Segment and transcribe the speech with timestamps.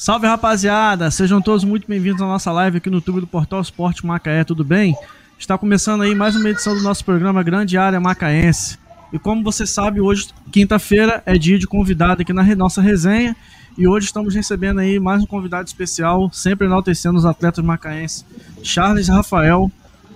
[0.00, 4.06] Salve rapaziada, sejam todos muito bem-vindos à nossa live aqui no YouTube do Portal Esporte
[4.06, 4.94] Macaé, tudo bem?
[5.36, 8.78] Está começando aí mais uma edição do nosso programa Grande Área Macaense.
[9.12, 13.34] E como você sabe, hoje, quinta-feira, é dia de convidado aqui na nossa resenha.
[13.76, 18.24] E hoje estamos recebendo aí mais um convidado especial, sempre enaltecendo os atletas macaenses.
[18.62, 19.68] Charles Rafael,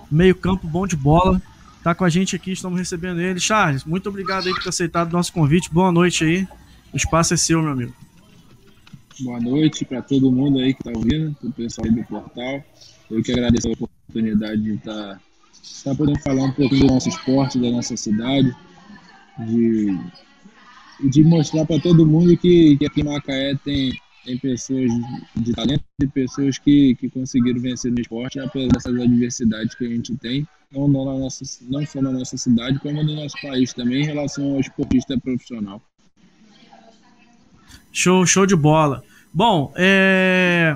[0.09, 1.41] meio campo bom de bola,
[1.83, 3.37] tá com a gente aqui, estamos recebendo ele.
[3.37, 5.69] Charles, muito obrigado aí por ter aceitado o nosso convite.
[5.69, 6.47] Boa noite aí.
[6.93, 7.93] O espaço é seu, meu amigo.
[9.19, 12.63] Boa noite para todo mundo aí que está ouvindo, o pessoal aí do portal.
[13.11, 15.21] Eu que agradeço a oportunidade de estar tá,
[15.83, 18.51] tá podendo falar um pouco do nosso esporte, da nossa cidade,
[19.37, 19.95] de,
[21.11, 23.91] de mostrar para todo mundo que, que aqui em Macaé tem,
[24.25, 24.89] tem pessoas
[25.35, 29.89] de talento e pessoas que, que conseguiram vencer no esporte, apesar dessas adversidades que a
[29.89, 34.01] gente tem, não, na nossa, não só na nossa cidade, como no nosso país também,
[34.01, 35.79] em relação ao esportista profissional.
[37.93, 39.03] Show, show de bola.
[39.31, 40.75] Bom, é...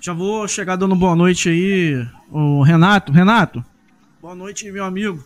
[0.00, 3.10] já vou chegar dando boa noite aí, o Renato.
[3.10, 3.64] Renato,
[4.20, 5.22] boa noite, meu amigo.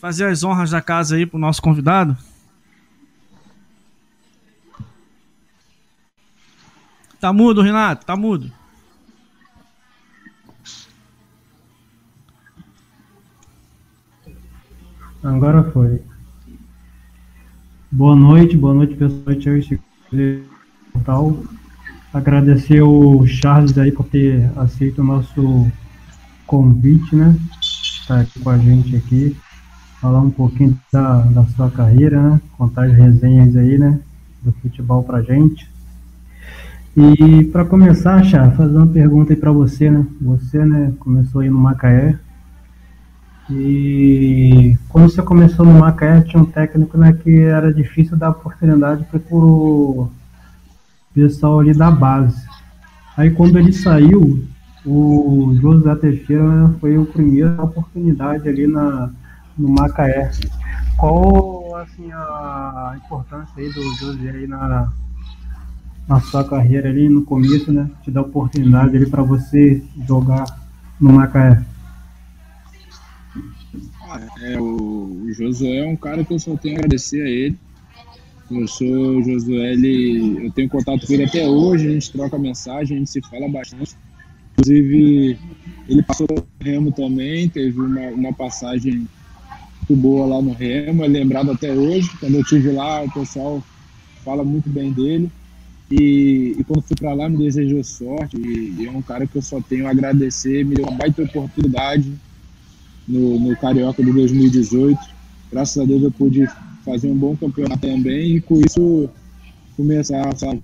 [0.00, 2.16] Fazer as honras da casa aí pro nosso convidado.
[7.20, 8.06] Tá mudo, Renato?
[8.06, 8.50] Tá mudo.
[15.22, 16.02] Agora foi.
[17.90, 19.36] Boa noite, boa noite, pessoal
[21.00, 21.42] tal.
[22.12, 25.66] Agradecer o Charles aí por ter aceito o nosso
[26.46, 27.34] convite, né?
[27.60, 29.36] Estar aqui com a gente aqui,
[30.00, 32.40] falar um pouquinho da, da sua carreira, né?
[32.58, 33.98] Contar as resenhas aí, né?
[34.42, 35.70] Do futebol pra gente.
[36.94, 40.06] E para começar, Charles, fazer uma pergunta aí para você, né?
[40.20, 42.18] Você, né, começou aí no Macaé.
[43.50, 49.04] E quando você começou no Macaé, tinha um técnico, né, que era difícil dar oportunidade
[49.04, 50.10] para o
[51.14, 52.46] pessoal ali da base.
[53.16, 54.44] Aí quando ele saiu,
[54.84, 59.10] o José Teixeira foi o primeiro oportunidade ali na,
[59.56, 60.30] no Macaé.
[60.96, 64.92] Qual assim, a importância aí do José aí na,
[66.08, 67.90] na sua carreira ali no começo, né?
[68.02, 70.44] Te dar oportunidade ali para você jogar
[71.00, 71.62] no Macaé.
[74.42, 77.58] É, o, o Josué é um cara que eu só tenho a agradecer a ele
[78.60, 82.96] eu sou o Josué, eu tenho contato com ele até hoje, a gente troca mensagem,
[82.96, 83.96] a gente se fala bastante.
[84.52, 85.38] Inclusive,
[85.88, 89.06] ele passou no Remo também, teve uma, uma passagem
[89.88, 92.10] muito boa lá no Remo, é lembrado até hoje.
[92.20, 93.62] Quando eu estive lá, o pessoal
[94.24, 95.30] fala muito bem dele.
[95.90, 98.36] E, e quando fui para lá, me desejou sorte.
[98.36, 101.22] E, e, é um cara que eu só tenho a agradecer, me deu uma baita
[101.22, 102.12] oportunidade
[103.06, 104.98] no, no Carioca de 2018.
[105.50, 106.48] Graças a Deus eu pude
[106.84, 109.08] fazer um bom campeonato também e com isso
[109.76, 110.62] começar a fazer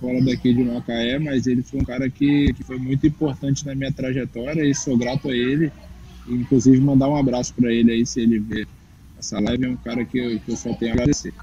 [0.00, 3.74] fora daqui de Macaé, mas ele foi um cara que, que foi muito importante na
[3.74, 5.70] minha trajetória e sou grato a ele.
[6.28, 8.66] inclusive mandar um abraço para ele aí se ele ver
[9.18, 11.34] essa live, é um cara que eu, que eu só tenho a agradecer.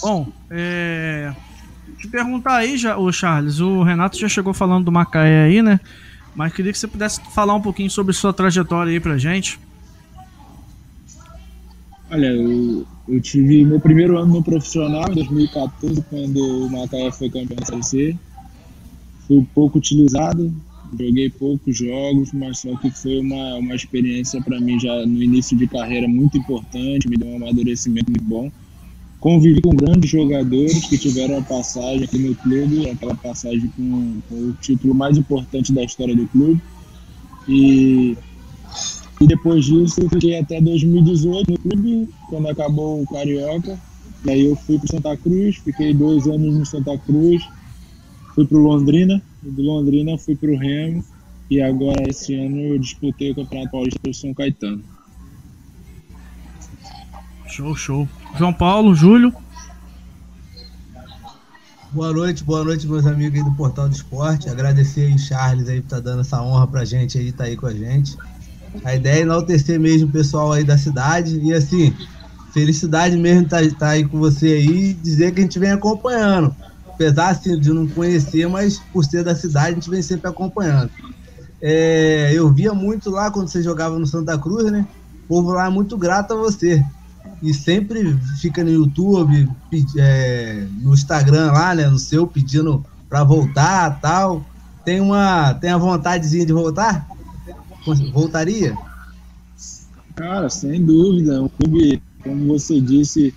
[0.00, 1.34] Bom, é...
[1.98, 5.80] te perguntar aí, já, o Charles, o Renato já chegou falando do Macaé aí, né?
[6.38, 9.58] Mas queria que você pudesse falar um pouquinho sobre sua trajetória aí pra gente.
[12.08, 17.28] Olha, eu, eu tive meu primeiro ano no profissional, em 2014, quando o Macaé foi
[17.28, 18.16] campeão da C.
[19.26, 20.54] Fui pouco utilizado,
[20.96, 25.56] joguei poucos jogos, mas só que foi uma, uma experiência para mim já no início
[25.56, 28.48] de carreira muito importante, me deu um amadurecimento muito bom
[29.20, 34.34] convivi com grandes jogadores que tiveram a passagem aqui no clube, aquela passagem com, com,
[34.34, 36.60] o título mais importante da história do clube.
[37.48, 38.16] E,
[39.20, 43.78] e depois disso eu fiquei até 2018 no clube, quando acabou o Carioca.
[44.24, 47.42] E aí eu fui para Santa Cruz, fiquei dois anos no Santa Cruz,
[48.34, 51.04] fui para Londrina, do Londrina fui para o Remo
[51.50, 54.82] e agora esse ano eu disputei o Campeonato Paulista pelo São Caetano.
[57.48, 58.08] Show, show.
[58.36, 59.32] João Paulo, Júlio.
[61.90, 64.50] Boa noite, boa noite, meus amigos aí do Portal do Esporte.
[64.50, 67.56] Agradecer aí, Charles, aí, por estar tá dando essa honra pra gente aí, tá aí
[67.56, 68.14] com a gente.
[68.84, 71.40] A ideia é enaltecer mesmo o pessoal aí da cidade.
[71.40, 71.96] E assim,
[72.52, 75.70] felicidade mesmo estar tá, tá aí com você aí e dizer que a gente vem
[75.70, 76.54] acompanhando.
[76.86, 80.90] Apesar assim, de não conhecer, mas por ser da cidade, a gente vem sempre acompanhando.
[81.62, 84.86] É, eu via muito lá quando você jogava no Santa Cruz, né?
[85.24, 86.84] O povo lá é muito grato a você
[87.42, 89.48] e sempre fica no YouTube,
[89.96, 94.44] é, no Instagram lá, né, no seu, pedindo para voltar tal.
[94.84, 97.06] Tem uma, tem a vontadezinha de voltar?
[98.12, 98.76] Voltaria?
[100.14, 101.42] Cara, sem dúvida.
[101.42, 103.34] O clube, como você disse,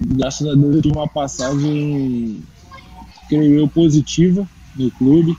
[0.00, 2.42] graças a Deus eu tive uma passagem,
[3.28, 4.46] creio eu, positiva
[4.76, 5.36] no clube.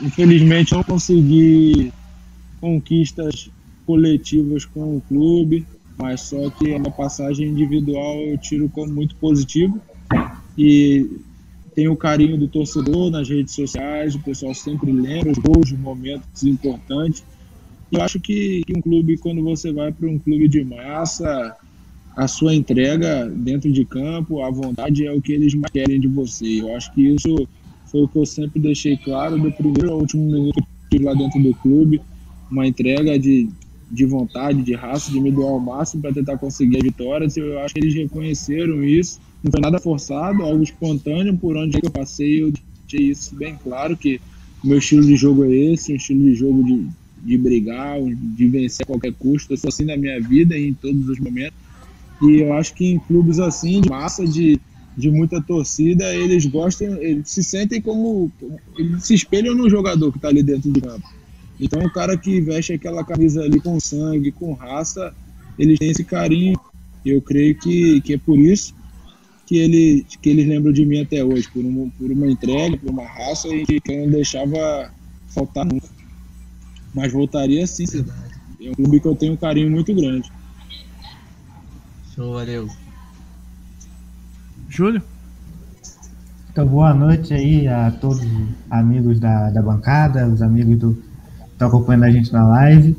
[0.00, 1.92] Infelizmente não consegui
[2.60, 3.50] conquistas
[3.86, 5.66] coletivas com o clube,
[6.00, 9.80] mas só que a passagem individual eu tiro como muito positivo
[10.56, 11.06] e
[11.74, 15.78] tenho o carinho do torcedor nas redes sociais, o pessoal sempre lembra os gols, os
[15.78, 17.22] momentos importantes.
[17.90, 21.56] Eu acho que, que um clube, quando você vai para um clube de massa,
[22.16, 26.08] a sua entrega dentro de campo, a vontade é o que eles mais querem de
[26.08, 26.60] você.
[26.60, 27.48] Eu acho que isso
[27.86, 30.60] foi o que eu sempre deixei claro do primeiro ao último minuto
[30.90, 32.00] que eu lá dentro do clube,
[32.50, 33.48] uma entrega de,
[33.90, 37.26] de vontade, de raça, de me doar ao máximo para tentar conseguir a vitória.
[37.36, 39.18] Eu acho que eles reconheceram isso.
[39.42, 41.36] Não foi nada forçado, algo espontâneo.
[41.36, 42.52] Por onde eu passei, eu
[42.86, 44.20] deixei isso bem claro que
[44.62, 46.86] o meu estilo de jogo é esse, um estilo de jogo de,
[47.24, 49.52] de brigar, de vencer a qualquer custo.
[49.52, 51.56] Eu sou assim na minha vida e em todos os momentos.
[52.20, 54.58] E eu acho que em clubes assim, de massa, de,
[54.96, 58.30] de muita torcida, eles gostam, eles se sentem como.
[58.76, 61.17] Eles se espelham no jogador que está ali dentro do campo.
[61.60, 65.12] Então o cara que veste aquela camisa ali com sangue, com raça,
[65.58, 66.58] eles têm esse carinho.
[67.04, 68.74] Eu creio que, que é por isso
[69.46, 72.90] que, ele, que eles lembram de mim até hoje, por uma, por uma entrega, por
[72.90, 74.92] uma raça e que eu não deixava
[75.28, 75.88] faltar nunca.
[76.94, 77.84] Mas voltaria sim,
[78.60, 80.30] é um clube que eu tenho um carinho muito grande.
[82.14, 82.68] Show, valeu.
[84.68, 85.02] Júlio?
[86.50, 91.02] Então, boa noite aí a todos os amigos da, da bancada, os amigos do,
[91.58, 92.96] estão acompanhando a gente na live.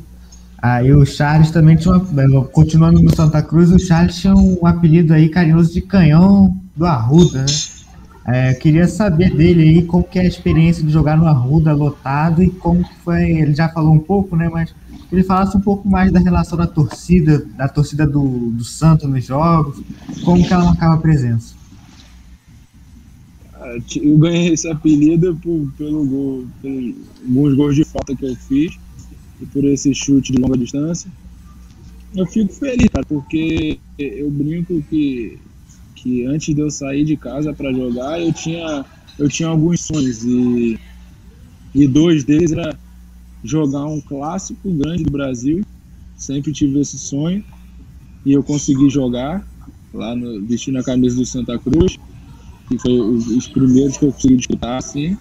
[0.61, 5.13] Aí o Charles também tinha uma, continuando no Santa Cruz, o Charles tinha um apelido
[5.13, 7.79] aí carinhoso de canhão do Arruda, né?
[8.25, 12.43] É, queria saber dele aí como que é a experiência de jogar no Arruda lotado
[12.43, 14.75] e como que foi, ele já falou um pouco, né, mas
[15.11, 19.25] ele falasse um pouco mais da relação da torcida, da torcida do, do Santos nos
[19.25, 19.81] jogos,
[20.23, 21.55] como que ela marcava presença.
[24.01, 26.69] Eu ganhei esse apelido por, pelo gol, por
[27.25, 28.77] alguns gols de falta que eu fiz
[29.41, 31.11] e por esse chute de longa distância.
[32.15, 35.37] Eu fico feliz, cara, porque eu brinco que,
[35.95, 38.85] que antes de eu sair de casa para jogar, eu tinha,
[39.17, 40.79] eu tinha alguns sonhos e,
[41.75, 42.77] e dois deles era
[43.43, 45.61] jogar um clássico grande do Brasil.
[46.17, 47.43] Sempre tive esse sonho
[48.25, 49.47] e eu consegui jogar
[49.93, 51.97] lá no, vestindo a camisa do Santa Cruz,
[52.69, 55.17] que foi os, os primeiros que eu consegui disputar assim.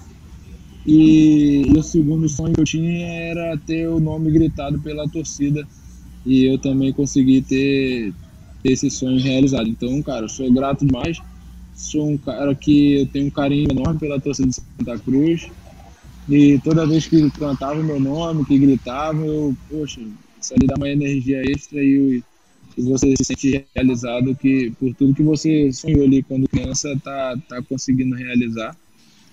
[0.87, 5.67] E, e, o segundo sonho que eu tinha era ter o nome gritado pela torcida
[6.25, 8.13] e eu também consegui ter,
[8.63, 9.69] ter esse sonho realizado.
[9.69, 11.19] Então, cara, eu sou grato demais.
[11.75, 15.49] Sou um cara que eu tenho um carinho enorme pela torcida de Santa Cruz.
[16.29, 20.01] E toda vez que cantava o meu nome, que gritava, eu, poxa,
[20.41, 22.23] isso ali dá uma energia extra e,
[22.79, 27.37] e você se sente realizado que por tudo que você sonhou ali quando criança, tá,
[27.49, 28.77] tá conseguindo realizar.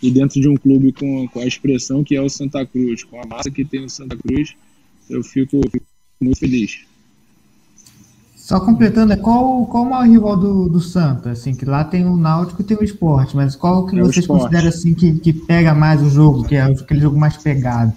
[0.01, 3.21] E dentro de um clube com, com a expressão que é o Santa Cruz, com
[3.21, 4.55] a massa que tem o Santa Cruz,
[5.07, 5.85] eu fico, fico
[6.19, 6.85] muito feliz.
[8.35, 11.31] Só completando, é qual, qual o maior rival do, do Santa?
[11.31, 14.25] Assim, que lá tem o Náutico e tem o esporte, mas qual que é vocês
[14.25, 17.93] consideram assim que, que pega mais o jogo, que é aquele jogo mais pegado?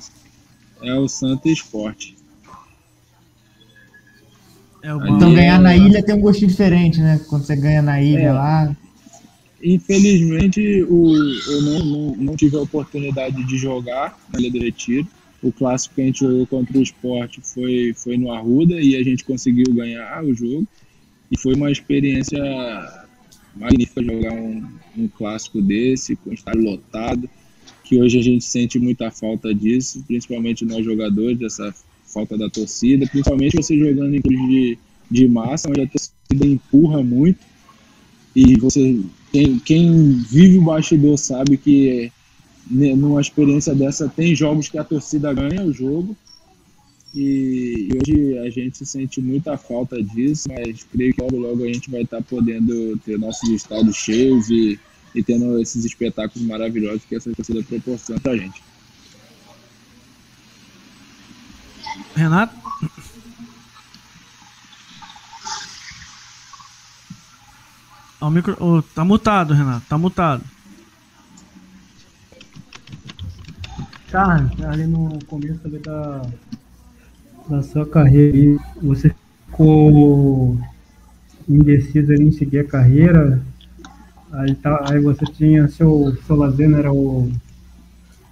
[0.82, 2.17] É o Santa Esporte.
[4.82, 7.20] É então ganhar na ilha tem um gostinho diferente, né?
[7.28, 8.32] Quando você ganha na ilha é.
[8.32, 8.76] lá.
[9.62, 11.12] Infelizmente, o,
[11.48, 15.08] eu não, não, não, tive a oportunidade de jogar na Ilha do Retiro
[15.42, 19.02] o clássico que a gente jogou contra o esporte foi, foi no Arruda e a
[19.02, 20.66] gente conseguiu ganhar o jogo.
[21.30, 22.38] E foi uma experiência
[23.54, 24.66] magnífica jogar um,
[24.96, 27.28] um clássico desse, com estádio lotado,
[27.84, 31.74] que hoje a gente sente muita falta disso, principalmente nós jogadores, dessa
[32.12, 34.78] falta da torcida, principalmente você jogando em clube de,
[35.10, 37.38] de massa, onde a torcida empurra muito.
[38.34, 38.98] E você,
[39.32, 42.10] quem, quem vive o bastidor sabe que
[42.70, 46.16] né, numa experiência dessa, tem jogos que a torcida ganha o jogo.
[47.14, 51.90] E hoje a gente sente muita falta disso, mas creio que logo, logo a gente
[51.90, 54.78] vai estar podendo ter nossos estados cheios e,
[55.14, 58.62] e tendo esses espetáculos maravilhosos que essa torcida proporciona pra gente.
[62.14, 62.54] Renato?
[68.20, 68.56] O micro...
[68.58, 69.86] Oh, tá mutado, Renato.
[69.88, 70.42] Tá mutado.
[74.10, 76.22] Charles, ali no começo ali da,
[77.48, 79.14] da sua carreira, você
[79.46, 80.58] ficou
[81.48, 83.42] indeciso em seguir a carreira,
[84.32, 87.30] aí, tá, aí você tinha seu, seu lazer, né, era o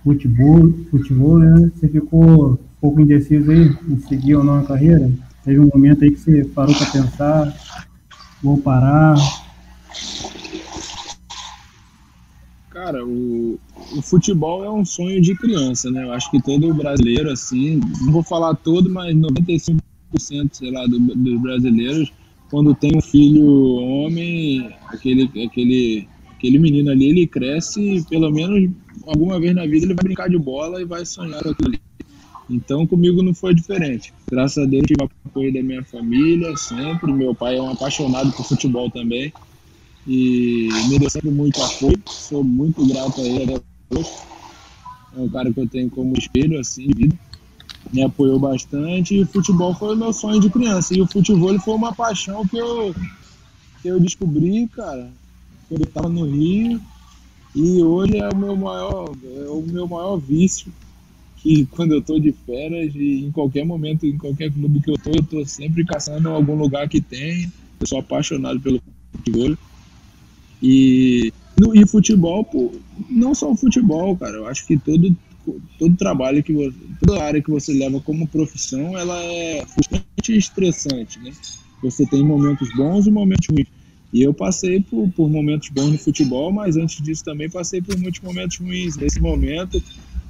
[0.02, 1.70] futebol, futebol, né?
[1.74, 5.10] Você ficou pouco indeciso aí em seguir ou não a carreira?
[5.44, 7.56] Teve um momento aí que você parou para pensar,
[8.42, 9.16] vou parar,
[12.76, 13.58] Cara, o,
[13.96, 16.04] o futebol é um sonho de criança, né?
[16.04, 19.80] Eu acho que todo brasileiro, assim, não vou falar todo, mas 95%,
[20.52, 22.12] sei lá, do, dos brasileiros,
[22.50, 28.70] quando tem um filho homem, aquele, aquele, aquele menino ali, ele cresce, pelo menos
[29.06, 31.85] alguma vez na vida, ele vai brincar de bola e vai sonhar com aquilo ali.
[32.48, 34.12] Então, comigo não foi diferente.
[34.30, 37.12] Graças a Deus, tive apoio da minha família, sempre.
[37.12, 39.32] Meu pai é um apaixonado por futebol também
[40.06, 42.00] e me deu sempre muito apoio.
[42.06, 44.10] Sou muito grato a ele até hoje.
[45.16, 47.18] É um cara que eu tenho como espelho assim de vida.
[47.92, 50.96] Me apoiou bastante e o futebol foi o meu sonho de criança.
[50.96, 52.94] E o futebol foi uma paixão que eu,
[53.82, 55.10] que eu descobri, cara,
[55.68, 56.80] quando eu estava no Rio.
[57.54, 60.70] E hoje é o meu maior, é o meu maior vício.
[61.46, 64.96] Que quando eu estou de férias e em qualquer momento, em qualquer clube que eu
[64.96, 67.44] estou, eu estou sempre caçando algum lugar que tem.
[67.78, 69.56] Eu sou apaixonado pelo futebol.
[70.60, 72.72] E, no, e futebol, pô,
[73.08, 75.16] não só o futebol, cara, eu acho que todo,
[75.78, 76.76] todo trabalho que você,
[77.06, 81.30] toda área que você leva como profissão, ela é bastante estressante, né?
[81.80, 83.68] Você tem momentos bons e momentos ruins.
[84.12, 87.96] E eu passei por, por momentos bons no futebol, mas antes disso também passei por
[88.00, 88.96] muitos momentos ruins.
[88.96, 89.80] Nesse momento,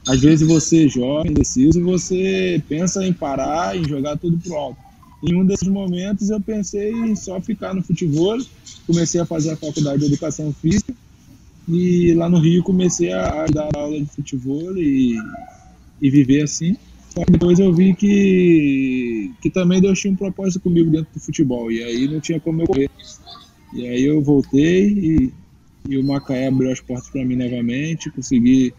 [0.06, 4.78] às vezes você joga indeciso e você pensa em parar, em jogar tudo pro alto.
[5.22, 8.38] Em um desses momentos eu pensei em só ficar no futebol,
[8.86, 10.94] comecei a fazer a faculdade de educação física
[11.68, 15.18] e lá no Rio comecei a, dar aula de futebol e,
[16.00, 16.76] e viver assim.
[17.12, 21.20] Só que depois eu vi que, que também Deus tinha um propósito comigo dentro do
[21.20, 22.90] futebol e aí não tinha como eu correr.
[23.72, 25.32] E aí eu voltei e,
[25.88, 28.72] e o Macaé abriu as portas para mim novamente, consegui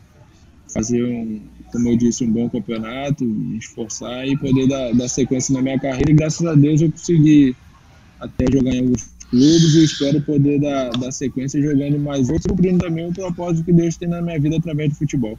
[0.73, 5.53] fazer um, como eu disse, um bom campeonato, me esforçar e poder dar, dar sequência
[5.53, 6.11] na minha carreira.
[6.11, 7.55] E graças a Deus eu consegui
[8.19, 12.79] até jogar em alguns clubes e espero poder dar, dar sequência jogando mais outros, cumprindo
[12.79, 15.37] também o propósito que Deus tem na minha vida através do futebol.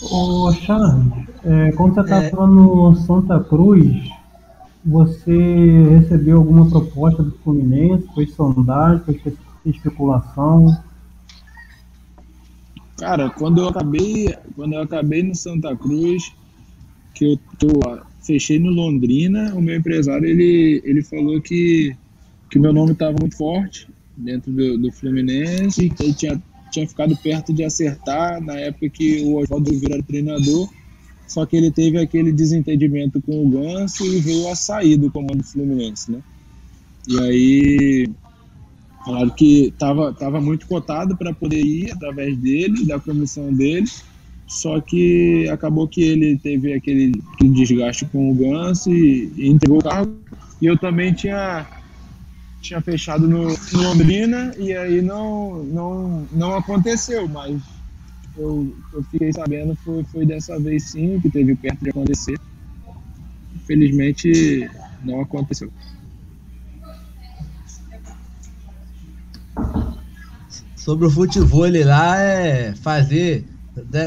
[0.00, 1.12] Ô Charles,
[1.44, 2.46] é, quando você estava é...
[2.46, 4.08] no Santa Cruz,
[4.84, 8.06] você recebeu alguma proposta do Fluminense?
[8.14, 9.34] Foi sondagem, foi
[9.66, 10.76] especulação?
[12.98, 16.32] Cara, quando eu acabei, quando eu acabei no Santa Cruz,
[17.14, 17.68] que eu tô,
[18.20, 21.96] fechei no Londrina, o meu empresário ele, ele falou que
[22.50, 23.86] que meu nome estava muito forte
[24.16, 29.20] dentro do, do Fluminense, que ele tinha, tinha ficado perto de acertar na época que
[29.20, 30.68] o Oswaldo era treinador,
[31.26, 35.38] só que ele teve aquele desentendimento com o Ganso e veio a sair do comando
[35.38, 36.20] do Fluminense, né?
[37.06, 38.08] E aí
[39.08, 43.88] Falaram que estava tava muito cotado para poder ir através dele, da comissão dele,
[44.46, 49.82] só que acabou que ele teve aquele, desgaste com o Ganso e, e, entregou o
[49.82, 50.14] cargo.
[50.60, 51.66] E eu também tinha,
[52.60, 57.62] tinha fechado no, no Londrina e aí não, não, não aconteceu, mas
[58.36, 62.38] eu, eu fiquei sabendo foi, foi dessa vez sim, que teve perto de acontecer.
[63.56, 64.68] Infelizmente
[65.02, 65.72] não aconteceu.
[70.88, 73.44] Sobre o futebol lá é fazer.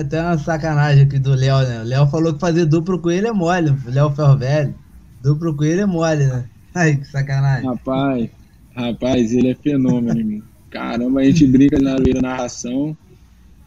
[0.09, 1.81] Tem uma sacanagem aqui do Léo, né?
[1.83, 4.73] O Léo falou que fazer duplo com ele é mole, o Léo Ferro Velho.
[5.21, 6.49] Duplo com ele é mole, né?
[6.73, 7.69] Ai, que sacanagem.
[7.69, 8.29] Rapaz,
[8.75, 10.41] rapaz, ele é fenômeno, irmão.
[10.71, 12.97] Caramba, a gente brinca na narração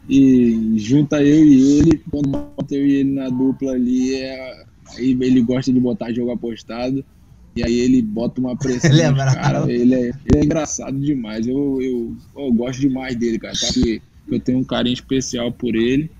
[0.09, 5.17] e junta eu e ele, quando bota eu e ele na dupla ali, é, aí
[5.21, 7.01] ele gosta de botar jogo apostado.
[7.55, 8.91] E aí ele bota uma pressão.
[8.91, 11.47] ele, é cara, ele, é, ele é engraçado demais.
[11.47, 13.53] Eu, eu, eu gosto demais dele, cara.
[13.53, 13.67] Tá?
[14.27, 16.11] Eu tenho um carinho especial por ele.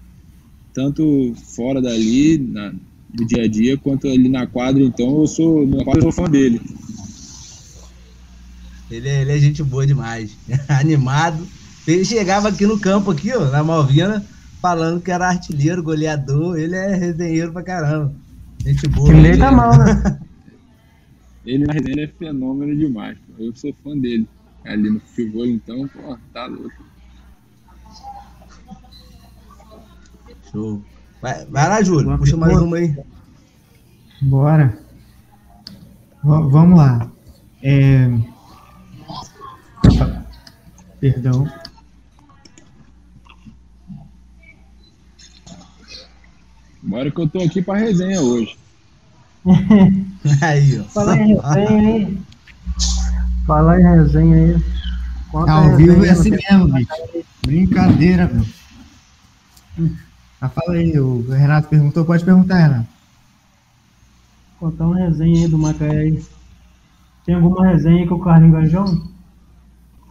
[0.74, 2.74] Tanto fora dali, na,
[3.14, 4.82] no dia a dia, quanto ali na quadra.
[4.82, 6.62] Então eu sou, na quadra, eu sou fã dele.
[8.90, 10.32] Ele é, ele é gente boa demais.
[10.70, 11.46] Animado.
[11.86, 14.26] Ele chegava aqui no campo, aqui, ó, na Malvina,
[14.62, 16.58] falando que era artilheiro, goleador.
[16.58, 18.14] Ele é resenheiro pra caramba.
[18.66, 19.10] Gente boa.
[19.10, 20.20] Que meio tá mal, né?
[21.46, 23.18] Ele na resenha é fenômeno demais.
[23.20, 23.44] Pô.
[23.44, 24.28] Eu sou fã dele.
[24.64, 26.84] Ali no futebol, então, pô, tá louco.
[30.52, 30.84] Show.
[31.22, 32.18] Vai, vai lá, Júlio.
[32.18, 32.96] Puxa mais uma aí.
[34.22, 34.80] Bora.
[36.24, 37.12] V vamos lá.
[37.62, 38.10] É...
[41.00, 41.48] Perdão.
[46.82, 48.58] Bora que eu tô aqui pra resenha hoje.
[50.42, 50.84] aí, ó.
[50.86, 52.18] Fala em resenha aí.
[53.46, 54.64] Fala em resenha aí.
[55.32, 56.92] Conta Ao vivo é assim mesmo, bicho.
[57.46, 59.90] Brincadeira, meu.
[60.42, 62.88] Ah, fala aí, o Renato perguntou, pode perguntar, Renato.
[64.60, 66.24] Contar uma resenha aí do Macaé aí.
[67.26, 69.08] Tem alguma resenha aí com o Carlinhos Gajão?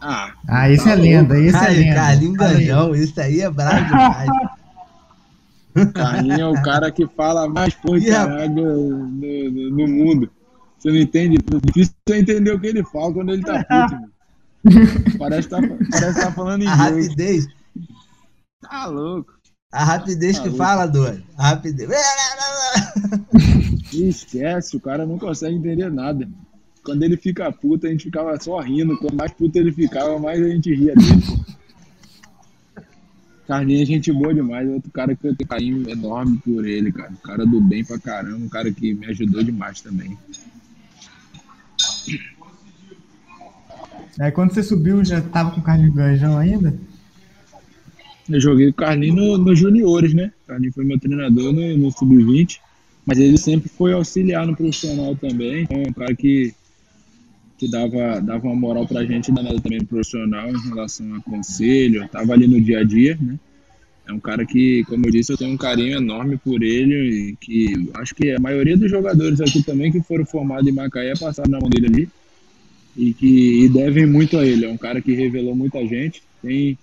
[0.01, 1.95] Ah, ah esse tá é lenda, esse é lenda.
[1.95, 4.29] Carlinho Ganjão, isso aí é brabo demais.
[5.93, 8.09] Carlinho é o cara que fala mais porra de
[8.49, 10.29] no, no, no, mundo.
[10.77, 11.37] Você não entende?
[11.37, 14.11] É difícil você entender o que ele fala quando ele tá puto, mano.
[15.19, 16.79] Parece que tá, parece tá falando inglês.
[16.79, 17.47] A rapidez.
[18.61, 19.33] Tá louco.
[19.71, 20.63] A rapidez tá que louco.
[20.63, 21.23] fala, doido.
[21.37, 21.89] A rapidez.
[23.93, 26.27] Esquece, o cara não consegue entender nada.
[26.83, 28.97] Quando ele fica puto, a gente ficava só rindo.
[28.97, 31.23] Quanto mais puto ele ficava, mais a gente ria dele.
[33.47, 34.67] Carlinhos é gente boa demais.
[34.69, 37.11] Outro cara que eu tenho carinho enorme por ele, cara.
[37.11, 38.37] Um cara do bem pra caramba.
[38.37, 40.17] Um cara que me ajudou demais também.
[44.19, 46.73] Aí quando você subiu, já tava com o Carlinhos Ganjão ainda?
[48.29, 50.31] Eu joguei com o Carlinhos nos no juniores, né?
[50.43, 52.59] O Carlinhos foi meu treinador no, no Sub-20.
[53.05, 55.63] Mas ele sempre foi auxiliar no profissional também.
[55.63, 56.55] Então, é um cara que,
[57.57, 62.07] que dava, dava uma moral pra gente danada também profissional em relação a conselho.
[62.09, 63.39] Tava ali no dia a dia, né?
[64.07, 67.35] É um cara que, como eu disse, eu tenho um carinho enorme por ele e
[67.37, 71.49] que acho que a maioria dos jogadores aqui também que foram formados em Macaé passaram
[71.49, 72.09] na mão dele ali
[72.95, 74.65] e que e devem muito a ele.
[74.65, 76.21] É um cara que revelou muita gente.
[76.41, 76.77] Tem,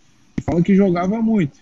[0.44, 1.58] fala que jogava muito.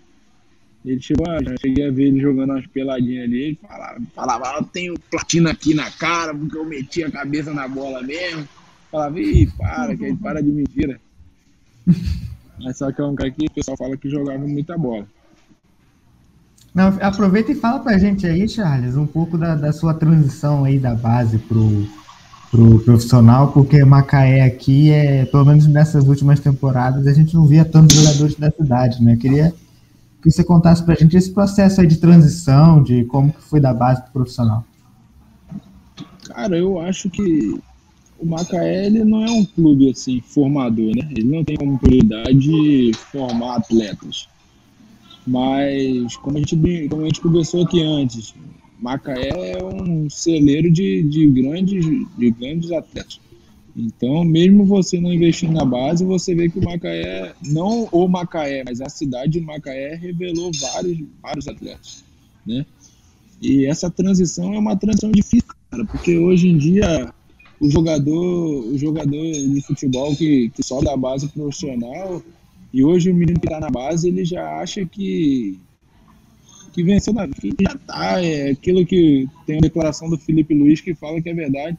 [0.83, 3.43] Ele chegou a, já cheguei a ver ele jogando umas peladinhas ali.
[3.43, 7.53] Ele falava, falava, ah, eu tenho platina aqui na cara, porque eu meti a cabeça
[7.53, 8.49] na bola mesmo.
[8.91, 11.01] Falava, ih, para, que ele para de mentira.
[12.63, 15.07] Mas só que é um cara que o pessoal fala que jogava muita bola.
[16.75, 20.79] Não, aproveita e fala pra gente aí, Charles, um pouco da, da sua transição aí
[20.79, 21.87] da base pro,
[22.51, 27.65] pro profissional, porque Macaé aqui é, pelo menos nessas últimas temporadas, a gente não via
[27.65, 29.15] tantos jogadores da cidade, né?
[29.15, 29.55] Eu queria
[30.23, 33.59] que você contasse para a gente esse processo aí de transição, de como que foi
[33.59, 34.65] da base para profissional.
[36.29, 37.61] Cara, eu acho que
[38.21, 41.09] o Macaé ele não é um clube assim formador, né?
[41.11, 44.29] Ele não tem como prioridade formar atletas.
[45.27, 48.35] Mas como a gente, como a gente conversou aqui antes,
[48.79, 51.85] Macaé é um celeiro de, de, grandes,
[52.19, 53.21] de grandes atletas.
[53.77, 58.65] Então, mesmo você não investindo na base, você vê que o Macaé, não o Macaé,
[58.67, 62.05] mas a cidade de Macaé revelou vários, vários atletas,
[62.47, 62.67] né?
[63.41, 67.15] E essa transição é uma transição difícil, cara, porque hoje em dia
[67.61, 72.23] o jogador, o jogador de futebol que, que só da base profissional,
[72.73, 75.59] e hoje o menino que está na base, ele já acha que
[76.73, 80.81] que venceu na vida, já tá, é aquilo que tem a declaração do Felipe Luiz
[80.81, 81.77] que fala que é verdade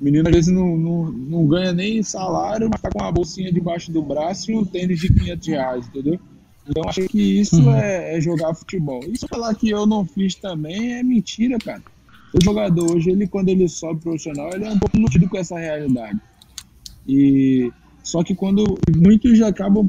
[0.00, 3.52] o menino às vezes não, não, não ganha nem salário, mas tá com uma bolsinha
[3.52, 6.20] debaixo do braço e um tênis de 500 reais, entendeu?
[6.68, 7.74] Então acho que isso uhum.
[7.74, 9.00] é, é, jogar futebol.
[9.08, 11.82] Isso falar que eu não fiz também é mentira, cara.
[12.36, 15.58] O jogador hoje, ele quando ele sobe profissional, ele é um pouco iludido com essa
[15.58, 16.20] realidade.
[17.08, 17.72] E
[18.02, 19.88] só que quando muitos acabam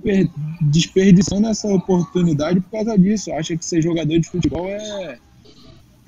[0.61, 5.17] desperdiçando essa oportunidade por causa disso, acha que ser jogador de futebol é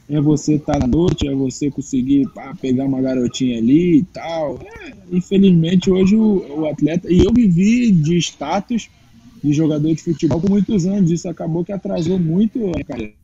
[0.10, 4.04] é você estar tá na noite, é você conseguir pá, pegar uma garotinha ali e
[4.06, 4.58] tal.
[4.58, 7.12] É, infelizmente, hoje o, o, atleta.
[7.12, 8.90] E eu vivi de status
[9.44, 11.12] de jogador de futebol por muitos anos.
[11.12, 13.19] Isso acabou que atrasou muito a carreira.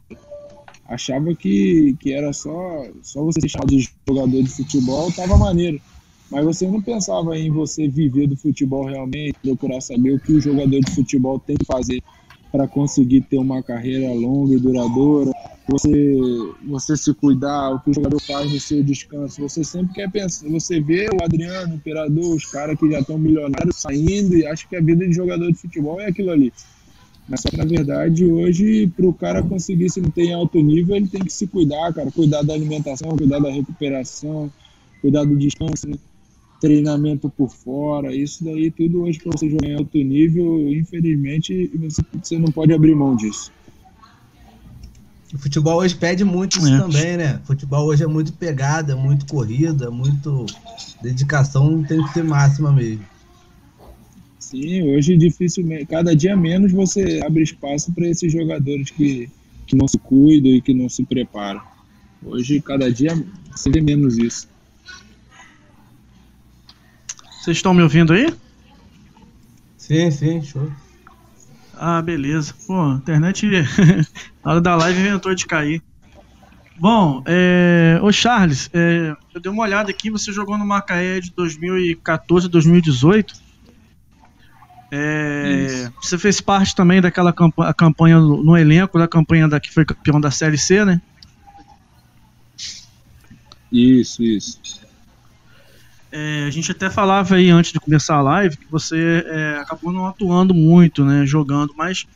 [0.87, 5.81] Achava que, que era só, só você ser de jogador de futebol, tava maneiro.
[6.29, 10.41] Mas você não pensava em você viver do futebol realmente, procurar saber o que o
[10.41, 12.01] jogador de futebol tem que fazer
[12.51, 15.31] para conseguir ter uma carreira longa e duradoura,
[15.67, 16.17] você,
[16.67, 19.41] você se cuidar, o que o jogador faz no seu descanso.
[19.41, 23.17] Você sempre quer pensar, você vê o Adriano, o Imperador, os caras que já estão
[23.17, 26.53] milionários saindo e acha que a vida de jogador de futebol é aquilo ali.
[27.27, 30.95] Mas só que, na verdade, hoje, para o cara conseguir se manter em alto nível,
[30.95, 32.11] ele tem que se cuidar, cara.
[32.11, 34.51] Cuidar da alimentação, cuidar da recuperação,
[35.01, 35.97] cuidar do descanso, né?
[36.59, 38.15] treinamento por fora.
[38.15, 42.73] Isso daí, tudo hoje, para você jogar em alto nível, infelizmente, você, você não pode
[42.73, 43.51] abrir mão disso.
[45.33, 46.77] O futebol hoje pede muito isso é.
[46.77, 47.39] também, né?
[47.43, 50.45] O futebol hoje é muito pegada, muito corrida, muito
[51.01, 53.05] dedicação tem que ser máxima mesmo.
[54.55, 59.29] Sim, hoje dificilmente, cada dia menos você abre espaço para esses jogadores que,
[59.67, 61.61] que não se cuidam e que não se preparam.
[62.23, 63.11] Hoje, cada dia
[63.51, 64.47] você vê menos isso.
[67.41, 68.33] Vocês estão me ouvindo aí?
[69.77, 70.71] Sim, sim, show.
[71.73, 72.55] Ah, beleza.
[72.65, 73.45] Pô, a internet
[74.41, 75.81] na hora da live inventou de cair.
[76.79, 77.99] Bom, é...
[78.01, 79.13] ô Charles, é...
[79.33, 83.44] eu dei uma olhada aqui, você jogou no Macaé de 2014 a 2018.
[84.97, 85.91] É...
[86.01, 89.83] Você fez parte também daquela campanha, campanha no, no, elenco da campanha da que foi
[89.83, 91.01] campeão da Série C, né?
[93.69, 94.57] Isso, isso.
[96.11, 99.91] É, a gente até falava aí antes de começar a live que você é, acabou
[99.91, 102.07] não atuando muito, né, jogando, mas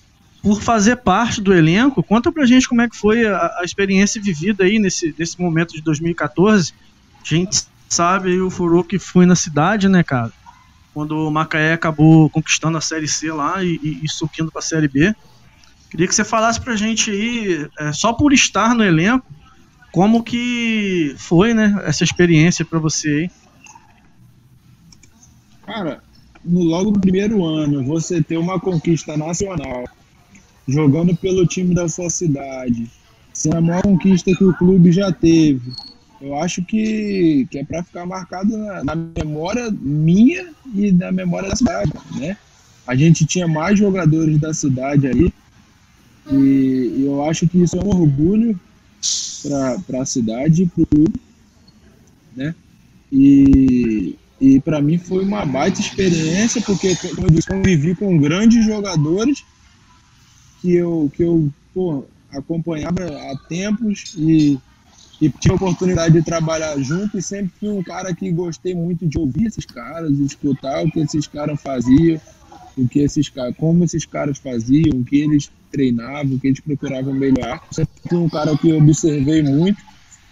[0.41, 4.21] por fazer parte do elenco, conta pra gente como é que foi a, a experiência
[4.21, 6.73] vivida aí nesse, nesse momento de 2014.
[7.21, 10.31] A gente sabe o furor que foi na cidade, né, cara?
[10.99, 14.89] Quando o Macaé acabou conquistando a Série C lá e, e, e subindo pra Série
[14.89, 15.15] B.
[15.89, 19.25] Queria que você falasse pra gente aí, é, só por estar no elenco,
[19.93, 23.31] como que foi, né, essa experiência para você aí?
[25.65, 26.03] Cara,
[26.43, 29.85] no, logo no primeiro ano, você ter uma conquista nacional,
[30.67, 32.91] jogando pelo time da sua cidade,
[33.31, 35.71] sendo a maior conquista que o clube já teve,
[36.21, 41.49] eu acho que, que é para ficar marcado na, na, memória minha e na memória
[41.49, 42.37] da cidade, né?
[42.85, 45.33] A gente tinha mais jogadores da cidade aí
[46.31, 48.59] e, eu acho que isso é um orgulho
[49.87, 51.19] para a cidade e para o clube,
[52.35, 52.53] né?
[53.11, 58.65] E, e para mim foi uma baita experiência, porque, como eu disse, convivi com grandes
[58.65, 59.43] jogadores
[60.61, 64.59] que eu, que eu pô, acompanhava há tempos e,
[65.21, 69.05] e tive a oportunidade de trabalhar junto e sempre fui um cara que gostei muito
[69.05, 72.19] de ouvir esses caras, de escutar o que esses caras faziam,
[72.77, 77.13] o que esses como esses caras faziam, o que eles treinavam, o que eles procuravam
[77.13, 77.61] melhorar.
[77.71, 79.81] Sempre fui um cara que observei muito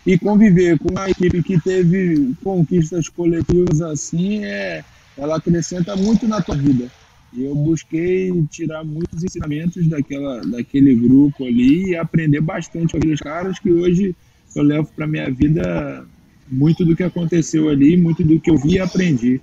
[0.06, 4.84] e conviver com uma equipe que teve conquistas coletivas assim é
[5.18, 6.90] ela acrescenta muito na tua vida.
[7.34, 13.20] E eu busquei tirar muitos ensinamentos daquela, daquele grupo ali e aprender bastante com aqueles
[13.20, 14.16] caras que hoje
[14.60, 16.06] eu levo para minha vida
[16.50, 19.42] muito do que aconteceu ali, muito do que eu vi e aprendi.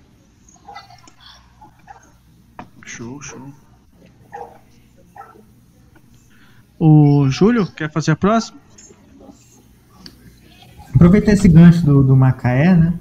[2.85, 3.53] Show, show.
[6.79, 8.59] O Júlio, quer fazer a próxima?
[10.94, 12.94] Aproveitar esse gancho do, do Macaé, né?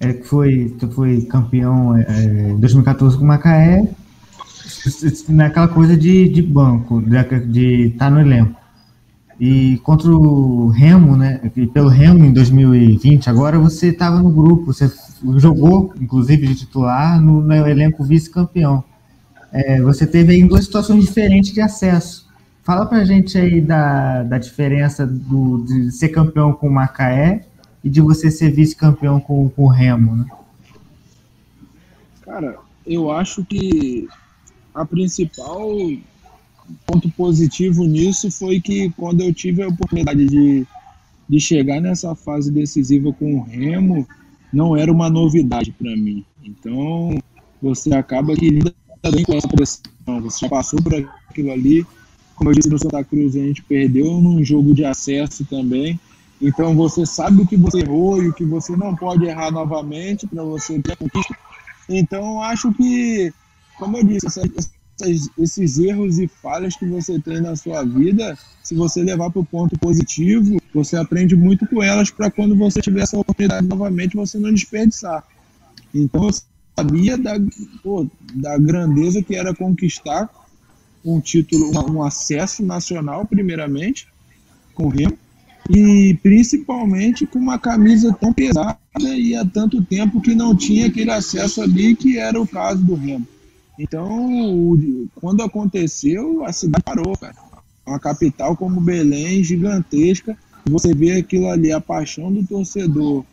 [0.00, 3.88] É, que foi, foi campeão é, em 2014 com o Macaé,
[5.28, 8.63] naquela coisa de, de banco, de estar tá no elenco.
[9.38, 11.40] E contra o Remo, né?
[11.72, 14.90] Pelo Remo em 2020, agora você estava no grupo, você
[15.36, 18.84] jogou, inclusive, de titular no, no elenco vice-campeão.
[19.52, 22.28] É, você teve aí duas situações diferentes de acesso.
[22.62, 27.44] Fala pra gente aí da, da diferença do, de ser campeão com o Macaé
[27.82, 30.26] e de você ser vice-campeão com, com o Remo, né?
[32.22, 34.08] Cara, eu acho que
[34.74, 35.68] a principal
[36.86, 40.66] ponto positivo nisso foi que quando eu tive a oportunidade de,
[41.28, 44.06] de chegar nessa fase decisiva com o Remo,
[44.52, 46.24] não era uma novidade para mim.
[46.44, 47.18] Então,
[47.60, 48.74] você acaba que lida
[49.12, 49.82] bem com essa pressão.
[50.22, 51.86] Você já passou por aquilo ali.
[52.36, 55.98] Como eu disse no Santa Cruz, a gente perdeu num jogo de acesso também.
[56.40, 60.26] Então, você sabe o que você errou e o que você não pode errar novamente
[60.26, 61.36] para você ter a conquista.
[61.88, 63.32] Então, acho que,
[63.78, 64.42] como eu disse, essa,
[65.02, 69.44] esses erros e falhas que você tem na sua vida, se você levar para o
[69.44, 74.38] ponto positivo, você aprende muito com elas para quando você tiver essa oportunidade novamente, você
[74.38, 75.24] não desperdiçar.
[75.94, 76.34] Então eu
[76.76, 77.34] sabia da,
[77.82, 80.28] pô, da grandeza que era conquistar
[81.04, 84.08] um título, um, um acesso nacional, primeiramente,
[84.74, 85.16] com o Remo,
[85.70, 91.10] e principalmente com uma camisa tão pesada e há tanto tempo que não tinha aquele
[91.10, 93.26] acesso ali, que era o caso do Remo.
[93.78, 94.78] Então,
[95.16, 97.34] quando aconteceu, a cidade parou, cara.
[97.86, 103.24] Uma capital como Belém, gigantesca, você vê aquilo ali, a paixão do torcedor,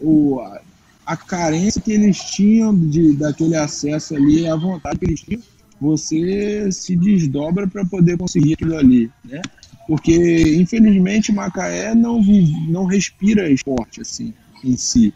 [0.00, 0.60] o, a,
[1.04, 5.42] a carência que eles tinham de, daquele acesso ali, a vontade que eles tinham,
[5.80, 9.42] você se desdobra para poder conseguir aquilo ali, né?
[9.86, 14.32] Porque, infelizmente, Macaé não, vive, não respira esporte assim,
[14.62, 15.12] em si.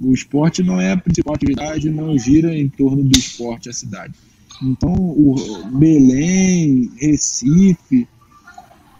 [0.00, 4.14] O esporte não é a principal atividade, não gira em torno do esporte a cidade.
[4.62, 5.34] Então, o
[5.72, 8.06] Belém, Recife,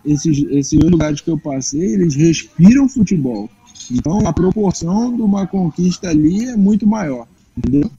[0.05, 3.49] esses, esses lugares que eu passei, eles respiram futebol.
[3.91, 7.91] Então, a proporção de uma conquista ali é muito maior, entendeu?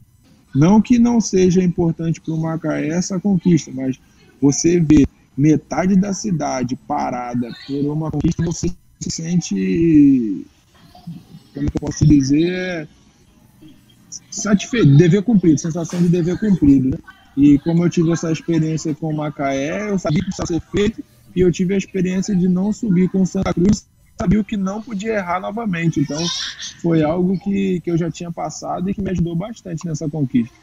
[0.54, 4.00] Não que não seja importante para o Macaé essa conquista, mas
[4.42, 5.06] você vê
[5.38, 10.46] metade da cidade parada por uma conquista, você se sente
[11.54, 12.88] como posso dizer, é
[14.32, 16.98] satisfeito, dever cumprido, sensação de dever cumprido, né?
[17.38, 21.04] E como eu tive essa experiência com o Macaé, eu sabia que precisava ser feito
[21.36, 23.86] e eu tive a experiência de não subir com o Santa Cruz,
[24.20, 26.00] sabia que não podia errar novamente.
[26.02, 26.22] Então,
[26.82, 30.54] foi algo que, que eu já tinha passado e que me ajudou bastante nessa conquista.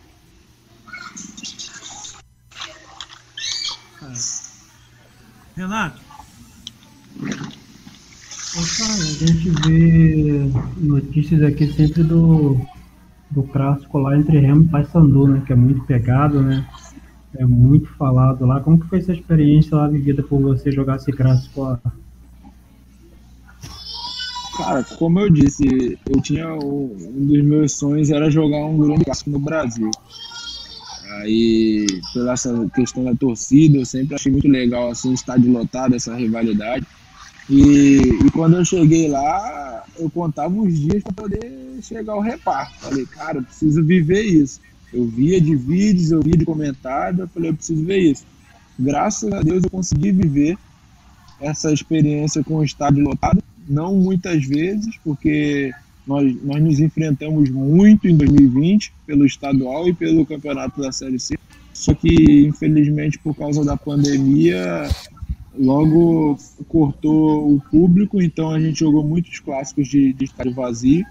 [5.57, 6.01] Renato?
[8.59, 12.59] A gente vê notícias aqui sempre do,
[13.31, 15.43] do clássico lá entre Remo e Paysandu, né?
[15.47, 16.67] Que é muito pegado, né?
[17.37, 18.61] É muito falado lá.
[18.61, 21.81] Como que foi essa experiência lá vivida por você jogar esse clássico lá?
[24.57, 29.31] Cara, como eu disse, eu tinha um dos meus sonhos era jogar um grande clássico
[29.31, 29.91] no Brasil.
[31.21, 36.15] Aí, pela essa questão da torcida, eu sempre achei muito legal assim, estádio lotado, essa
[36.15, 36.87] rivalidade.
[37.49, 42.81] E, e quando eu cheguei lá, eu contava os dias para poder chegar ao reparto.
[42.81, 44.61] Falei, cara, eu preciso viver isso.
[44.93, 48.25] Eu via de vídeos, eu via de comentário, eu falei, eu preciso ver isso.
[48.79, 50.59] Graças a Deus eu consegui viver
[51.41, 55.73] essa experiência com o estádio lotado, não muitas vezes, porque
[56.07, 61.37] nós, nós nos enfrentamos muito em 2020 pelo estadual e pelo campeonato da Série C.
[61.73, 64.89] Só que, infelizmente, por causa da pandemia,
[65.59, 66.39] logo
[66.69, 71.05] cortou o público, então a gente jogou muitos clássicos de, de estádio vazio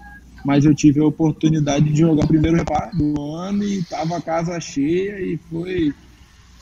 [0.46, 4.22] mas eu tive a oportunidade de jogar o primeiro reparo do ano e estava a
[4.22, 5.92] casa cheia e foi.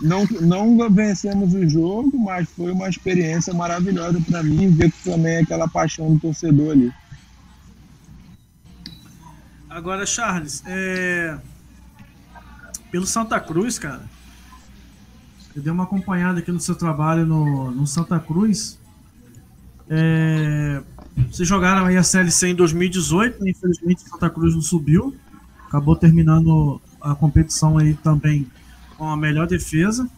[0.01, 5.68] Não, não vencemos o jogo, mas foi uma experiência maravilhosa para mim ver também aquela
[5.68, 6.90] paixão do torcedor ali.
[9.68, 11.37] Agora, Charles, é...
[12.90, 14.03] pelo Santa Cruz, cara,
[15.55, 18.79] eu dei uma acompanhada aqui no seu trabalho no, no Santa Cruz.
[19.88, 20.83] É...
[21.31, 23.51] Vocês jogaram aí a Série C em 2018, né?
[23.51, 25.14] infelizmente Santa Cruz não subiu.
[25.69, 28.47] Acabou terminando a competição aí também
[28.97, 30.09] com a melhor defesa.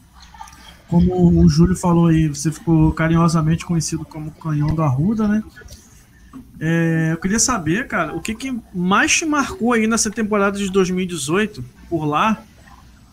[0.88, 5.42] Como o Júlio falou aí, você ficou carinhosamente conhecido como Canhão da Ruda, né?
[6.58, 10.70] É, eu queria saber, cara, o que, que mais te marcou aí nessa temporada de
[10.70, 12.42] 2018 por lá?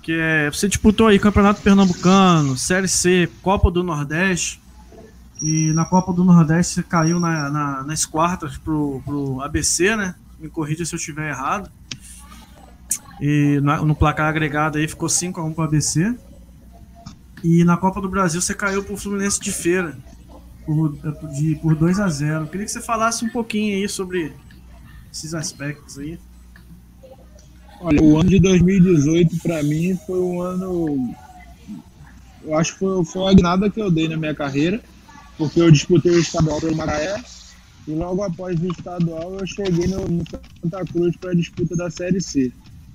[0.03, 4.61] Que é, você disputou aí Campeonato Pernambucano, Série C, Copa do Nordeste.
[5.41, 10.13] E na Copa do Nordeste você caiu na, na, nas quartas pro, pro ABC, né?
[10.37, 11.71] Me corrija se eu estiver errado.
[13.21, 16.13] E no placar agregado aí ficou 5x1 pro ABC.
[17.41, 19.97] E na Copa do Brasil você caiu pro Fluminense de Feira
[20.65, 20.97] por,
[21.33, 24.33] de, por 2 a 0 Queria que você falasse um pouquinho aí sobre
[25.11, 26.19] esses aspectos aí.
[27.83, 31.13] Olha, o ano de 2018 para mim foi um ano.
[32.43, 34.81] Eu acho que foi, foi a guinada que eu dei na minha carreira
[35.37, 37.21] porque eu disputei o estadual pelo Macaé
[37.87, 40.23] e logo após o estadual eu cheguei no, no
[40.61, 42.51] Santa Cruz para a disputa da Série C.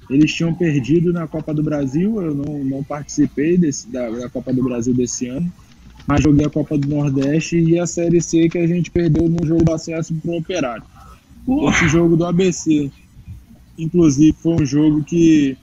[0.09, 4.55] Eles tinham perdido na Copa do Brasil, eu não, não participei desse, da, da Copa
[4.55, 5.53] do Brasil desse ano,
[6.07, 9.47] mas joguei a Copa do Nordeste e a Série C que a gente perdeu no
[9.47, 10.85] jogo do acesso para o Operário.
[11.69, 12.91] Esse jogo do ABC,
[13.79, 15.57] inclusive, foi um jogo que,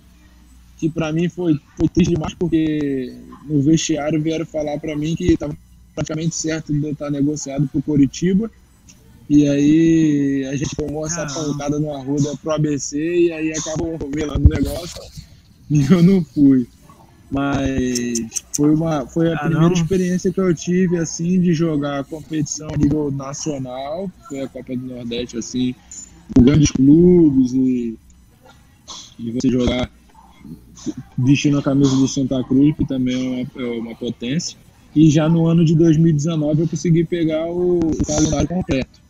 [0.78, 3.14] que para mim foi, foi triste demais, porque
[3.48, 5.56] no vestiário vieram falar para mim que estava
[5.94, 8.50] praticamente certo de eu estar negociado para o Coritiba.
[9.30, 14.46] E aí a gente tomou essa pancada no Arruda pro ABC e aí acabou velando
[14.46, 15.02] o negócio
[15.70, 16.68] e eu não fui.
[17.32, 18.20] Mas
[18.56, 23.12] foi, uma, foi a primeira experiência que eu tive assim de jogar competição a nível
[23.12, 25.74] nacional, foi a Copa do Nordeste, assim,
[26.34, 27.98] com grandes clubes e,
[29.20, 29.90] e você jogar
[31.18, 34.58] vestindo a camisa do Santa Cruz, que também é uma, é uma potência.
[34.96, 39.02] E já no ano de 2019 eu consegui pegar o, o calendário completo.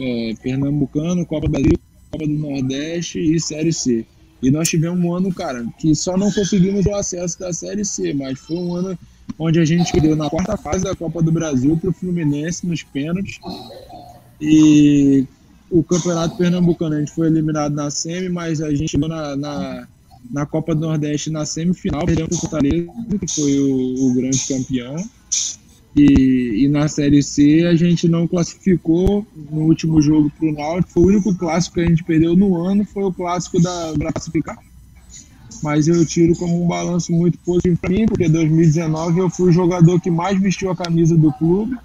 [0.00, 1.78] É, Pernambucano, Copa do Brasil,
[2.10, 4.04] Copa do Nordeste e Série C.
[4.42, 8.12] E nós tivemos um ano, cara, que só não conseguimos o acesso da Série C,
[8.14, 8.98] mas foi um ano
[9.38, 12.82] onde a gente perdeu na quarta fase da Copa do Brasil para o Fluminense nos
[12.82, 13.38] pênaltis.
[14.40, 15.26] E
[15.70, 19.88] o Campeonato Pernambucano a gente foi eliminado na semi, mas a gente chegou na, na
[20.30, 24.96] na Copa do Nordeste na semifinal, perdemos o Fortaleza, que foi o, o grande campeão.
[25.96, 30.92] E, e, na Série C a gente não classificou no último jogo para o Náutico.
[30.92, 34.58] Foi o único clássico que a gente perdeu no ano, foi o clássico da classificar.
[35.62, 39.52] Mas eu tiro como um balanço muito positivo para mim, porque 2019 eu fui o
[39.52, 41.76] jogador que mais vestiu a camisa do clube,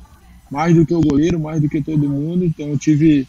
[0.52, 2.46] mais do que o goleiro, mais do que todo mundo.
[2.46, 3.28] Então eu tive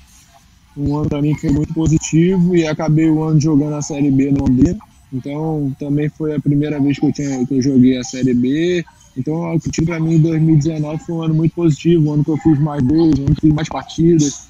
[0.76, 4.10] um ano para mim que foi muito positivo e acabei o ano jogando a Série
[4.10, 4.78] B no Londrina.
[5.12, 8.84] Então, também foi a primeira vez que eu, tinha, que eu joguei a Série B.
[9.16, 12.30] Então, o time para mim em 2019 foi um ano muito positivo, um ano que
[12.30, 14.48] eu fiz mais gols, um ano que fiz mais partidas,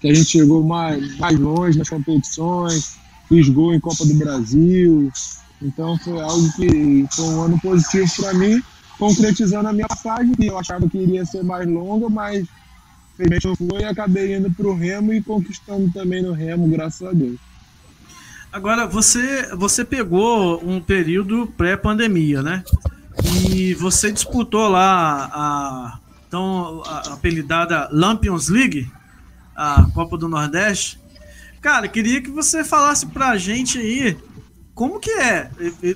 [0.00, 2.96] que a gente chegou mais, mais longe nas competições,
[3.28, 5.10] fiz gol em Copa do Brasil.
[5.60, 8.62] Então, foi algo que foi um ano positivo para mim,
[8.98, 12.46] concretizando a minha passagem, que eu achava que iria ser mais longa, mas
[13.14, 17.06] infelizmente não foi e acabei indo para o Remo e conquistando também no Remo, graças
[17.06, 17.38] a Deus.
[18.52, 22.62] Agora, você, você pegou um período pré-pandemia, né?
[23.50, 25.98] E você disputou lá a
[26.30, 28.90] tão a, apelidada Lampions League,
[29.56, 31.00] a Copa do Nordeste.
[31.60, 34.16] Cara, queria que você falasse pra gente aí
[34.74, 35.50] como que é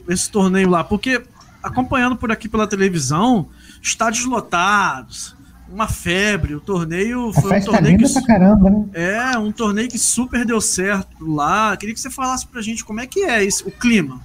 [0.08, 1.22] esse torneio lá, porque
[1.62, 3.48] acompanhando por aqui pela televisão,
[3.82, 5.36] estádios lotados,
[5.70, 8.86] uma febre, o torneio foi um torneio que caramba, né?
[8.94, 11.76] É, um torneio que super deu certo lá.
[11.76, 14.20] Queria que você falasse pra gente como é que é esse, o clima.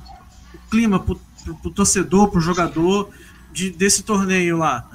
[0.53, 3.09] O clima pro, pro, pro torcedor, pro jogador
[3.51, 4.89] de, desse torneio lá.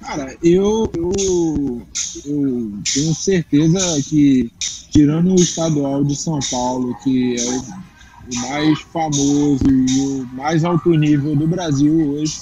[0.00, 1.86] Cara, eu, eu,
[2.24, 4.50] eu tenho certeza que,
[4.90, 10.64] tirando o estadual de São Paulo, que é o, o mais famoso e o mais
[10.64, 12.40] alto nível do Brasil hoje,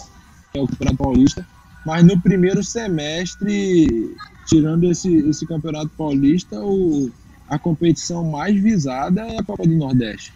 [0.52, 1.46] que é o Campeonato Paulista,
[1.88, 4.14] mas no primeiro semestre,
[4.46, 7.10] tirando esse, esse Campeonato Paulista, o,
[7.48, 10.30] a competição mais visada é a Copa do Nordeste.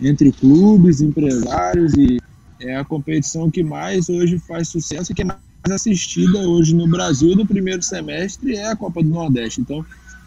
[0.00, 2.18] Entre clubes, empresários, e
[2.58, 6.88] é a competição que mais hoje faz sucesso e que é mais assistida hoje no
[6.88, 9.60] Brasil no primeiro semestre é a Copa do Nordeste.
[9.60, 9.86] Então,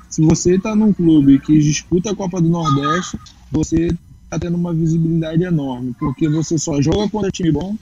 [0.09, 3.19] se você está num clube que disputa a Copa do Nordeste,
[3.51, 3.87] você
[4.23, 7.75] está tendo uma visibilidade enorme, porque você só joga contra time bom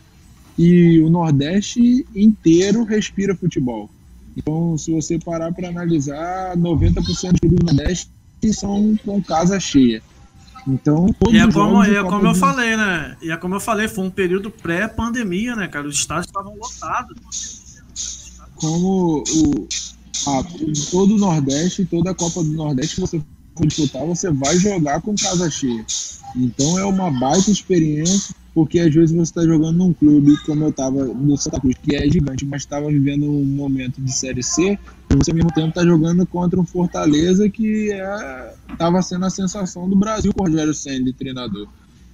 [0.58, 3.90] e o Nordeste inteiro respira futebol.
[4.36, 8.10] Então, se você parar para analisar, 90% dos clubes do Nordeste
[8.54, 10.02] são com casa cheia.
[10.68, 13.18] Então, e é como, e é como eu falei, né?
[13.22, 15.88] E é como eu falei, foi um período pré-pandemia, né, cara?
[15.88, 17.18] Os estádios estavam lotados.
[18.56, 19.68] Como o,
[20.28, 20.44] a,
[20.92, 23.22] todo o Nordeste, toda a Copa do Nordeste que você
[23.56, 25.84] for disputar, você vai jogar com casa cheia.
[26.36, 30.70] Então é uma baita experiência, porque às vezes você está jogando num clube, como eu
[30.70, 34.78] estava no Santa Cruz, que é gigante, mas estava vivendo um momento de Série C,
[35.10, 37.92] e você ao mesmo tempo está jogando contra um Fortaleza que
[38.70, 41.68] estava é, sendo a sensação do Brasil com o Rogério Senna, treinador.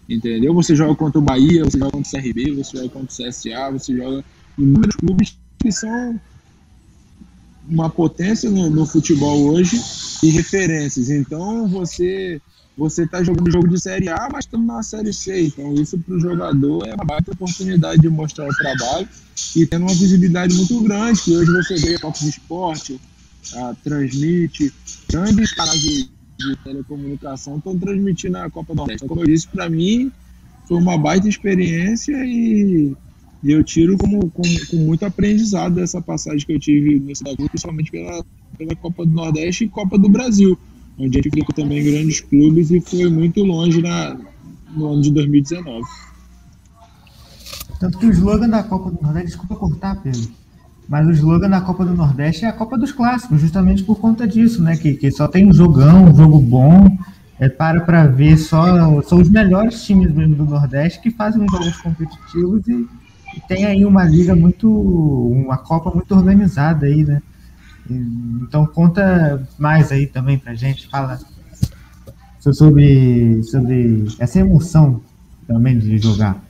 [0.08, 0.54] Entendeu?
[0.54, 3.72] Você joga contra o Bahia, você joga contra o CRB, você joga contra o CSA,
[3.72, 4.24] você joga
[4.58, 6.20] em muitos clubes que são
[7.68, 9.82] uma potência no, no futebol hoje
[10.24, 11.10] e referências.
[11.10, 12.40] Então você
[12.78, 15.48] você está jogando jogo de Série A, mas estamos na Série C.
[15.48, 19.08] Então, isso para o jogador é uma baita oportunidade de mostrar o trabalho
[19.56, 23.02] e tendo uma visibilidade muito grande, que hoje você vê a Fox Esporte,
[23.56, 24.72] a transmite,
[25.10, 26.04] grandes canais de,
[26.38, 29.06] de telecomunicação estão transmitindo a Copa do Nordeste.
[29.06, 30.12] Então, como eu disse, para mim
[30.68, 32.94] foi uma baita experiência e,
[33.42, 37.90] e eu tiro como, com muito aprendizado dessa passagem que eu tive nesse Cidade, principalmente
[37.90, 38.24] pela,
[38.56, 40.60] pela Copa do Nordeste e Copa do Brasil
[40.98, 44.18] onde ele ficou também em grandes clubes e foi muito longe na,
[44.76, 45.84] no ano de 2019.
[47.80, 50.28] Tanto que o slogan da Copa do Nordeste, desculpa cortar, Pedro,
[50.90, 54.28] mas o slogan da Copa do Nordeste é a Copa dos Clássicos, justamente por conta
[54.28, 54.76] disso, né?
[54.76, 56.88] Que, que só tem um jogão, um jogo bom,
[57.40, 61.78] é, para para ver só são os melhores times mesmo do Nordeste que fazem jogos
[61.78, 62.88] competitivos e,
[63.36, 67.22] e, tem aí uma liga muito, uma Copa muito organizada aí, né?
[67.94, 71.20] Então conta mais aí também pra gente, fala
[72.40, 75.02] sobre, sobre essa emoção
[75.48, 76.42] também de jogar.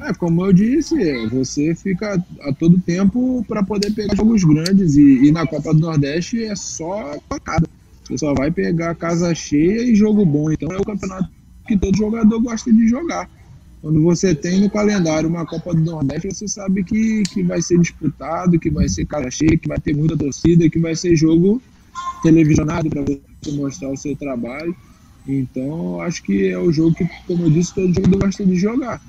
[0.00, 0.94] É, como eu disse,
[1.28, 5.80] você fica a todo tempo para poder pegar jogos grandes e, e, na Copa do
[5.80, 7.68] Nordeste é só pancada.
[8.04, 10.50] Você só vai pegar casa cheia e jogo bom.
[10.52, 11.28] Então é o campeonato
[11.66, 13.28] que todo jogador gosta de jogar.
[13.82, 17.78] Quando você tem no calendário uma Copa do Nordeste, você sabe que, que vai ser
[17.78, 21.62] disputado, que vai ser cara cheia, que vai ter muita torcida, que vai ser jogo
[22.22, 23.20] televisionado para você
[23.52, 24.74] mostrar o seu trabalho.
[25.26, 29.00] Então, acho que é o jogo que, como eu disse, todo jogador gosta de jogar.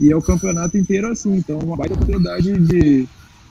[0.00, 1.36] E é o campeonato inteiro assim.
[1.36, 3.08] Então, uma baita oportunidade de,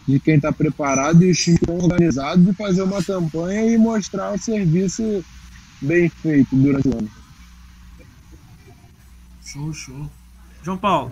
[0.07, 4.37] de quem está preparado e o time organizado de fazer uma campanha e mostrar o
[4.37, 5.23] serviço
[5.81, 7.09] bem feito durante o ano.
[9.45, 10.09] Show, show.
[10.63, 11.11] João Paulo.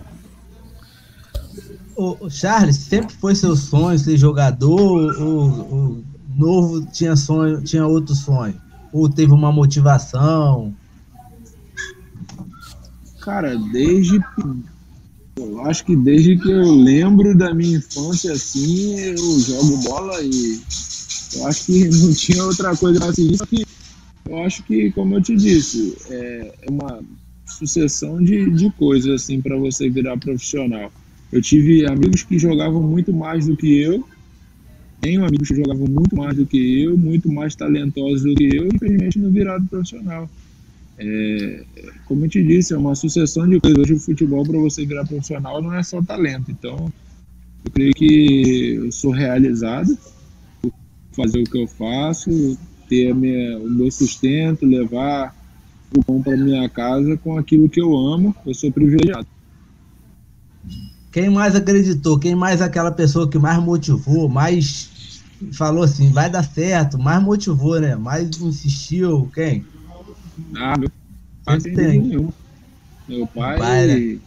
[1.94, 5.14] O, Charles, sempre foi seu sonho ser jogador?
[5.20, 8.58] Ou, ou novo tinha sonho, tinha outro sonho?
[8.90, 10.74] Ou teve uma motivação?
[13.20, 14.18] Cara, desde
[15.36, 20.60] eu acho que desde que eu lembro da minha infância assim, eu jogo bola e
[21.34, 23.34] eu acho que não tinha outra coisa assim.
[23.36, 23.64] Só que
[24.28, 27.02] eu acho que, como eu te disse, é uma
[27.52, 30.92] sucessão de, de coisas assim para você virar profissional.
[31.30, 34.04] Eu tive amigos que jogavam muito mais do que eu,
[35.00, 38.68] tenho amigos que jogavam muito mais do que eu, muito mais talentosos do que eu,
[38.68, 40.30] infelizmente não viraram profissional.
[40.96, 41.64] É,
[42.06, 43.78] como eu te disse, é uma sucessão de coisas.
[43.78, 46.52] Hoje o futebol, para você virar profissional, não é só talento.
[46.52, 46.92] Então,
[47.64, 49.98] eu creio que eu sou realizado
[50.60, 50.72] por
[51.16, 52.56] fazer o que eu faço,
[52.88, 55.34] ter minha, o meu sustento, levar
[55.98, 58.34] o pão para minha casa com aquilo que eu amo.
[58.46, 59.26] Eu sou privilegiado.
[61.12, 62.18] Quem mais acreditou?
[62.18, 64.90] Quem mais aquela pessoa que mais motivou, mais
[65.52, 67.96] falou assim, vai dar certo, mais motivou, né?
[67.96, 69.64] Mais insistiu, quem?
[70.56, 70.90] Ah, meu
[71.44, 72.00] pai tem.
[72.00, 72.32] nenhuma.
[73.08, 74.18] Meu pai, pai, né?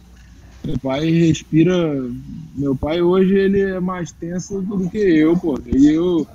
[0.64, 2.08] meu pai respira.
[2.54, 5.58] Meu pai hoje ele é mais tenso do que eu, pô.
[5.66, 6.26] E eu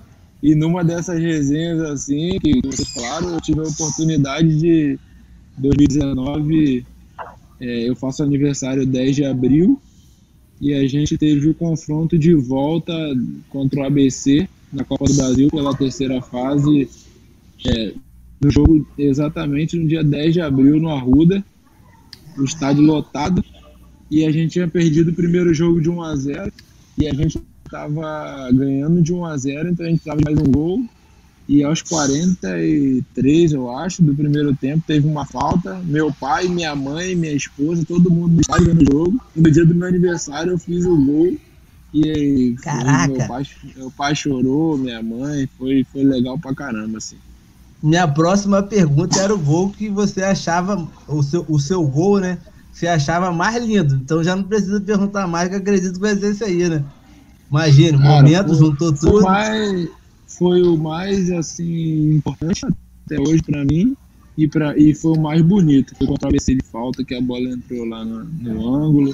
[0.42, 5.00] e numa dessas resenhas assim, que vocês falaram, eu tive a oportunidade de
[5.62, 6.86] 2019,
[7.60, 9.80] é, eu faço aniversário 10 de abril
[10.60, 12.94] e a gente teve o confronto de volta
[13.50, 16.90] contra o ABC na Copa do Brasil pela terceira fase,
[17.66, 17.94] é,
[18.40, 21.44] no jogo exatamente no dia 10 de abril no Arruda,
[22.38, 23.44] o estádio lotado,
[24.10, 26.54] e a gente tinha perdido o primeiro jogo de 1 a 0
[26.98, 30.52] e a gente estava ganhando de 1 a 0 então a gente de mais um
[30.52, 30.84] gol.
[31.52, 35.82] E aos 43, eu acho, do primeiro tempo, teve uma falta.
[35.84, 39.22] Meu pai, minha mãe, minha esposa, todo mundo estava vendo o jogo.
[39.36, 41.28] E no dia do meu aniversário eu fiz o gol.
[41.94, 43.08] E aí, foi- Caraca!
[43.14, 43.44] Meu pai,
[43.76, 47.18] meu pai chorou, minha mãe, foi, foi legal pra caramba, assim.
[47.84, 52.38] Minha próxima pergunta era o gol que você achava, o seu, o seu gol, né?
[52.72, 53.96] Você achava mais lindo.
[53.96, 56.82] Então já não precisa perguntar mais, que acredito que vai ser esse aí, né?
[57.50, 59.24] Imagina, o Cara, momento, foi- juntou Foi, tudo.
[59.24, 59.90] mais,
[60.42, 62.66] foi o mais assim importante
[63.06, 63.96] até hoje pra mim
[64.36, 65.96] e, pra, e foi o mais bonito.
[65.96, 69.14] Foi contra o ABC de falta que a bola entrou lá no, no ângulo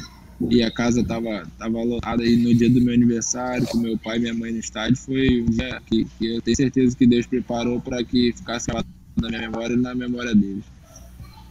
[0.49, 4.15] e a casa tava, tava lotada aí no dia do meu aniversário com meu pai
[4.15, 4.95] e minha mãe no estádio.
[4.95, 8.88] Foi um dia que, que eu tenho certeza que Deus preparou para que ficasse gravado
[9.21, 10.63] na minha memória e na memória deles.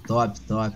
[0.06, 0.74] Top, top.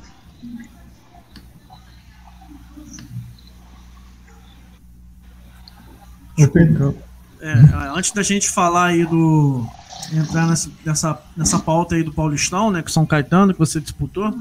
[7.40, 7.52] É,
[7.96, 9.66] antes da gente falar aí do.
[10.12, 12.82] entrar nessa, nessa, nessa pauta aí do Paulistão, né?
[12.82, 14.32] Com São Caetano, que você disputou.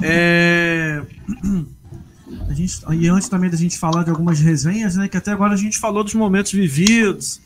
[0.00, 1.02] É.
[2.48, 5.08] A gente, e antes também da gente falar de algumas resenhas, né?
[5.08, 7.40] Que até agora a gente falou dos momentos vividos,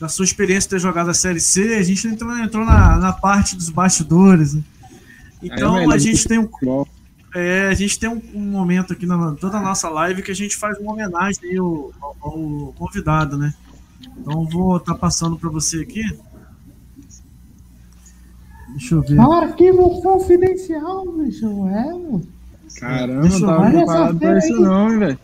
[0.00, 3.12] da sua experiência de ter jogado a Série C, a gente entrou, entrou na, na
[3.12, 4.54] parte dos bastidores.
[4.54, 4.62] né?
[5.42, 6.48] Então melhor a do gente que tem um,
[7.34, 10.34] é, a gente tem um, um momento aqui na toda a nossa live que a
[10.34, 13.52] gente faz uma homenagem ao, ao- ao convidado, né?
[14.20, 16.02] Então eu vou estar passando para você aqui.
[18.70, 19.18] Deixa eu ver.
[19.20, 21.46] Arquivo confidencial, bicho.
[21.68, 22.22] É, mano.
[22.78, 25.18] Caramba, Deixa eu- não tava pra isso não, hein, velho.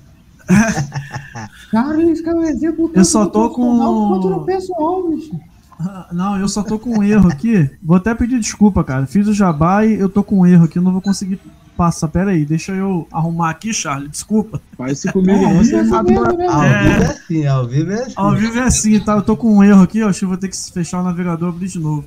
[1.70, 3.78] Carlos, que é exemplo Eu só tô com-
[4.08, 5.38] quanto no pessoal, bicho.
[5.78, 7.68] Ah, Não, eu só tô com um erro aqui.
[7.82, 9.06] Vou até pedir desculpa, cara.
[9.06, 11.38] Fiz o jabá e eu tô com um erro aqui, eu não vou conseguir
[11.76, 12.08] passar.
[12.08, 14.08] Pera aí, deixa eu arrumar aqui, Charlie.
[14.08, 14.60] Desculpa.
[14.76, 16.46] Faz isso comigo É, não, você isso mata mesmo, o né?
[16.46, 16.82] Ao É.
[16.82, 18.12] vivo é assim, ao vivo é assim.
[18.16, 19.14] Ao vivo é assim, tá?
[19.14, 20.08] Eu tô com um erro aqui, ó.
[20.08, 22.04] Acho que vou ter que fechar o navegador e abrir de novo.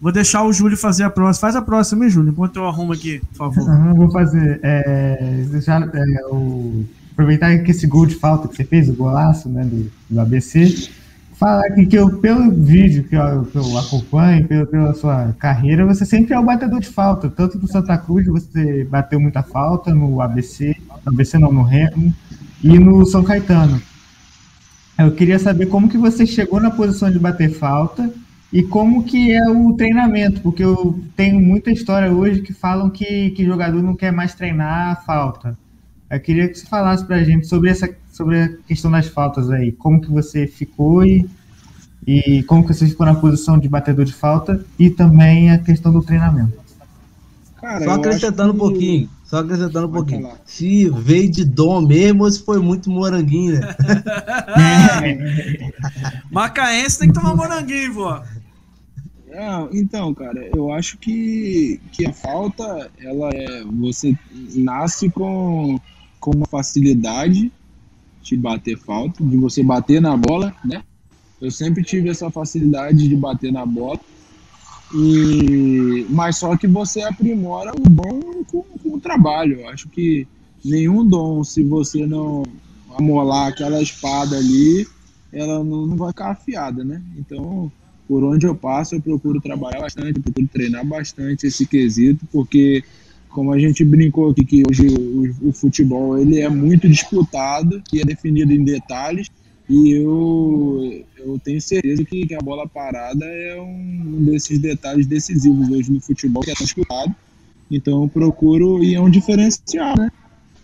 [0.00, 1.40] Vou deixar o Júlio fazer a próxima.
[1.40, 2.30] Faz a próxima, hein, Júlio?
[2.30, 3.68] Enquanto eu arrumo aqui, por favor.
[3.68, 4.60] Aham, vou fazer.
[4.62, 9.48] É, deixar, é, o, aproveitar que esse gol de falta que você fez, o golaço
[9.48, 10.88] né, do, do ABC.
[11.38, 15.86] Falar aqui que eu, pelo vídeo que eu, que eu acompanho, pela, pela sua carreira,
[15.86, 17.30] você sempre é o batedor de falta.
[17.30, 22.12] Tanto no Santa Cruz você bateu muita falta, no ABC, no ABC não, no Remo,
[22.60, 23.80] e no São Caetano.
[24.98, 28.12] Eu queria saber como que você chegou na posição de bater falta
[28.52, 33.30] e como que é o treinamento, porque eu tenho muita história hoje que falam que,
[33.30, 35.56] que jogador não quer mais treinar a falta.
[36.10, 39.70] Eu queria que você falasse pra gente sobre essa sobre a questão das faltas aí,
[39.70, 41.24] como que você ficou e,
[42.04, 45.92] e como que você ficou na posição de batedor de falta e também a questão
[45.92, 46.58] do treinamento.
[47.60, 49.10] Cara, Só acrescentando um que- pouquinho.
[49.24, 50.22] Só acrescentando um pouquinho.
[50.22, 50.38] falar.
[50.46, 53.76] Se veio de dom mesmo ou se foi muito moranguinho, né?
[56.30, 58.22] Macaense tem que tomar moranguinho, vó.
[59.30, 63.62] Não, então, cara, eu acho que, que a falta, ela é.
[63.80, 64.16] Você
[64.56, 65.78] nasce com,
[66.18, 67.52] com uma facilidade
[68.22, 70.82] de bater falta, de você bater na bola, né?
[71.40, 74.00] Eu sempre tive essa facilidade de bater na bola.
[74.94, 79.60] E, mas só que você aprimora o dom com, com o trabalho.
[79.60, 80.26] Eu acho que
[80.64, 82.42] nenhum dom, se você não
[82.96, 84.86] amolar aquela espada ali,
[85.32, 87.02] ela não, não vai ficar afiada, né?
[87.18, 87.70] Então,
[88.08, 92.82] por onde eu passo, eu procuro trabalhar bastante, procuro treinar bastante esse quesito, porque
[93.28, 98.00] como a gente brincou aqui que hoje o, o futebol ele é muito disputado e
[98.00, 99.28] é definido em detalhes,
[99.68, 105.68] e eu, eu tenho certeza que, que a bola parada é um desses detalhes decisivos
[105.68, 107.14] hoje no futebol que é disputado.
[107.70, 110.10] Então eu procuro e é um diferencial, né?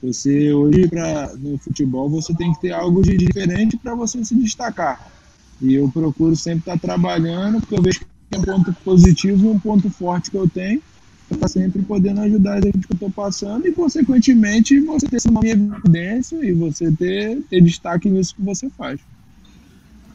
[0.03, 4.35] Você hoje pra, no futebol você tem que ter algo de diferente para você se
[4.35, 5.11] destacar.
[5.61, 9.49] E eu procuro sempre estar trabalhando, porque eu vejo que é um ponto positivo e
[9.51, 10.83] um ponto forte que eu tenho,
[11.31, 15.41] estar sempre podendo ajudar as equipes que eu estou passando e, consequentemente, você ter uma
[15.41, 19.01] minha evidência e você ter, ter destaque nisso que você faz.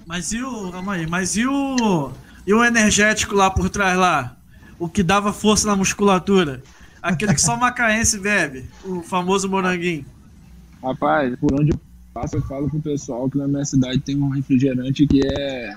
[0.06, 0.72] Mas e o.
[0.72, 2.12] Calma aí, mas e o.
[2.46, 4.36] E o energético lá por trás lá?
[4.80, 6.64] O que dava força na musculatura?
[7.02, 10.06] Aquele que só macaense bebe, o famoso moranguinho.
[10.82, 11.80] Rapaz, por onde eu
[12.14, 15.76] passo, eu falo pro pessoal que na minha cidade tem um refrigerante que é.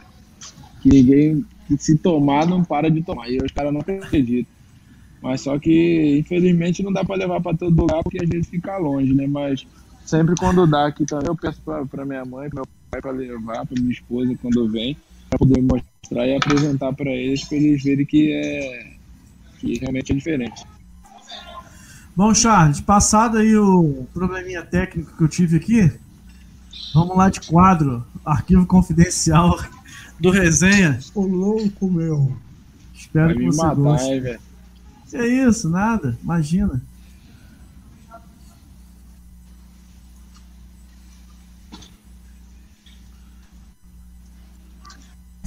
[0.80, 1.44] que ninguém.
[1.66, 3.28] que se tomar não para de tomar.
[3.28, 4.61] E os caras não acreditam.
[5.22, 8.76] Mas só que, infelizmente, não dá para levar para todo lugar porque a gente fica
[8.76, 9.26] longe, né?
[9.26, 9.64] Mas
[10.04, 13.64] sempre quando dá aqui também, eu peço para minha mãe, para meu pai, para levar,
[13.64, 14.96] para minha esposa quando vem,
[15.30, 18.92] para poder mostrar e apresentar para eles, para eles verem que é
[19.60, 20.64] que realmente é diferente.
[22.16, 25.90] Bom, Charles, passado aí o probleminha técnico que eu tive aqui,
[26.92, 29.56] vamos lá de quadro, arquivo confidencial
[30.18, 30.98] do resenha.
[31.14, 32.36] Ô louco, meu.
[32.92, 34.12] Espero Vai que me você matar, goste.
[34.12, 34.36] hein.
[35.12, 36.80] Que é isso, nada, imagina.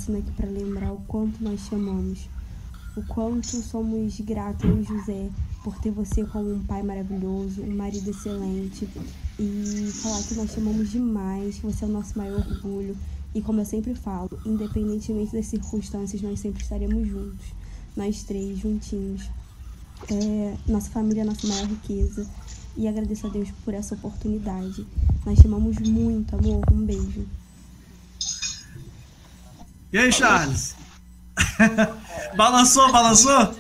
[0.07, 2.29] aqui para lembrar o quanto nós te amamos,
[2.95, 5.31] o quanto somos gratos, e José,
[5.63, 8.87] por ter você como um pai maravilhoso, um marido excelente
[9.39, 12.95] e falar que nós te amamos demais, que você é o nosso maior orgulho
[13.33, 17.47] e como eu sempre falo, independentemente das circunstâncias, nós sempre estaremos juntos,
[17.97, 19.27] nós três juntinhos.
[20.11, 22.27] É, nossa família é a nossa maior riqueza
[22.77, 24.85] e agradeço a Deus por essa oportunidade.
[25.25, 26.61] Nós te amamos muito, amor.
[26.71, 27.25] Um beijo.
[29.91, 30.75] E aí, Charles?
[32.35, 33.55] balançou, balançou?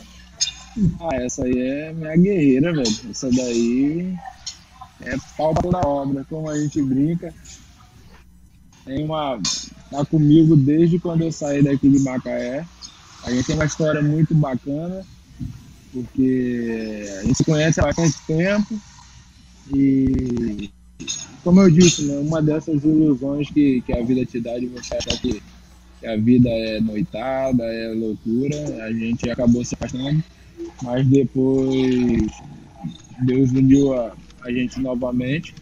[0.99, 3.09] Ah, essa aí é minha guerreira, velho.
[3.09, 4.17] Essa daí
[5.01, 7.33] é pau da obra, como a gente brinca.
[8.83, 9.39] Tem uma.
[9.89, 12.65] Tá comigo desde quando eu saí daqui de Macaé.
[13.23, 15.05] A gente tem uma história muito bacana,
[15.95, 18.77] porque a gente conhece há bastante tempo.
[19.73, 20.69] E
[21.41, 24.95] como eu disse, né, uma dessas ilusões que, que a vida te dá de você
[24.95, 25.41] achar que,
[25.99, 30.21] que a vida é noitada, é loucura, a gente acabou se afastando,
[30.83, 32.27] mas depois
[33.21, 35.55] Deus uniu a, a gente novamente.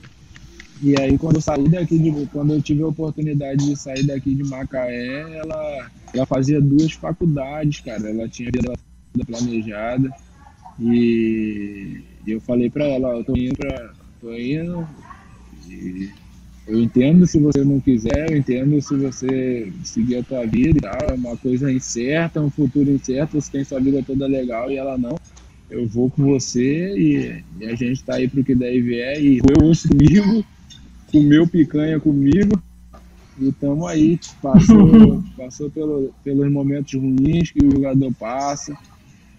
[0.81, 4.33] E aí quando eu saí daqui de, quando eu tive a oportunidade de sair daqui
[4.33, 8.09] de Macaé, ela, ela fazia duas faculdades, cara.
[8.09, 8.73] Ela tinha vida
[9.25, 10.09] planejada.
[10.79, 13.93] E eu falei pra ela, ó, eu tô indo pra.
[14.19, 14.87] tô indo.
[15.69, 16.09] E
[16.65, 20.81] eu entendo se você não quiser, eu entendo se você seguir a tua vida e
[20.81, 21.01] tal.
[21.09, 24.97] É uma coisa incerta, um futuro incerto, você tem sua vida toda legal e ela
[24.97, 25.15] não.
[25.69, 29.21] Eu vou com você e, e a gente tá aí pro que daí vier.
[29.21, 30.45] E eu ouço comigo,
[31.11, 32.61] comeu picanha comigo.
[33.39, 38.73] E tamo aí, passou, passou pelo, pelos momentos ruins que o jogador passa,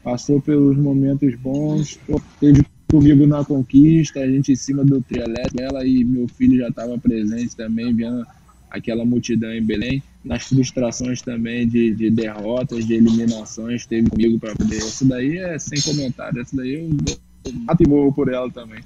[0.05, 1.98] passou pelos momentos bons,
[2.38, 6.59] teve comigo na conquista, a gente em cima do trio elétrico, ela e meu filho
[6.59, 8.24] já estavam presentes também, vendo
[8.70, 14.55] aquela multidão em Belém, nas frustrações também de, de derrotas, de eliminações, teve comigo para
[14.55, 14.76] poder.
[14.78, 18.80] Isso daí é sem comentário, isso daí eu, mato e morro por ela também.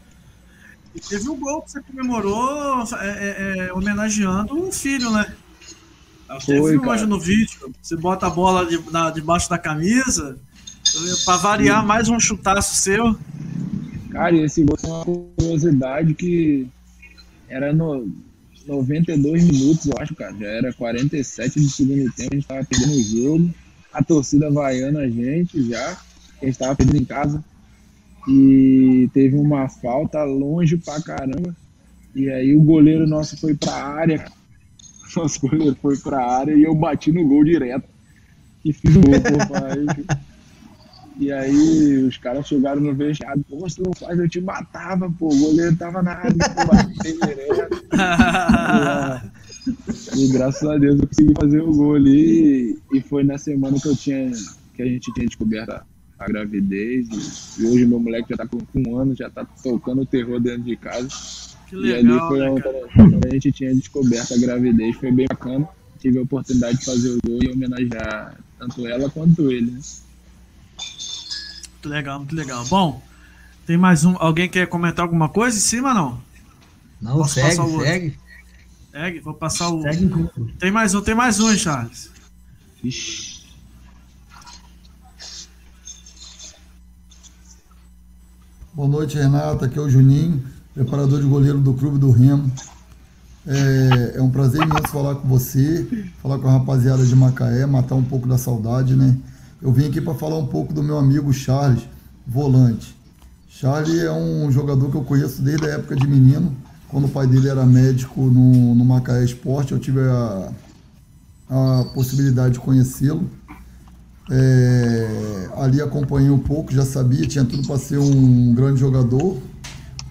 [0.95, 5.35] E teve um gol que você comemorou é, é, é, homenageando um filho, né?
[6.29, 6.93] Você Foi, viu cara.
[6.93, 7.75] hoje no vídeo?
[7.81, 10.39] Você bota a bola de, na- debaixo da camisa,
[11.25, 13.17] pra variar mais um chutaço seu.
[14.11, 16.67] Cara, esse gol tem uma curiosidade que
[17.49, 18.09] era no
[18.67, 20.35] 92 minutos, eu acho, cara.
[20.39, 23.55] Já era 47 do segundo tempo, a gente tava perdendo o jogo.
[23.93, 25.97] A torcida vaiando a gente já,
[26.43, 27.43] a gente tava perdendo em casa.
[28.29, 31.57] E teve uma falta longe pra caramba.
[32.15, 34.27] E aí o goleiro nosso foi pra área.
[35.17, 37.89] Nosso goleiro foi pra área e eu bati no gol direto.
[38.63, 40.19] E fiz o gol, pô, pai.
[41.19, 45.29] E aí os caras chegaram no vestiário, pô, se não faz, eu te matava, pô.
[45.29, 47.85] O goleiro tava na área, pô, batei direto.
[50.17, 52.79] E graças a Deus eu consegui fazer o gol ali.
[52.93, 54.31] E foi na semana que eu tinha,
[54.75, 55.85] que a gente tinha descoberto a,
[56.19, 57.07] a gravidez.
[57.59, 60.41] E, e hoje meu moleque já tá com, um ano, já tá tocando o terror
[60.41, 61.09] dentro de casa.
[61.69, 62.55] Que e ali legal, foi né,
[62.99, 65.69] onde a gente tinha descoberto a gravidez, foi bem bacana.
[65.99, 69.73] Tive a oportunidade de fazer o gol e homenagear tanto ela quanto ele.
[69.73, 69.81] Né?
[71.89, 72.65] Muito legal, muito legal.
[72.67, 73.03] Bom,
[73.67, 74.15] tem mais um.
[74.19, 76.21] Alguém quer comentar alguma coisa em cima não?
[77.01, 77.87] Não, Posso segue, passar o outro?
[77.87, 78.19] segue.
[78.91, 79.81] Segue, vou passar o.
[79.83, 80.31] Segue.
[80.59, 82.11] Tem mais um, tem mais um, hein, Charles.
[82.85, 83.39] Ixi.
[88.75, 89.65] Boa noite, Renata.
[89.65, 92.53] Aqui é o Juninho, preparador de goleiro do Clube do Remo.
[93.47, 95.89] É, é um prazer imenso falar com você,
[96.23, 99.17] falar com a rapaziada de Macaé, matar um pouco da saudade, né?
[99.61, 101.83] Eu vim aqui para falar um pouco do meu amigo Charles,
[102.25, 102.97] volante.
[103.49, 106.55] Charles é um jogador que eu conheço desde a época de menino,
[106.87, 109.73] quando o pai dele era médico no, no Macaé Esporte.
[109.73, 110.53] Eu tive a,
[111.51, 113.29] a possibilidade de conhecê-lo.
[114.31, 119.39] É, ali acompanhei um pouco, já sabia, tinha tudo para ser um grande jogador.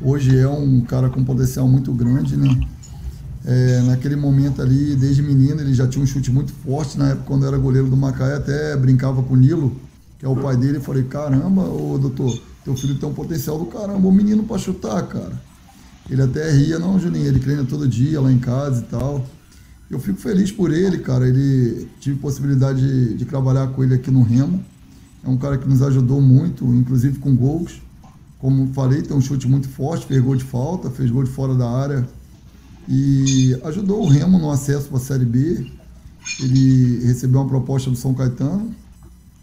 [0.01, 2.49] Hoje é um cara com potencial muito grande, né?
[3.49, 6.97] É, naquele momento ali, desde menino, ele já tinha um chute muito forte.
[6.97, 9.73] Na época, quando era goleiro do Macaé, até brincava com o Nilo,
[10.19, 10.79] que é o pai dele.
[10.79, 14.57] e falei: caramba, ô doutor, teu filho tem um potencial do caramba, o menino para
[14.57, 15.41] chutar, cara.
[16.09, 19.25] Ele até ria, não, Juninho, ele treina todo dia lá em casa e tal.
[19.89, 21.25] Eu fico feliz por ele, cara.
[21.25, 24.61] Ele tive possibilidade de, de, trabalhar com ele aqui no Remo.
[25.23, 27.81] É um cara que nos ajudou muito, inclusive com gols.
[28.39, 31.55] Como falei, tem um chute muito forte, fez gol de falta, fez gol de fora
[31.55, 32.07] da área.
[32.88, 35.69] E ajudou o Remo no acesso para a Série B.
[36.41, 38.73] Ele recebeu uma proposta do São Caetano,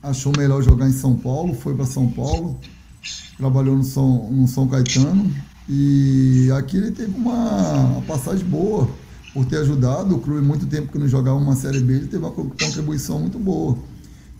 [0.02, 2.58] achou melhor jogar em São Paulo, foi para São Paulo,
[3.36, 5.30] trabalhou no São, no São Caetano.
[5.68, 8.88] E aqui ele teve uma, passagem boa
[9.32, 12.24] por ter ajudado o clube muito tempo que não jogava uma Série B, ele teve
[12.24, 13.76] uma contribuição muito boa.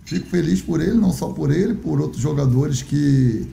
[0.05, 3.48] Fico feliz por ele, não só por ele, por outros jogadores que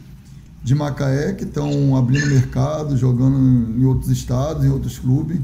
[0.64, 3.38] de Macaé que estão abrindo mercado, jogando
[3.78, 5.40] em outros estados, em outros clubes.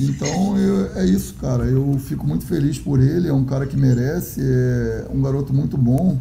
[0.00, 1.64] Então eu, é isso, cara.
[1.64, 3.28] Eu fico muito feliz por ele.
[3.28, 6.20] É um cara que merece, é um garoto muito bom.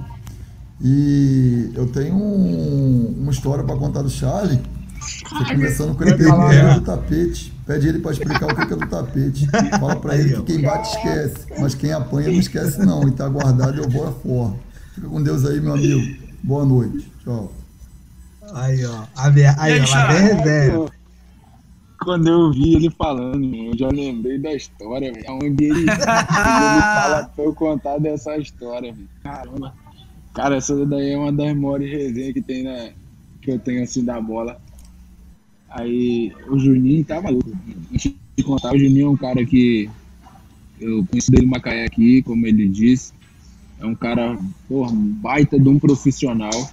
[0.84, 4.59] E eu tenho um, uma história para contar do Charlie.
[5.47, 7.53] Começando com ele perguntando do tapete.
[7.66, 9.47] Pede ele para explicar o que é do tapete.
[9.80, 13.07] Fala para ele que quem bate esquece, mas quem apanha não esquece não.
[13.07, 14.55] E tá guardado eu vou fora.
[14.93, 16.18] Fica com Deus aí, meu amigo.
[16.43, 17.09] Boa noite.
[17.24, 17.61] Tchau.
[18.54, 19.04] Aí, ó.
[19.16, 20.91] Aí, aí ó, lá vem reserva.
[22.04, 27.45] Quando eu vi ele falando, eu já lembrei da história, onde ele, ele fala pra
[27.45, 29.08] eu contar dessa história, véio.
[29.22, 29.74] Caramba.
[30.34, 32.89] Cara, essa daí é uma das maiores resenhas que tem na,
[33.41, 34.60] que eu tenho assim da bola.
[35.70, 37.52] Aí o Juninho tava louco.
[37.93, 39.89] Antes de contar, o Juninho é um cara que
[40.80, 43.14] eu conheço dele Macaé aqui, como ele disse.
[43.80, 44.38] É um cara,
[44.68, 46.72] porra, baita de um profissional.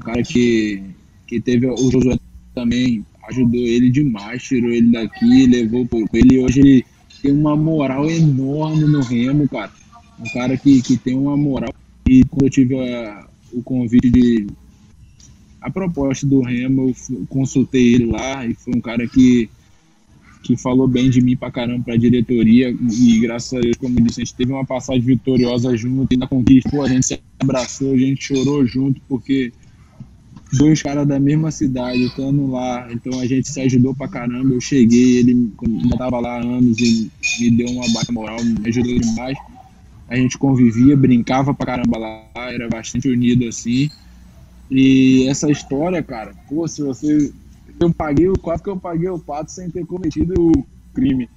[0.00, 0.82] Um cara que,
[1.28, 2.18] que teve o Josué
[2.54, 6.42] também ajudou ele demais, tirou ele daqui, levou por ele.
[6.42, 6.84] Hoje ele
[7.22, 9.70] tem uma moral enorme no Remo, cara.
[10.18, 11.72] Um cara que, que tem uma moral.
[12.08, 14.46] E quando eu tive a, o convite de
[15.60, 19.50] a proposta do Remo, eu consultei ele lá e foi um cara que,
[20.42, 24.04] que falou bem de mim pra caramba pra diretoria e graças a Deus, como eu
[24.04, 27.20] disse, a gente teve uma passagem vitoriosa junto e na conquista, pô, a gente se
[27.40, 29.52] abraçou, a gente chorou junto porque
[30.52, 34.60] dois caras da mesma cidade estando lá, então a gente se ajudou pra caramba, eu
[34.60, 35.52] cheguei, ele
[35.90, 39.36] já tava lá há anos e me deu uma baixa moral, me ajudou demais,
[40.08, 43.90] a gente convivia, brincava pra caramba lá, era bastante unido assim,
[44.70, 47.32] e essa história, cara, pô, se você.
[47.80, 51.28] Eu paguei, quase que eu paguei o pato sem ter cometido o crime.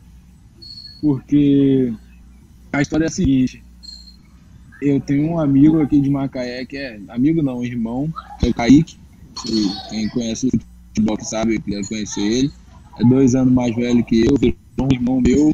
[0.99, 1.93] Porque
[2.73, 3.63] a história é a seguinte.
[4.81, 6.99] Eu tenho um amigo aqui de Macaé que é.
[7.07, 8.97] Amigo não, irmão, é o Kaique.
[9.89, 12.51] Quem conhece o futebol sabe que deve conhecer ele.
[12.99, 14.35] É dois anos mais velho que eu,
[14.79, 15.53] um irmão meu.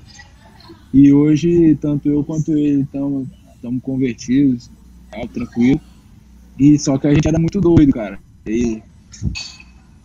[0.93, 3.28] E hoje, tanto eu quanto ele estamos
[3.82, 4.69] convertidos,
[5.11, 5.80] tá, tranquilo.
[6.59, 8.19] E só que a gente era muito doido, cara.
[8.47, 8.82] E,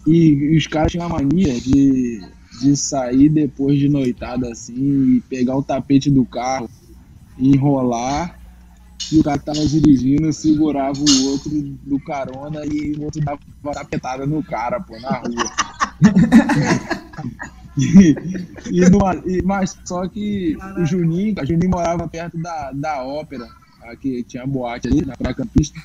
[0.06, 2.20] e os caras tinham a mania de,
[2.60, 6.68] de sair depois de noitada assim, e pegar o tapete do carro,
[7.38, 8.38] enrolar,
[9.10, 13.40] e o cara que tava dirigindo segurava o outro do carona e o outro dava
[13.62, 15.52] uma tapetada no cara, pô, na rua.
[17.76, 18.14] e,
[18.70, 23.46] e, numa, e, mas só que o Juninho, o Juninho morava perto da, da ópera,
[23.82, 25.80] aqui tinha boate ali na Praia Campista.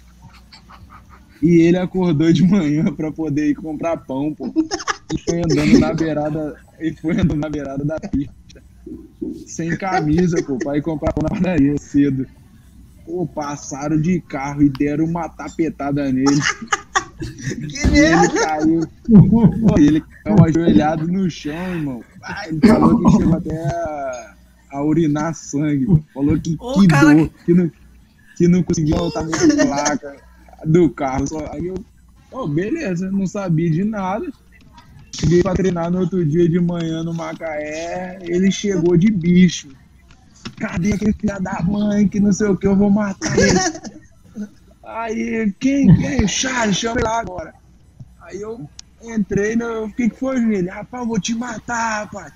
[1.42, 4.52] E ele acordou de manhã para poder ir comprar pão, pô.
[5.14, 8.34] E foi andando na beirada, e foi andando na beirada da pista.
[9.46, 12.26] Sem camisa, pô, pra ir comprar pão na padaria cedo.
[13.08, 16.26] Pô, passaram de carro e deram uma tapetada nele.
[17.18, 18.26] Que merda!
[18.26, 18.82] Ele caiu.
[19.76, 22.04] Ele caiu ajoelhado no chão, irmão.
[22.48, 24.36] Ele falou que chegou até a,
[24.74, 25.88] a urinar sangue.
[26.14, 27.16] Falou que, Ô, que cara...
[27.16, 27.72] dor, que não,
[28.36, 30.16] que não conseguia voltar muito placa
[30.64, 31.26] do carro.
[31.52, 31.84] Aí eu,
[32.32, 34.32] oh, beleza, não sabia de nada.
[35.12, 39.70] Cheguei pra treinar no outro dia de manhã no Macaé, ele chegou de bicho.
[40.60, 43.60] Cadê aquele filho da mãe que não sei o que, eu vou matar ele.
[44.84, 46.28] Aí, quem, quem?
[46.28, 47.54] Charles, chama ele lá agora.
[48.22, 48.68] Aí eu
[49.04, 52.34] entrei, no, o que, que foi, Ele, rapaz, eu vou te matar, rapaz.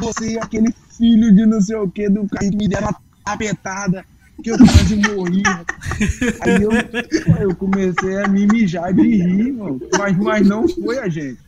[0.00, 3.00] Você é aquele filho de não sei o que do cara que me deram uma
[3.24, 4.04] tapetada
[4.42, 5.42] que eu quase morri.
[6.40, 6.70] Aí eu,
[7.40, 9.80] eu comecei a me mijar de rir, mano.
[9.98, 11.40] Mas, mas não foi a gente.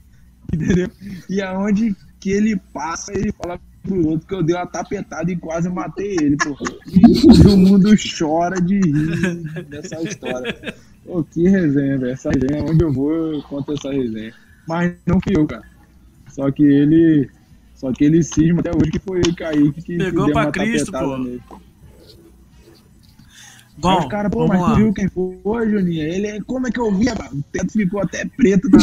[0.52, 0.90] Entendeu?
[1.28, 5.36] E aonde que ele passa, ele fala pro outro que eu dei uma tapetada e
[5.36, 6.56] quase matei ele, pô.
[6.86, 10.74] E todo mundo chora de rir dessa história.
[11.04, 12.12] Pô, que resenha, velho.
[12.12, 14.32] Essa resenha, onde eu vou, eu conto essa resenha.
[14.68, 15.64] Mas não fui eu, cara.
[16.28, 17.28] Só que ele.
[17.74, 20.92] Só que ele cisma até hoje que foi eu, Kaique, que, Pegou que pra Cristo,
[20.92, 21.16] pô.
[21.16, 21.40] nele.
[23.78, 24.72] Bom, Aí os caras, pô, mas lá.
[24.72, 26.02] tu viu quem foi, Juninho?
[26.02, 27.06] Ele, como é que eu vi?
[27.08, 28.78] O teto ficou até preto na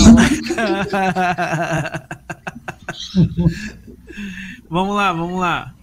[0.96, 2.10] hora.
[4.70, 5.74] vamos lá, vamos lá.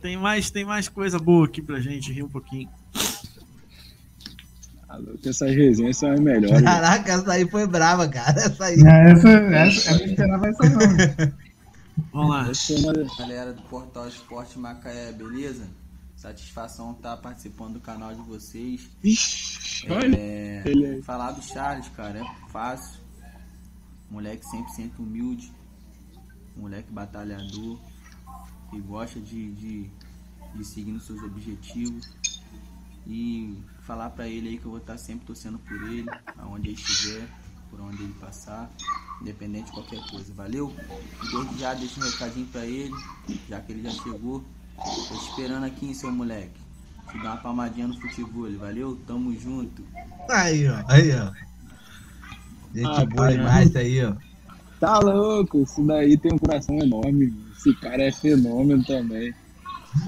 [0.00, 2.68] Tem mais, tem mais coisa boa aqui pra gente rir um pouquinho.
[4.98, 6.62] Louco, Essas resenhas são as melhores.
[6.62, 8.38] Caraca, essa aí foi brava, cara.
[8.38, 8.76] Essa aí.
[8.82, 11.32] É, essa, essa, eu não esperava essa não.
[12.12, 12.48] Vamos lá.
[12.50, 15.68] É Galera do Portal Esporte Macaé, beleza?
[16.16, 18.88] Satisfação estar participando do canal de vocês.
[19.02, 20.16] Ixi, olha.
[20.16, 21.02] É, aí.
[21.02, 23.00] falar do Charles, cara, é fácil.
[24.10, 25.52] Moleque 100% humilde.
[26.56, 27.78] Moleque batalhador.
[28.70, 29.90] Que gosta de, de,
[30.54, 32.10] de seguir nos seus objetivos.
[33.06, 36.76] E falar pra ele aí que eu vou estar sempre torcendo por ele, aonde ele
[36.76, 37.28] estiver,
[37.68, 38.70] por onde ele passar,
[39.20, 40.32] independente de qualquer coisa.
[40.34, 40.72] Valeu?
[41.32, 42.94] Desde já deixa um recadinho pra ele,
[43.48, 44.44] já que ele já chegou.
[45.08, 46.60] Tô esperando aqui, hein, seu moleque.
[47.10, 48.98] Te dar uma palmadinha no futebol, valeu?
[49.06, 49.84] Tamo junto.
[50.30, 50.84] Aí, ó.
[50.88, 51.32] Aí, ó.
[52.74, 54.14] Gente Ah, boa demais isso aí, ó.
[54.82, 57.32] Tá louco, isso daí tem um coração enorme.
[57.56, 59.32] Esse cara é fenômeno também.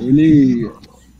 [0.00, 0.68] Ele.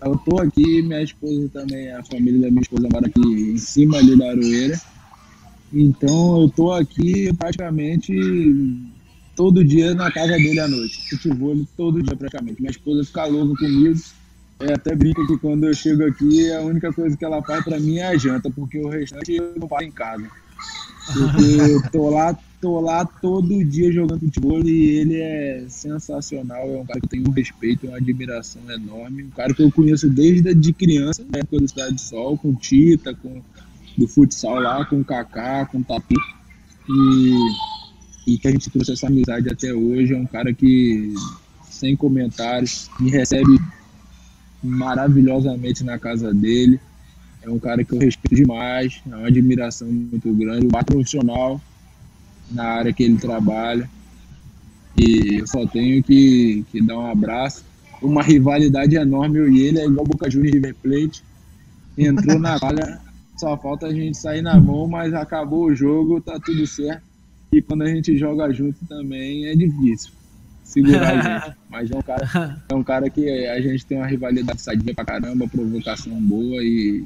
[0.04, 3.98] Eu tô aqui, minha esposa também, a família da minha esposa mora aqui em cima
[3.98, 4.76] ali da Aroeira.
[5.72, 8.12] Então eu tô aqui praticamente
[9.36, 10.96] todo dia na casa dele à noite.
[11.10, 12.60] Futebol todo dia praticamente.
[12.60, 14.00] Minha esposa fica louca comigo.
[14.62, 17.78] É, até brinca que quando eu chego aqui, a única coisa que ela faz pra
[17.78, 20.28] mim é a janta, porque o restante eu não faço em casa.
[21.12, 26.66] Porque eu tô lá, tô lá todo dia jogando futebol e ele é sensacional.
[26.66, 29.24] É um cara que eu tenho um respeito, uma admiração enorme.
[29.24, 32.54] Um cara que eu conheço desde de criança, na época do Cidade de Sol, com
[32.54, 33.42] Tita, com
[33.98, 35.84] do futsal lá, com o Kaká, com o.
[36.88, 40.14] E, e que a gente trouxe essa amizade até hoje.
[40.14, 41.12] É um cara que,
[41.68, 43.60] sem comentários, me recebe
[44.62, 46.80] maravilhosamente na casa dele.
[47.42, 51.60] É um cara que eu respeito demais, é uma admiração muito grande, um profissional
[52.50, 53.88] na área que ele trabalha.
[54.96, 57.64] E eu só tenho que, que dar um abraço.
[58.02, 61.24] Uma rivalidade enorme, eu e ele, é igual Boca Juniors e River Plate.
[61.96, 63.00] Entrou na falha,
[63.36, 67.02] só falta a gente sair na mão, mas acabou o jogo, tá tudo certo.
[67.52, 70.12] E quando a gente joga junto também é difícil
[70.64, 71.56] segurar a gente.
[71.70, 75.04] Mas é um cara, é um cara que a gente tem uma rivalidade sadia pra
[75.04, 77.04] caramba, provocação boa e,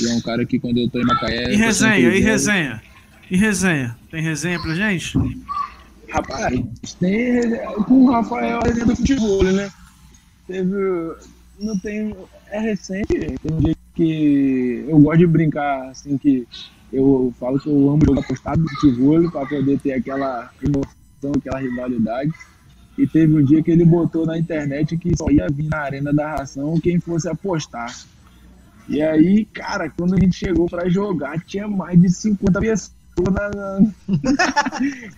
[0.00, 1.52] e é um cara que quando eu tô em Macaé.
[1.52, 2.82] E resenha, e resenha?
[3.30, 3.96] E resenha?
[4.10, 5.16] Tem resenha pra gente?
[6.10, 7.40] Rapaz, tem
[7.86, 9.70] com o Rafael a resenha do futebol, né?
[10.46, 10.74] Teve.
[11.58, 12.14] Não tem.
[12.50, 16.46] É recente, tem um dia que eu gosto de brincar, assim, que
[16.92, 21.58] eu falo que eu amo jogar apostado de futebol pra poder ter aquela emoção, aquela
[21.58, 22.32] rivalidade.
[22.96, 26.12] E teve um dia que ele botou na internet que só ia vir na Arena
[26.12, 27.92] da Ração quem fosse apostar.
[28.88, 32.92] E aí, cara, quando a gente chegou pra jogar, tinha mais de 50 pessoas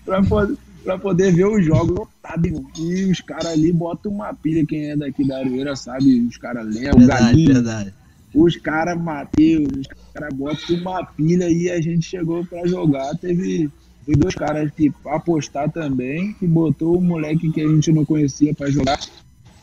[0.04, 2.46] pra, poder, pra poder ver o jogo lotado.
[2.46, 2.66] irmão.
[2.78, 6.66] E os caras ali botam uma pilha, quem é daqui da Aroeira sabe, os caras
[6.74, 7.94] Léo, Verdade, Galinho, verdade.
[8.34, 13.14] os caras Matheus, os caras botam uma pilha e a gente chegou pra jogar.
[13.16, 13.70] Teve,
[14.04, 18.54] teve dois caras que apostar também, que botou o moleque que a gente não conhecia
[18.54, 18.98] pra jogar.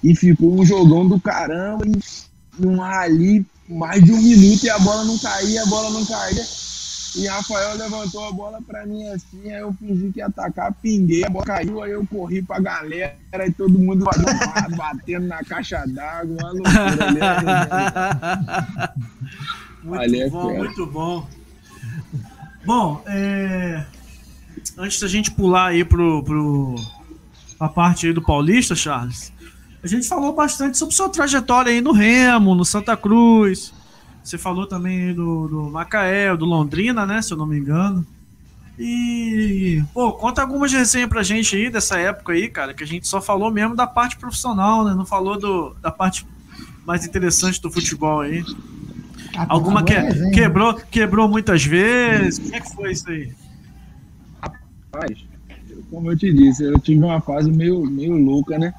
[0.04, 4.78] E ficou um jogão do caramba, e um rali, mais de um minuto e a
[4.80, 6.44] bola não caía, a bola não caía.
[7.16, 11.24] E Rafael levantou a bola pra mim assim, aí eu fingi que ia atacar, pinguei,
[11.24, 14.04] a bola caiu, aí eu corri pra galera e todo mundo
[14.76, 17.08] batendo, na caixa d'água, uma loucura.
[17.08, 18.94] ali, né?
[19.84, 20.60] muito Ali é bom, fera.
[20.60, 21.28] muito bom.
[22.66, 23.86] Bom, é,
[24.78, 26.76] antes da gente pular aí pro, pro
[27.60, 29.32] a parte aí do Paulista, Charles,
[29.84, 33.74] a gente falou bastante sobre sua trajetória aí no Remo, no Santa Cruz.
[34.24, 37.22] Você falou também aí do, do Macaé, do Londrina, né?
[37.22, 38.06] Se eu não me engano.
[38.80, 43.08] E, pô, conta algumas resenhas pra gente aí dessa época aí, cara, que a gente
[43.08, 44.96] só falou mesmo da parte profissional, né?
[44.96, 46.26] Não falou do, da parte
[46.86, 48.44] mais interessante do futebol aí.
[49.36, 50.32] Ah, Alguma boa que, resenha.
[50.32, 52.40] quebrou, quebrou muitas vezes?
[52.40, 53.32] Como é que foi isso aí?
[54.42, 55.26] Rapaz,
[55.90, 58.74] como eu te disse, eu tive uma fase meio, meio louca, né?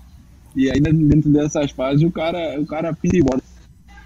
[0.57, 3.43] E aí dentro dessas fases o cara, o cara pisa e bota.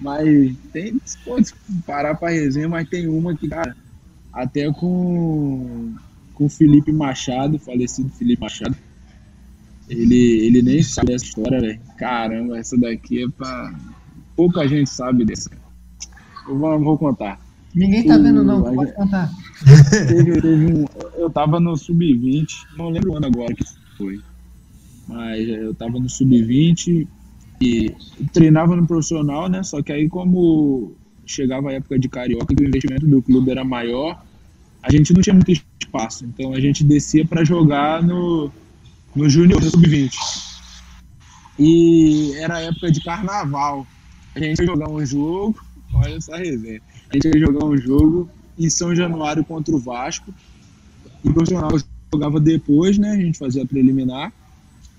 [0.01, 1.53] Mas tem, pode
[1.87, 3.77] parar pra resenha, mas tem uma que, cara,
[4.33, 5.93] até com,
[6.35, 8.77] com o Felipe Machado, falecido Felipe Machado,
[9.89, 11.81] Ele, ele nem sabe dessa história, velho.
[11.97, 13.75] Caramba, essa daqui é pra.
[14.37, 15.51] Pouca gente sabe dessa.
[16.47, 17.41] Eu vou, vou contar.
[17.75, 19.31] Ninguém tá vendo, não, O- pode contar.
[20.07, 20.85] Teve, teve um,
[21.17, 22.47] eu tava no sub-20,
[22.77, 23.65] não lembro o ano agora que
[23.97, 24.21] foi.
[25.09, 27.09] Mas eu tava no sub-20
[27.61, 27.95] e
[28.33, 29.63] treinava no profissional, né?
[29.63, 30.95] Só que aí como
[31.27, 34.23] chegava a época de carioca, que o investimento do clube era maior,
[34.83, 36.25] a gente não tinha muito espaço.
[36.25, 38.51] Então a gente descia para jogar no,
[39.15, 40.13] no Júnior no sub-20.
[41.59, 43.87] E era época de carnaval.
[44.35, 45.59] A gente ia jogar um jogo,
[45.93, 46.81] olha essa resenha.
[47.11, 50.33] A gente ia jogar um jogo em São Januário contra o Vasco.
[51.25, 51.71] E o profissional
[52.13, 53.13] jogava depois, né?
[53.13, 54.33] A gente fazia preliminar.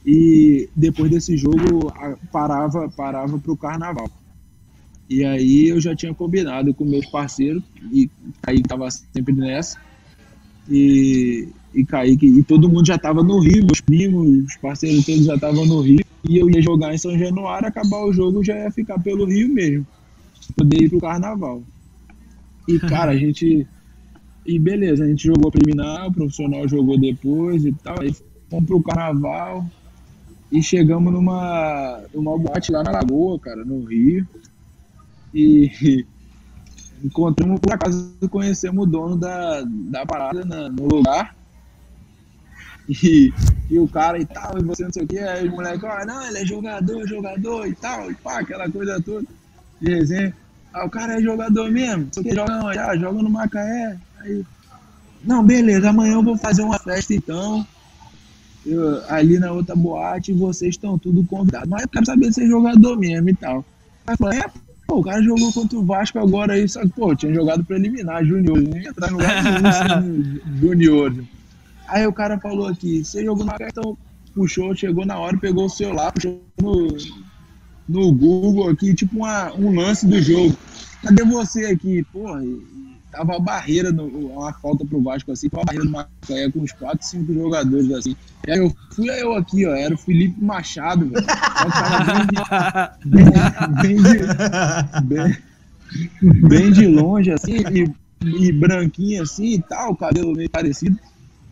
[0.06, 1.92] E depois desse jogo
[2.32, 4.10] parava parava para o carnaval.
[5.10, 8.10] E aí eu já tinha combinado com meus parceiros, e
[8.42, 9.78] Kaique estava sempre nessa.
[10.70, 15.26] E, e Kaique, e todo mundo já estava no Rio, meus primos, os parceiros todos
[15.26, 16.06] já estavam no Rio.
[16.28, 19.50] E eu ia jogar em São Januário, acabar o jogo já ia ficar pelo Rio
[19.50, 19.86] mesmo.
[20.56, 21.64] Poder ir pro carnaval.
[22.68, 23.66] E cara, a gente.
[24.46, 28.00] E beleza, a gente jogou preliminar, o profissional jogou depois e tal.
[28.00, 28.14] Aí
[28.50, 29.66] fomos pro carnaval
[30.52, 34.28] e chegamos numa, numa boate lá na Lagoa, cara, no Rio.
[35.34, 36.06] E
[37.04, 41.36] encontramos, por acaso, conhecemos o dono da, da parada na- no lugar.
[43.04, 43.32] E,
[43.70, 46.04] e o cara e tal, e você não sei o que, aí o moleque, ó,
[46.06, 49.28] não, ele é jogador, jogador e tal, e pá, aquela coisa toda
[49.80, 50.36] de resenha.
[50.74, 52.54] Ah, o cara é jogador mesmo, só que joga?
[52.82, 53.98] Ah, joga no Macaé.
[54.22, 54.44] Aí,
[55.24, 57.66] não, beleza, amanhã eu vou fazer uma festa então.
[58.66, 61.70] Eu- ali na outra boate, vocês estão tudo convidados.
[61.70, 63.66] Mas eu quero saber se é jogador mesmo e tal.
[64.06, 64.46] Aí falei, é,
[64.88, 68.24] pô, o cara jogou contra o Vasco agora aí, só que, pô, tinha jogado preliminar,
[68.26, 69.44] junior, nem ia entrar no lugar
[70.60, 71.14] junior.
[71.88, 73.98] Aí o cara falou aqui, você jogou na então
[74.34, 76.98] puxou, chegou na hora, pegou o celular, puxou no,
[77.88, 80.56] no Google aqui, tipo uma, um lance do jogo.
[81.04, 82.04] Cadê você aqui?
[82.12, 82.42] Porra,
[83.12, 86.60] tava a barreira, no, uma falta pro Vasco assim, tava a barreira do Macaé com
[86.60, 88.16] uns 4, 5 jogadores assim.
[88.48, 91.26] E aí eu fui eu aqui, ó, era o Felipe Machado, velho.
[93.06, 94.20] Bem bem,
[95.04, 95.38] bem,
[96.48, 97.92] bem, de longe, assim, e,
[98.26, 100.98] e branquinho assim e tal, cabelo meio parecido.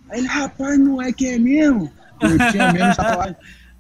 [0.09, 1.91] Aí ele, rapaz, não é que é mesmo?
[2.21, 3.35] Eu tinha menos tatuagem.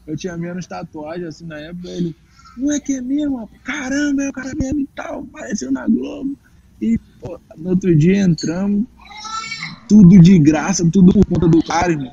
[0.05, 1.89] Eu tinha menos tatuagem, assim, na época.
[1.89, 2.15] Ele,
[2.57, 3.49] não é que é mesmo?
[3.63, 5.21] Caramba, é o cara mesmo e tal.
[5.21, 6.37] Apareceu na Globo.
[6.81, 8.85] E, pô, no outro dia entramos,
[9.89, 12.11] tudo de graça, tudo por conta do cara, irmão.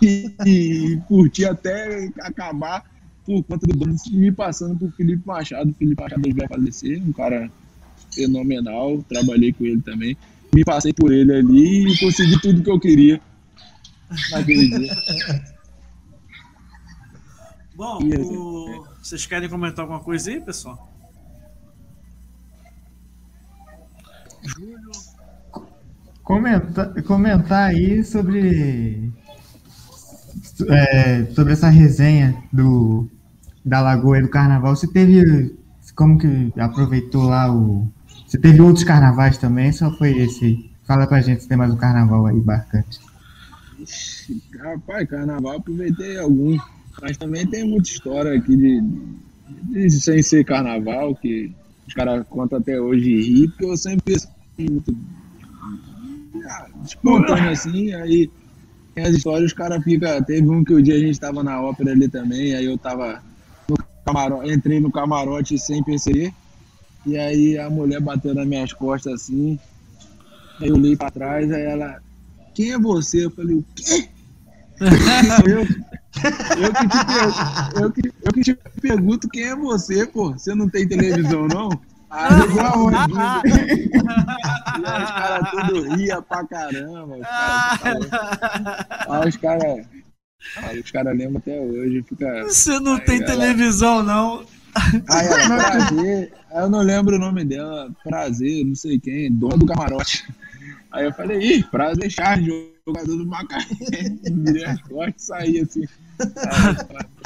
[0.00, 2.84] E, e curti até acabar
[3.24, 5.70] por conta do dono, me passando por Felipe Machado.
[5.70, 7.50] O Felipe Machado vai falecer, um cara
[8.14, 9.02] fenomenal.
[9.08, 10.16] Trabalhei com ele também.
[10.54, 13.20] Me passei por ele ali e consegui tudo que eu queria
[14.30, 14.96] naquele dia.
[17.74, 20.91] Bom, o- vocês querem comentar alguma coisa aí, pessoal?
[26.22, 29.12] Comenta, comentar aí sobre
[30.68, 33.08] é, sobre essa resenha do
[33.64, 34.74] da Lagoa e do Carnaval.
[34.74, 35.56] Você teve
[35.94, 37.88] como que aproveitou lá o
[38.26, 39.72] você teve outros carnavais também?
[39.72, 40.70] Só foi esse?
[40.84, 42.98] Fala pra gente se tem mais um carnaval aí marcante.
[44.58, 46.56] Rapaz, carnaval aproveitei algum.
[47.00, 48.80] Mas também tem muita história aqui de,
[49.70, 51.54] de sem ser carnaval, que
[51.92, 54.18] os caras contam até hoje rir, porque eu sempre
[54.56, 54.96] fui muito
[56.86, 58.30] espontâneo assim, aí
[58.94, 60.22] tem as histórias, os caras ficam.
[60.22, 63.22] Teve um que o dia a gente tava na ópera ali também, aí eu tava
[63.68, 63.76] no
[64.06, 66.32] camarote, entrei no camarote sem perceber,
[67.04, 69.58] e aí a mulher bateu nas minhas costas assim,
[70.60, 72.00] aí eu olhei pra trás, aí ela,
[72.54, 73.26] quem é você?
[73.26, 74.08] Eu falei, o quê?
[75.46, 75.66] eu,
[76.60, 80.32] eu, que te, per- eu, que, eu que te pergunto quem é você, pô.
[80.32, 81.68] Você não tem televisão, não?
[82.10, 82.96] Aí aonde?
[84.82, 87.16] E aí os caras tudo ria pra caramba.
[87.16, 88.08] Os caras
[89.08, 89.86] aí os caras.
[90.56, 92.02] Aí os caras lembram até hoje.
[92.08, 92.44] Fica.
[92.44, 94.44] Você não tem ela- televisão, não.
[95.08, 96.32] Aí ela, prazer.
[96.50, 97.90] Aí eu não lembro o nome dela.
[98.02, 100.24] Prazer, não sei quem, dono do camarote.
[100.90, 102.46] Aí eu falei, ih, prazer, Charles,
[102.86, 103.64] jogador do Macaé.
[104.30, 105.84] Virei as costas e saí assim.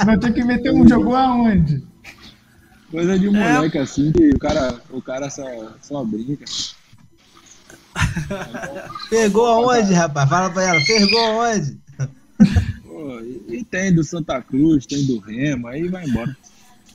[0.05, 1.83] Vai ter que meter um jogo aonde?
[2.91, 5.43] Coisa de moleque assim, que o cara, o cara só,
[5.81, 6.45] só brinca.
[9.09, 10.29] Pegou aonde, rapaz?
[10.29, 11.77] Fala pra ela, pegou aonde?
[12.83, 16.35] Pô, e, e tem do Santa Cruz, tem do Remo, aí vai embora.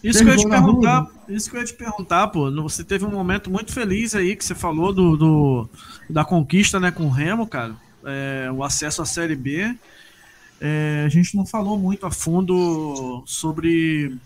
[0.02, 2.50] Isso que eu ia te perguntar, isso que eu ia te perguntar, pô.
[2.62, 5.68] Você teve um momento muito feliz aí que você falou do, do-
[6.10, 7.74] da conquista, né, com o Remo, cara.
[8.04, 9.76] É, o acesso à Série B.
[10.64, 14.16] é, a gente não falou muito a fundo sobre,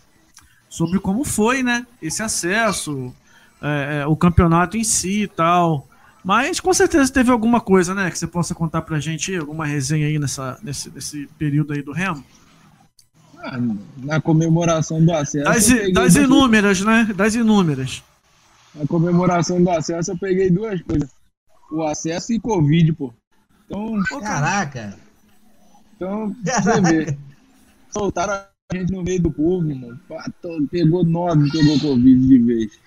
[0.69, 1.87] sobre como foi, né?
[2.01, 3.15] Esse acesso,
[3.63, 5.89] é, é, o campeonato em si e tal.
[6.23, 8.11] Mas com certeza teve alguma coisa, né?
[8.11, 11.93] Que você possa contar pra gente, alguma resenha aí nessa, nesse, nesse período aí do
[11.93, 12.23] Remo.
[13.39, 13.59] Ah,
[13.97, 15.45] na comemoração do acesso.
[15.45, 17.15] Das, das inúmeras, né?
[17.17, 18.03] Das inúmeras.
[18.75, 21.09] Na comemoração do acesso eu peguei duas coisas.
[21.73, 23.11] O acesso e Covid, pô.
[23.65, 24.21] Então.
[24.21, 25.06] Caraca!
[25.97, 27.19] Então, você vê.
[27.91, 29.99] Soltaram a gente no meio do povo, mano.
[30.71, 32.79] Pegou nove, pegou Covid de vez.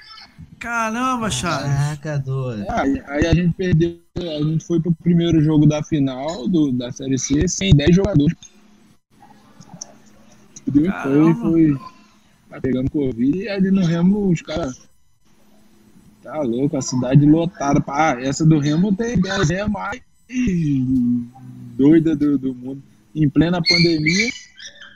[0.60, 1.72] Caramba, Charles.
[1.72, 2.64] Caraca, doido.
[2.64, 6.72] É, aí, aí, a gente perdeu, a gente foi pro primeiro jogo da final do,
[6.72, 8.36] da Série C sem 10 jogadores.
[11.04, 11.80] Foi, foi.
[12.50, 14.90] Tá pegando Covid e ali no Remo os caras.
[16.22, 17.80] Tá louco, a cidade lotada.
[17.80, 20.02] Pá, essa do Remo tem 10 é mais
[21.78, 22.84] doida do, do mundo.
[23.20, 24.30] Em plena pandemia,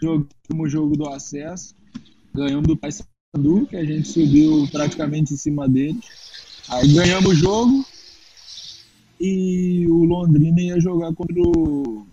[0.01, 1.75] jogamos o jogo do acesso,
[2.33, 5.99] ganhamos do Paysandu, que a gente subiu praticamente em cima dele.
[6.69, 7.85] Aí ganhamos o jogo
[9.19, 12.07] e o Londrina ia jogar contra o,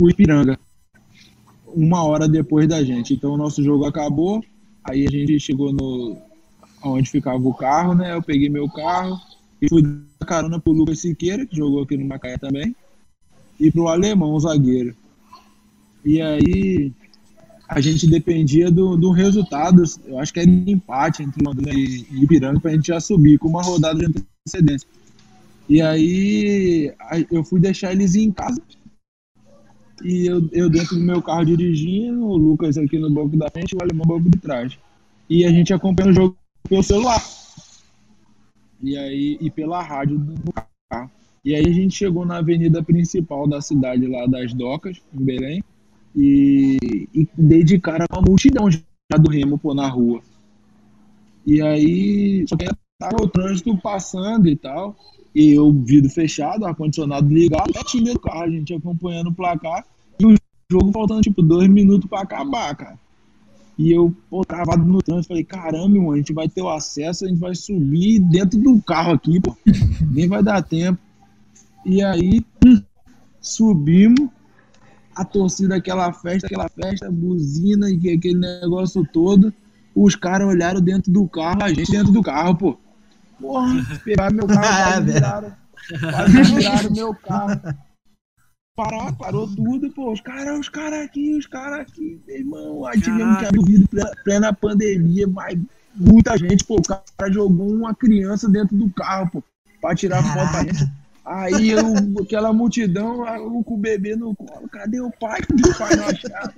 [0.00, 0.58] o Ipiranga
[1.66, 3.12] uma hora depois da gente.
[3.12, 4.42] Então o nosso jogo acabou,
[4.82, 6.16] aí a gente chegou no
[6.82, 8.14] onde ficava o carro, né?
[8.14, 9.20] Eu peguei meu carro
[9.60, 12.74] e fui dar carona pro Lucas Siqueira, que jogou aqui no Macaé também,
[13.60, 14.96] e pro Alemão, o zagueiro.
[16.04, 16.92] E aí
[17.68, 22.24] a gente dependia do, do resultado, eu acho que era empate entre Londrina e, e
[22.24, 24.88] Ipiranga pra gente já subir com uma rodada de antecedência.
[25.68, 26.92] E aí
[27.30, 28.60] eu fui deixar eles em casa
[30.02, 33.72] e eu, eu dentro do meu carro dirigindo, o Lucas aqui no banco da frente
[33.72, 34.78] e o Alemão no banco de trás.
[35.28, 36.36] E a gente acompanhando o jogo
[36.68, 37.22] pelo celular.
[38.82, 40.52] E aí, e pela rádio do
[40.90, 41.10] carro.
[41.44, 45.64] E aí a gente chegou na avenida principal da cidade lá das Docas, em Belém,
[46.14, 46.76] e,
[47.14, 50.20] e dei de cara com a multidão do Remo pô, na rua.
[51.46, 52.66] E aí, só que
[52.98, 54.94] tava o trânsito passando e tal,
[55.34, 59.84] e eu, vidro fechado, ar-condicionado ligado, quietinho do carro, a gente acompanhando o placar,
[60.18, 60.34] e o
[60.70, 62.98] jogo faltando tipo dois minutos para acabar, cara.
[63.78, 67.24] E eu, pô, travado no trânsito, falei, caramba, mano, a gente vai ter o acesso,
[67.24, 69.56] a gente vai subir dentro do carro aqui, pô.
[70.10, 71.00] Nem vai dar tempo.
[71.84, 72.44] E aí,
[73.40, 74.28] subimos,
[75.14, 79.52] a torcida, aquela festa, aquela festa, buzina e aquele negócio todo.
[79.94, 82.78] Os caras olharam dentro do carro, a gente dentro do carro, pô.
[83.40, 83.74] Porra,
[84.04, 85.56] pegaram meu carro, quase viraram,
[86.56, 87.60] viraram meu carro.
[88.76, 90.12] Parar, parou tudo, pô.
[90.12, 92.86] Os caras, os caras aqui, os caras aqui, meu irmão.
[92.86, 95.58] A gente mesmo que abriu vidro plena, plena pandemia, mas
[95.94, 96.76] muita gente, pô.
[96.76, 99.44] O cara jogou uma criança dentro do carro, pô,
[99.80, 100.40] pra tirar Caraca.
[100.40, 100.99] foto pra gente.
[101.30, 105.40] Aí eu, aquela multidão, eu com o bebê no colo, cadê o pai?
[105.40, 106.52] Cadê o pai não achava?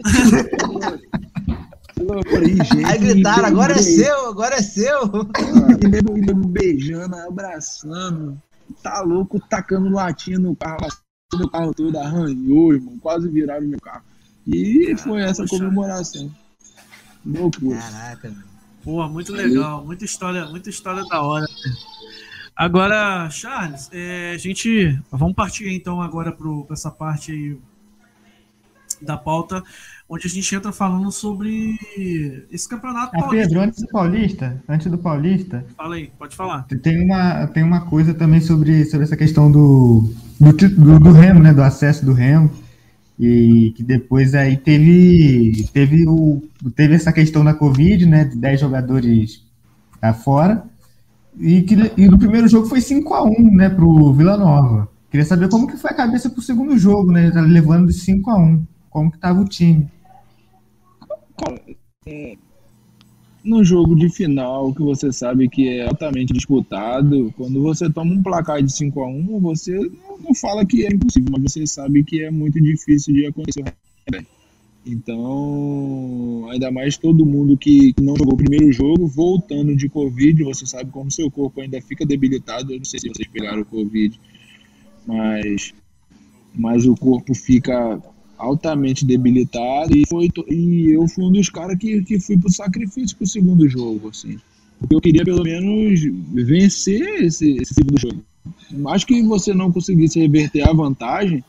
[2.86, 5.02] Aí gritaram, agora é seu, agora é seu.
[5.04, 8.40] Ah, e nego, nego beijando, abraçando.
[8.82, 10.88] Tá louco, tacando latinha no carro,
[11.34, 12.98] no carro todo, arranhou, irmão.
[12.98, 14.04] Quase viraram meu carro.
[14.46, 16.34] E foi essa comemoração.
[17.26, 17.78] Loucura.
[17.78, 18.52] Caraca, meu.
[18.82, 21.46] Pô, muito legal, muita história, muita história da hora.
[22.62, 24.96] Agora, Charles, é, a gente.
[25.10, 27.58] Vamos partir então agora para essa parte aí
[29.04, 29.64] da pauta
[30.08, 31.76] onde a gente entra falando sobre
[32.52, 33.48] esse campeonato ah, paulista.
[33.48, 35.66] Pedro, antes do Paulista, antes do Paulista.
[35.76, 36.64] Fala aí, pode falar.
[36.80, 40.08] Tem uma, tem uma coisa também sobre, sobre essa questão do,
[40.38, 41.52] do, do, do Remo, né?
[41.52, 42.48] Do acesso do Remo.
[43.18, 46.40] E que depois aí teve, teve, o,
[46.76, 48.24] teve essa questão da Covid, né?
[48.24, 49.42] De 10 jogadores
[50.12, 50.70] fora.
[51.38, 54.88] E, que, e no primeiro jogo foi 5 a 1 né, pro Vila Nova.
[55.10, 57.30] Queria saber como que foi a cabeça pro segundo jogo, né?
[57.34, 59.86] Levando de 5 a 1 Como que tava o time?
[62.06, 62.36] É,
[63.44, 68.22] no jogo de final, que você sabe que é altamente disputado, quando você toma um
[68.22, 69.78] placar de 5 a 1 você
[70.22, 73.64] não fala que é impossível, mas você sabe que é muito difícil de acontecer.
[74.84, 80.66] Então, ainda mais todo mundo que não jogou o primeiro jogo, voltando de Covid, você
[80.66, 82.72] sabe como seu corpo ainda fica debilitado.
[82.72, 84.18] Eu não sei se vocês pegaram o Covid,
[85.06, 85.72] mas,
[86.52, 88.02] mas o corpo fica
[88.36, 93.16] altamente debilitado e, foi, e eu fui um dos caras que, que fui pro sacrifício
[93.16, 94.36] pro segundo jogo, assim.
[94.90, 96.00] Eu queria pelo menos
[96.32, 98.20] vencer esse, esse segundo jogo.
[98.88, 101.44] Acho que você não conseguisse reverter a vantagem,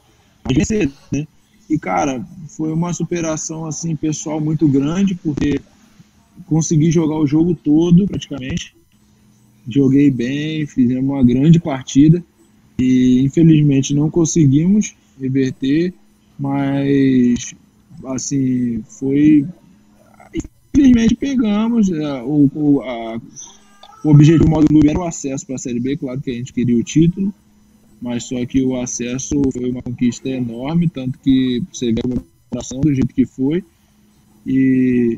[0.48, 1.26] vencer, né?
[1.70, 5.60] E cara, foi uma superação assim pessoal muito grande, porque
[6.46, 8.76] consegui jogar o jogo todo praticamente.
[9.68, 12.24] Joguei bem, fizemos uma grande partida
[12.80, 15.94] e infelizmente não conseguimos reverter
[16.40, 17.54] Mas,
[18.06, 19.46] assim, foi.
[20.74, 21.92] Infelizmente pegamos.
[21.92, 23.22] é, o, o, a-
[24.04, 26.52] o objetivo do módulo era o acesso para a Série B, claro que a gente
[26.52, 27.34] queria o título,
[28.04, 32.82] mas só que o acesso foi uma conquista enorme, tanto que você vê a comemoração
[32.82, 33.64] do jeito que foi.
[34.46, 35.18] E,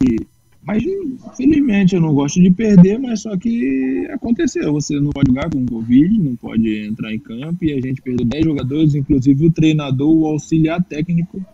[0.00, 0.26] e-
[0.64, 4.72] mas infelizmente eu não gosto de perder, mas só que aconteceu.
[4.74, 8.24] Você não pode jogar com Covid, não pode entrar em campo e a gente perdeu
[8.24, 11.44] 10 jogadores, inclusive o treinador, o auxiliar técnico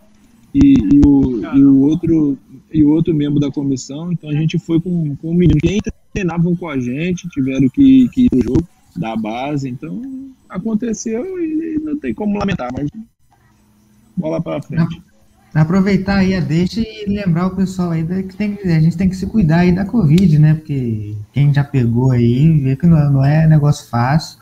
[0.54, 2.38] e, e o, e o outro
[2.70, 4.12] e o outro membro da comissão.
[4.12, 5.80] Então a gente foi com, com o menino que
[6.12, 9.68] treinavam com a gente, tiveram que, que ir pro jogo da base.
[9.68, 10.00] Então
[10.48, 12.88] aconteceu e não tem como lamentar, mas
[14.16, 15.02] bola para frente.
[15.54, 19.16] Aproveitar aí a deixa e lembrar o pessoal aí que tem, a gente tem que
[19.16, 20.54] se cuidar aí da Covid, né?
[20.54, 24.38] Porque quem já pegou aí vê que não, não é negócio fácil.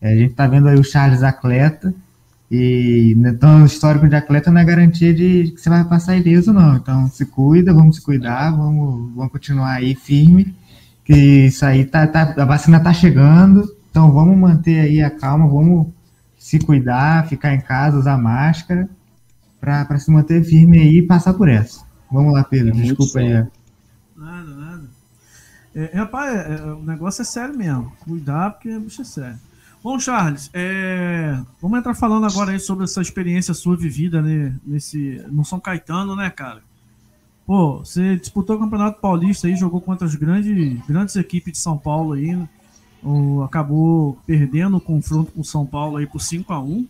[0.00, 1.94] É, a gente tá vendo aí o Charles atleta
[2.50, 6.52] e então o histórico de atleta não é garantia de que você vai passar ileso,
[6.52, 6.76] não.
[6.76, 10.52] Então se cuida, vamos se cuidar, vamos, vamos continuar aí firme,
[11.04, 15.46] que isso aí tá, tá a vacina tá chegando, então vamos manter aí a calma,
[15.46, 15.88] vamos
[16.38, 18.88] se cuidar, ficar em casa, usar máscara
[19.60, 21.84] para se manter firme aí e passar por essa.
[22.10, 23.28] Vamos lá, Pedro, É muito desculpa aí.
[23.28, 23.52] sério.
[24.16, 24.84] Nada, nada.
[25.74, 27.92] É, rapaz, é, é, o negócio é sério mesmo.
[28.00, 29.38] Cuidar, porque o bicho é sério.
[29.82, 35.24] Bom, Charles, é, vamos entrar falando agora aí sobre essa experiência sua vivida né, nesse,
[35.30, 36.60] no São Caetano, né, cara?
[37.46, 41.76] Pô, você disputou o Campeonato Paulista aí, jogou contra as grandes, grandes equipes de São
[41.76, 42.38] Paulo aí,
[43.02, 46.86] o, acabou perdendo o confronto com o São Paulo aí por 5 a 1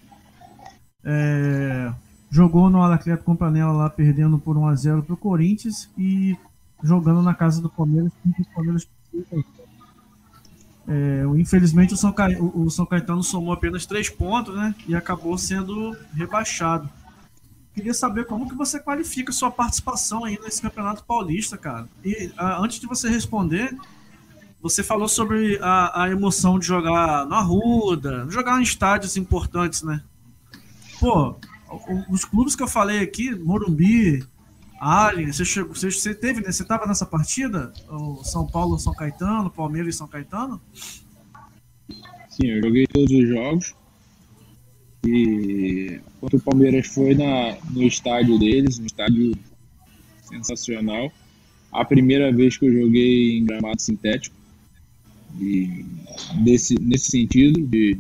[1.05, 1.93] é,
[2.31, 6.37] Jogou no Anacleto Companela lá, perdendo por 1x0 pro Corinthians e
[6.83, 8.89] jogando na casa do Palmeiras, com o Palmeiras
[10.89, 12.29] é, infelizmente o São, Ca...
[12.41, 14.75] o São Caetano somou apenas 3 pontos, né?
[14.89, 16.89] E acabou sendo rebaixado.
[17.75, 21.89] Queria saber como que você qualifica sua participação aí nesse Campeonato Paulista, cara.
[22.05, 23.75] E ah, antes de você responder,
[24.61, 30.03] você falou sobre a, a emoção de jogar na Arruda, jogar em estádios importantes, né?
[31.01, 31.35] Pô,
[32.11, 34.23] os clubes que eu falei aqui, Morumbi,
[34.79, 36.53] Alien, você chegou, você, você teve, né?
[36.53, 37.73] Você tava nessa partida?
[37.89, 40.61] O São Paulo, São Caetano, Palmeiras e São Caetano?
[42.29, 43.75] Sim, eu joguei todos os jogos.
[45.05, 49.33] E quando o Palmeiras foi na, no estádio deles, um estádio
[50.23, 51.13] sensacional.
[51.73, 54.37] A primeira vez que eu joguei em gramado sintético.
[55.41, 55.85] E
[56.45, 57.99] desse, nesse sentido, de,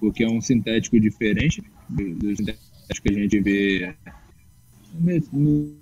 [0.00, 2.62] porque é um sintético diferente do, do sintético
[3.02, 3.94] que a gente vê
[4.94, 5.74] no- no,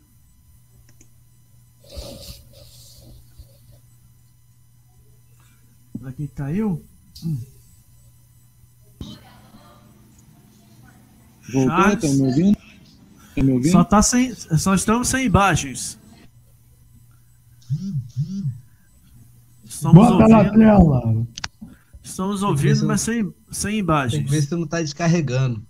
[5.98, 6.26] Pra quem
[11.52, 11.76] Voltou?
[11.76, 12.04] Charles?
[12.04, 12.58] Estão me ouvindo?
[13.28, 13.72] Estão me ouvindo?
[13.72, 15.98] Só, tá sem, só estamos sem imagens.
[19.64, 21.26] Estamos Bota na ouvindo, tela.
[22.02, 24.24] estamos Tem ouvindo se- mas sem, sem Tem imagens.
[24.24, 25.64] que ver se não tá descarregando.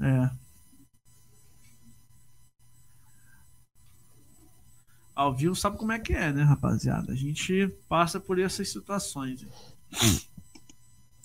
[0.00, 0.30] É.
[5.14, 7.12] Ao vivo sabe como é que é, né, rapaziada?
[7.12, 9.46] A gente passa por essas situações.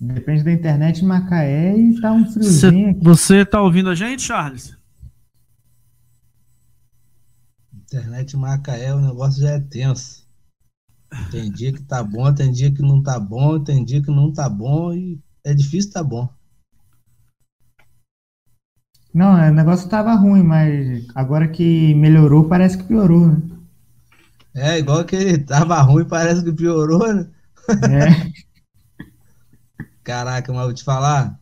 [0.04, 3.04] Depende da internet em Macaé e tá um friozinho aqui.
[3.04, 4.76] você tá ouvindo a gente, Charles?
[7.72, 10.28] Internet em Macaé, o negócio já é tenso.
[11.30, 14.34] Tem dia que tá bom, tem dia que não tá bom, tem dia que não
[14.34, 16.28] tá bom e é difícil tá bom.
[19.14, 23.38] Não, o negócio tava ruim, mas agora que melhorou, parece que piorou, né?
[24.56, 27.30] É, igual que tava ruim, parece que piorou, né?
[27.88, 28.42] É.
[30.04, 31.40] Caraca, mas vou te falar.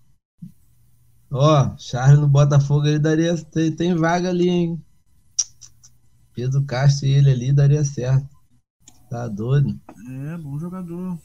[1.32, 3.36] Ó, Charles no Botafogo ele daria.
[3.46, 4.86] Tem, tem vaga ali, hein?
[6.34, 8.28] Pedro Castro e ele ali daria certo.
[9.10, 9.80] Tá doido?
[10.10, 11.18] É, bom jogador.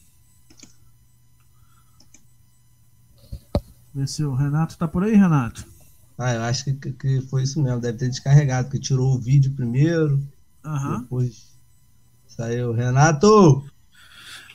[3.95, 5.65] Vê se o Renato tá por aí, Renato.
[6.19, 7.81] Ah, eu acho que, que- que foi isso mesmo.
[7.81, 10.23] Deve ter descarregado, porque tirou o vídeo primeiro,
[10.65, 11.01] Aham.
[11.03, 11.57] depois
[12.27, 12.73] saiu.
[12.73, 13.65] Renato!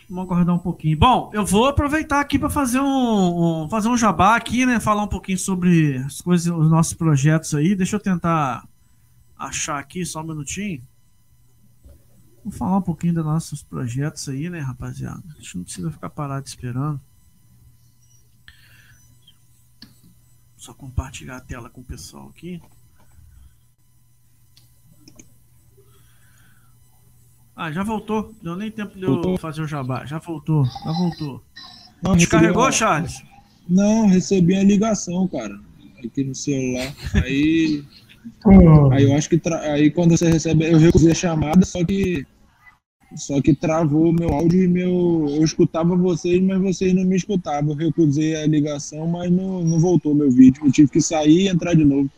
[0.09, 0.97] Vamos aguardar um pouquinho.
[0.97, 4.79] Bom, eu vou aproveitar aqui para fazer um, um- fazer um jabá aqui, né?
[4.79, 7.75] Falar um pouquinho sobre as coisas, os nossos projetos aí.
[7.75, 8.67] Deixa eu tentar
[9.37, 10.81] achar aqui só um minutinho.
[12.43, 15.21] Vou falar um pouquinho dos nossos projetos aí, né, rapaziada?
[15.29, 16.99] A gente não precisa ficar parado esperando.
[20.57, 22.59] Só compartilhar a tela com o pessoal aqui.
[27.61, 28.33] Ah, já voltou.
[28.41, 29.37] Deu nem tempo de eu Voltou?
[29.37, 30.05] fazer o jabá.
[30.05, 31.43] Já voltou, já voltou.
[32.01, 33.23] Não, Descarregou, recebi a- Charles?
[33.67, 35.59] Não, recebi a ligação, cara.
[36.01, 36.93] aqui no celular.
[37.15, 37.83] Aí.
[38.93, 39.59] Aí eu acho que tra...
[39.73, 42.25] aí quando você recebe, eu recusei a chamada, só que
[43.15, 45.25] só que travou meu áudio e meu.
[45.29, 47.71] Eu escutava vocês, mas vocês não me escutavam.
[47.71, 50.61] Eu recusei a ligação, mas não, não voltou meu vídeo.
[50.65, 52.09] Eu tive que sair e entrar de novo.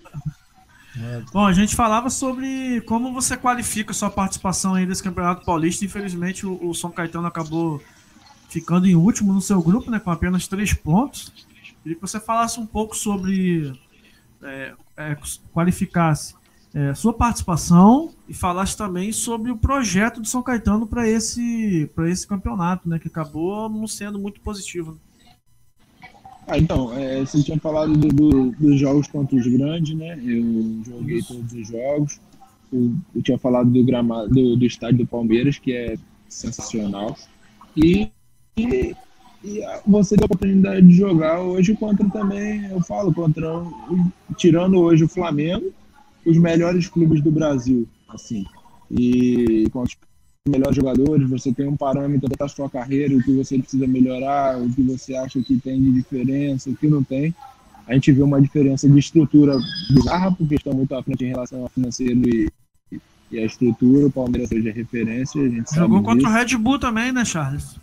[1.32, 5.86] Bom, a gente falava sobre como você qualifica sua participação aí nesse Campeonato Paulista.
[5.86, 7.82] Infelizmente, o, o São Caetano acabou
[8.50, 11.32] ficando em último no seu grupo, né, com apenas três pontos.
[11.82, 13.74] Queria que você falasse um pouco sobre
[14.44, 15.18] é, é,
[15.54, 16.36] qualificasse
[16.74, 22.28] é, sua participação e falasse também sobre o projeto do São Caetano para esse, esse
[22.28, 25.00] campeonato, né, que acabou não sendo muito positivo.
[26.48, 30.20] Ah, então, é, você tinha falado do, do, dos jogos contra os grandes, né?
[30.24, 32.20] Eu joguei todos os jogos.
[32.72, 35.98] Eu, eu, tinha falado do gramado do, do estádio do Palmeiras, que é
[36.28, 37.16] sensacional.
[37.76, 38.10] E,
[38.58, 38.96] e,
[39.44, 43.48] e você tem a oportunidade de jogar hoje contra também, eu falo, contra
[44.36, 45.72] tirando hoje o Flamengo,
[46.26, 48.46] os melhores clubes do Brasil, assim.
[48.90, 49.96] E com os
[50.48, 54.68] melhores jogadores, você tem um parâmetro da sua carreira, o que você precisa melhorar, o
[54.72, 57.34] que você acha que tem de diferença, o que não tem.
[57.88, 59.56] A gente vê uma diferença de estrutura
[59.92, 62.50] bizarra, porque estão muito à frente em relação ao financeiro e,
[63.32, 64.08] e a estrutura.
[64.08, 67.76] O Palmeiras seja referência, a gente Jogou contra o Red Bull também, né, Charles?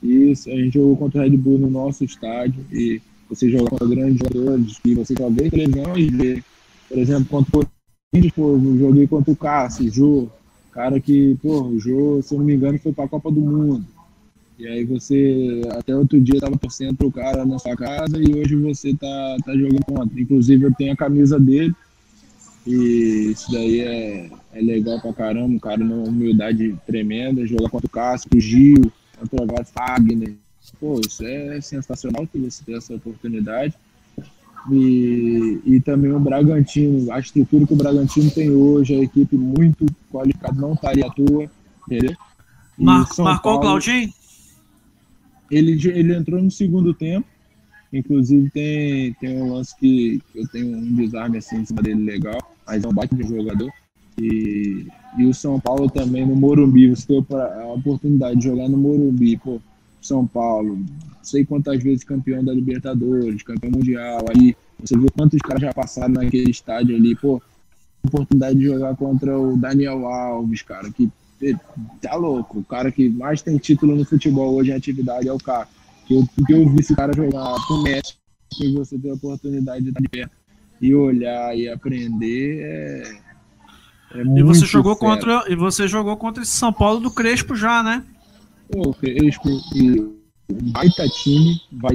[0.00, 3.88] Isso, a gente jogou contra o Red Bull no nosso estádio e você joga contra
[3.88, 6.44] grandes jogadores que você só vê televisão e vê,
[6.88, 7.66] por exemplo, contra o
[8.32, 10.28] pô, eu joguei contra o Cássio, Jô,
[10.76, 13.82] cara que, pô, o Jô, se eu não me engano, foi pra Copa do Mundo.
[14.58, 18.54] E aí você, até outro dia, tava torcendo pro cara na sua casa e hoje
[18.56, 20.20] você tá, tá jogando contra.
[20.20, 21.74] Inclusive, eu tenho a camisa dele
[22.66, 27.86] e isso daí é, é legal pra caramba, um cara numa humildade tremenda, jogar contra
[27.86, 30.34] o Cássio, o Gil, contra o Fagner.
[30.78, 33.74] Pô, isso é sensacional que você ter essa oportunidade.
[34.70, 39.86] E, e também o Bragantino, a estrutura que o Bragantino tem hoje, a equipe muito
[40.10, 41.48] qualificada, não estaria à toa,
[41.86, 42.16] entendeu?
[42.76, 44.12] Mar marcou o Claudinho?
[45.50, 47.26] Ele, ele entrou no segundo tempo,
[47.92, 52.38] inclusive tem, tem um lance que eu tenho um desarme assim em cima dele legal,
[52.66, 53.70] mas é um baita de jogador.
[54.18, 54.86] E,
[55.16, 59.36] e o São Paulo também no Morumbi, você teve a oportunidade de jogar no Morumbi,
[59.36, 59.60] pô,
[60.06, 60.78] São Paulo,
[61.22, 66.14] sei quantas vezes campeão da Libertadores, campeão mundial, aí você vê quantos caras já passaram
[66.14, 67.42] naquele estádio ali, pô,
[68.04, 71.10] oportunidade de jogar contra o Daniel Alves, cara, que
[72.00, 75.38] tá louco, o cara que mais tem título no futebol hoje em atividade é o
[75.38, 75.68] cara.
[76.06, 78.14] Que eu, que eu vi esse cara jogar pro Messi,
[78.50, 80.32] que você ter a oportunidade de estar de perto
[80.80, 83.20] e olhar e aprender é,
[84.14, 87.82] é e você jogou contra e você jogou contra esse São Paulo do Crespo já,
[87.82, 88.04] né?
[88.74, 90.00] O Crespo e
[90.48, 91.94] um baita time, vai,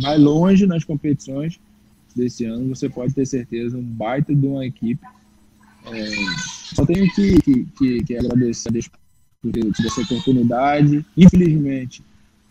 [0.00, 1.58] vai longe nas competições
[2.14, 5.04] desse ano, você pode ter certeza, um baita de uma equipe.
[5.86, 6.10] É,
[6.74, 8.88] só tenho que, que, que, que agradecer a Deus
[9.42, 11.04] por ter tido essa oportunidade.
[11.16, 12.02] Infelizmente,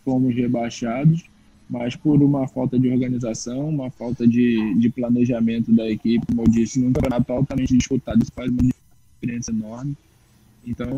[0.04, 1.24] fomos rebaixados,
[1.68, 6.48] mas por uma falta de organização, uma falta de, de planejamento da equipe, como eu
[6.48, 8.70] disse, num campeonato altamente disputado, isso faz uma
[9.20, 9.96] diferença enorme.
[10.64, 10.88] Então,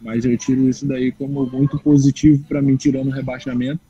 [0.00, 3.80] mas eu tiro isso daí como muito positivo para mim, tirando o rebaixamento,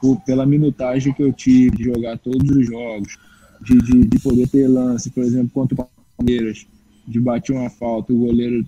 [0.00, 3.16] por, pela minutagem que eu tive de jogar todos os jogos,
[3.62, 6.66] de, de, de poder ter lance, por exemplo, contra o Palmeiras,
[7.06, 8.66] de bater uma falta, o goleiro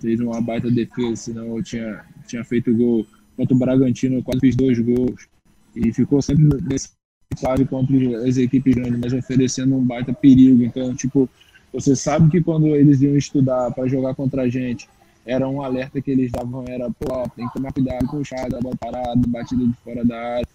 [0.00, 3.06] fez uma baita defesa, senão eu tinha, tinha feito gol.
[3.36, 5.28] Contra o Bragantino, eu quase fiz dois gols.
[5.74, 6.90] E ficou sempre nesse
[7.38, 7.96] quadro contra
[8.26, 10.62] as equipes grandes, mas oferecendo um baita perigo.
[10.62, 11.28] Então, tipo,
[11.72, 14.88] você sabe que quando eles iam estudar para jogar contra a gente,
[15.26, 18.48] era um alerta que eles davam, era, pô, tem que tomar cuidado com o chá,
[18.48, 20.48] da bola parada, batida de fora da área.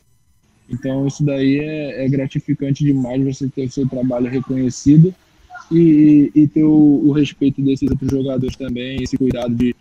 [0.70, 5.14] Então isso daí é, é, gratificante demais você ter o seu trabalho reconhecido
[5.70, 9.76] e, e ter o, o, respeito desses outros jogadores também, esse cuidado de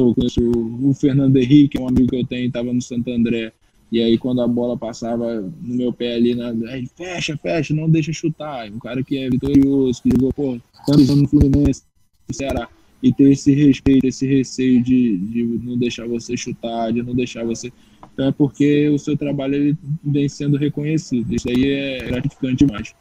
[0.00, 3.52] eu conheço o, Fernando Henrique, um amigo que eu tenho, estava no Santo André,
[3.92, 6.52] e aí quando a bola passava no meu pé ali, na,
[6.96, 8.68] fecha, fecha, não deixa chutar.
[8.70, 11.82] Um cara que é vitorioso, que jogou, pô, tantos anos no Fluminense,
[12.26, 12.68] no Ceará
[13.04, 17.44] e ter esse respeito, esse receio de, de não deixar você chutar, de não deixar
[17.44, 17.70] você.
[18.14, 21.30] Então é porque o seu trabalho ele vem sendo reconhecido.
[21.34, 22.94] Isso aí é gratificante demais.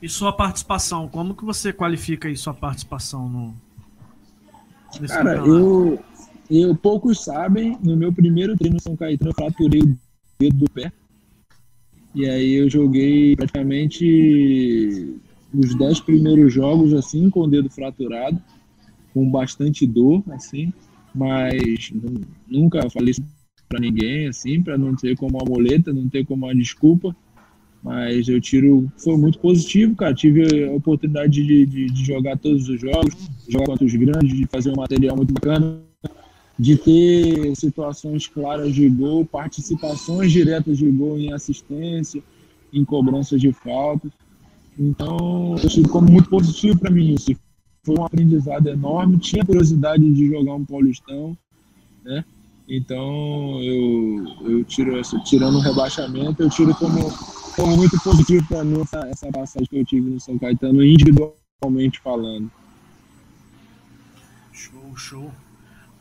[0.00, 3.54] E sua participação, como que você qualifica aí sua participação no
[5.08, 5.98] Cara, eu,
[6.48, 9.98] eu poucos sabem, no meu primeiro treino no São Caetano eu fraturei o
[10.38, 10.92] dedo do pé.
[12.14, 15.18] E aí eu joguei praticamente
[15.54, 18.40] os dez primeiros jogos, assim, com o dedo fraturado,
[19.12, 20.72] com bastante dor, assim,
[21.14, 21.92] mas
[22.48, 23.14] nunca falei
[23.68, 27.14] para ninguém, assim, para não ter como uma muleta, não ter como uma desculpa.
[27.82, 30.14] Mas eu tiro, foi muito positivo, cara.
[30.14, 33.14] Tive a oportunidade de, de, de jogar todos os jogos,
[33.46, 35.82] jogar contra os grandes, de fazer um material muito bacana,
[36.58, 42.22] de ter situações claras de gol, participações diretas de gol em assistência,
[42.72, 44.10] em cobranças de falta.
[44.78, 47.32] Então, eu tive como muito positivo para mim isso.
[47.84, 49.18] Foi um aprendizado enorme.
[49.18, 51.36] Tinha curiosidade de jogar um Paulistão,
[52.04, 52.24] né?
[52.68, 57.12] Então, eu, eu tiro essa, tirando o rebaixamento, eu tiro como,
[57.54, 62.00] como muito positivo para mim essa, essa passagem que eu tive no São Caetano, individualmente
[62.02, 62.50] falando.
[64.50, 65.30] Show, show.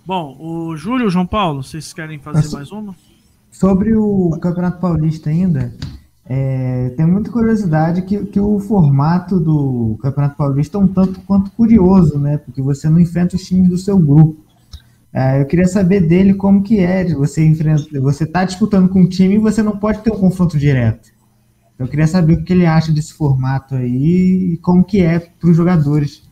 [0.06, 2.96] Bom, o Júlio, João Paulo, vocês querem fazer mais uma?
[3.52, 5.76] Sobre o Campeonato Paulista ainda,
[6.26, 11.52] é, tenho muita curiosidade que, que o formato do Campeonato Paulista é um tanto quanto
[11.52, 12.38] curioso, né?
[12.38, 14.42] Porque você não enfrenta os times do seu grupo.
[15.12, 19.08] É, eu queria saber dele como que é, você enfrenta, você está disputando com um
[19.08, 21.12] time e você não pode ter um confronto direto.
[21.78, 25.50] Eu queria saber o que ele acha desse formato aí e como que é para
[25.50, 26.24] os jogadores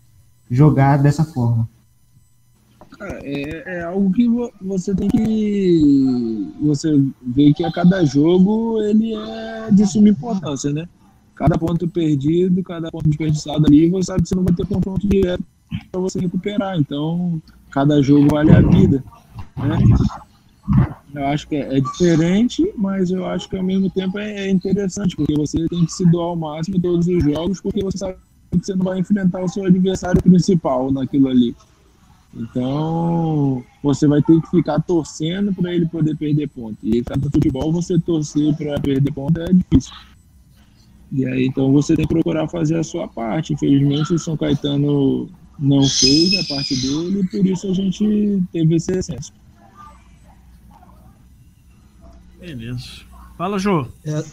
[0.50, 1.70] jogar dessa forma.
[3.04, 4.28] É, é, algo que
[4.62, 10.88] você tem que você vê que a cada jogo ele é de suma importância, né?
[11.34, 15.08] Cada ponto perdido, cada ponto desperdiçado ali, você sabe que você não vai ter confronto
[15.08, 15.44] direto
[15.92, 16.78] para você recuperar.
[16.78, 17.42] Então,
[17.72, 19.04] cada jogo vale a vida,
[19.58, 19.80] né?
[21.14, 24.50] Eu acho que é, é, diferente, mas eu acho que ao mesmo tempo é, é
[24.52, 27.98] interessante, porque você tem que se doar ao máximo em todos os jogos, porque você
[27.98, 28.16] sabe
[28.52, 31.56] que você não vai enfrentar o seu adversário principal naquilo ali.
[32.34, 36.78] Então, você vai ter que ficar torcendo para ele poder perder ponto.
[36.82, 39.94] E no futebol, você torcer para perder ponto é difícil.
[41.12, 43.54] E aí, então, você tem que procurar fazer a sua parte.
[43.54, 45.30] Infelizmente, o São Caetano
[45.60, 49.34] não fez a parte dele, e por isso a gente teve esse excesso.
[52.40, 53.02] Beleza.
[53.38, 53.88] Fala, Jô.
[54.06, 54.24] É,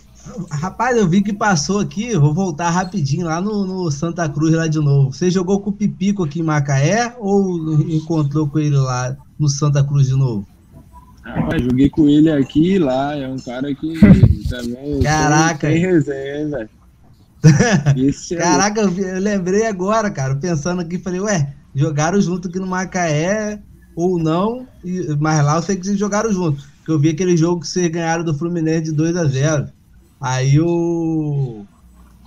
[0.50, 4.66] rapaz, eu vi que passou aqui, vou voltar rapidinho lá no, no, Santa Cruz lá
[4.66, 5.12] de novo.
[5.12, 9.82] Você jogou com o Pipico aqui em Macaé ou encontrou com ele lá no Santa
[9.84, 10.46] Cruz de novo?
[11.24, 13.94] Ah, joguei com ele aqui e lá, é um cara que
[14.48, 15.68] também Caraca.
[15.68, 16.70] tem resenha, velho.
[18.32, 22.66] É Caraca, eu, eu lembrei agora, cara, pensando aqui, falei, ué, jogaram junto aqui no
[22.66, 23.60] Macaé
[23.94, 26.62] ou não, e, mas lá eu sei que vocês jogaram junto.
[26.84, 29.77] Que eu vi aquele jogo que vocês ganharam do Fluminense de 2 a 0
[30.20, 31.64] Aí o.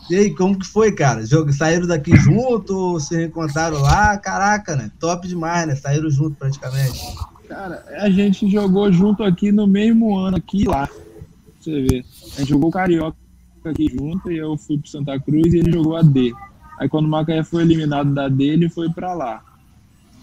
[0.10, 1.26] E aí, como que foi, cara?
[1.26, 4.18] Jogo, saíram daqui junto, se reencontraram lá?
[4.18, 4.92] Caraca, né?
[5.00, 5.76] Top demais, né?
[5.76, 7.16] Saíram junto praticamente.
[7.48, 10.90] Cara, a gente jogou junto aqui no mesmo ano, aqui lá.
[11.60, 12.06] Você vê.
[12.36, 13.16] A gente jogou Carioca
[13.66, 16.34] aqui junto e eu fui pro Santa Cruz e ele jogou a D.
[16.80, 19.44] Aí quando o Macaé foi eliminado da D, ele foi para lá.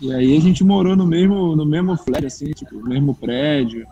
[0.00, 3.86] E aí a gente morou no mesmo, no mesmo flat, assim, tipo, no mesmo prédio.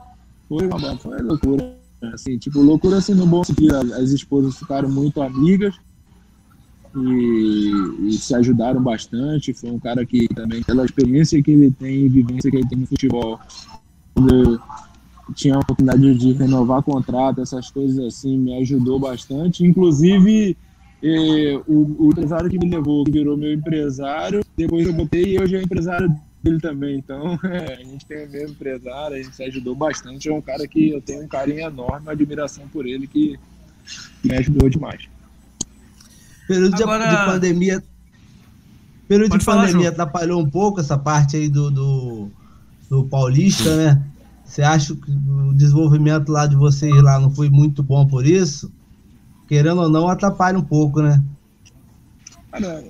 [0.49, 1.86] Foi foi loucura.
[2.03, 3.75] Assim, tipo, loucura assim no bom sentido.
[3.75, 5.75] As esposas ficaram muito amigas
[6.95, 9.55] e, e, se ajudaram bastante.
[9.55, 12.87] Foi um cara que também, pela experiência que ele tem, vivência que ele tem no
[12.87, 13.41] futebol,
[15.35, 19.65] tinha a oportunidade de renovar contrato, essas coisas assim, me ajudou bastante.
[19.65, 20.57] Inclusive,
[21.03, 25.39] eh, o, o, empresário que me levou, que virou meu empresário, depois eu botei e
[25.39, 26.15] hoje é empresário
[26.47, 26.99] dele também.
[26.99, 30.29] Então, é, a gente tem o mesmo empresário, a gente se ajudou bastante.
[30.29, 33.39] É um cara que eu tenho um carinho enorme, uma admiração por ele, que,
[34.23, 35.09] que me ajudou demais.
[36.47, 37.09] Período Agora...
[37.09, 37.83] de, pandemia.
[39.09, 39.93] Período Pode de falar, pandemia João.
[39.93, 42.31] atrapalhou um pouco essa parte aí do, do,
[42.89, 44.03] do Paulista, né?
[44.45, 48.73] Você acha que o desenvolvimento lá de vocês lá não foi muito bom por isso?
[49.49, 51.23] Querendo ou não, atrapalha um pouco, né?
[52.51, 52.85] Cara,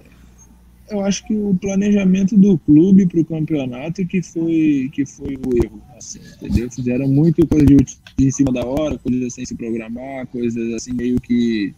[0.88, 5.56] eu acho que o planejamento do clube para o campeonato que foi que foi o
[5.64, 6.70] erro, assim, entendeu?
[6.70, 7.76] Fizeram muito coisa de,
[8.18, 11.74] em cima da hora, coisas sem se programar, coisas assim meio que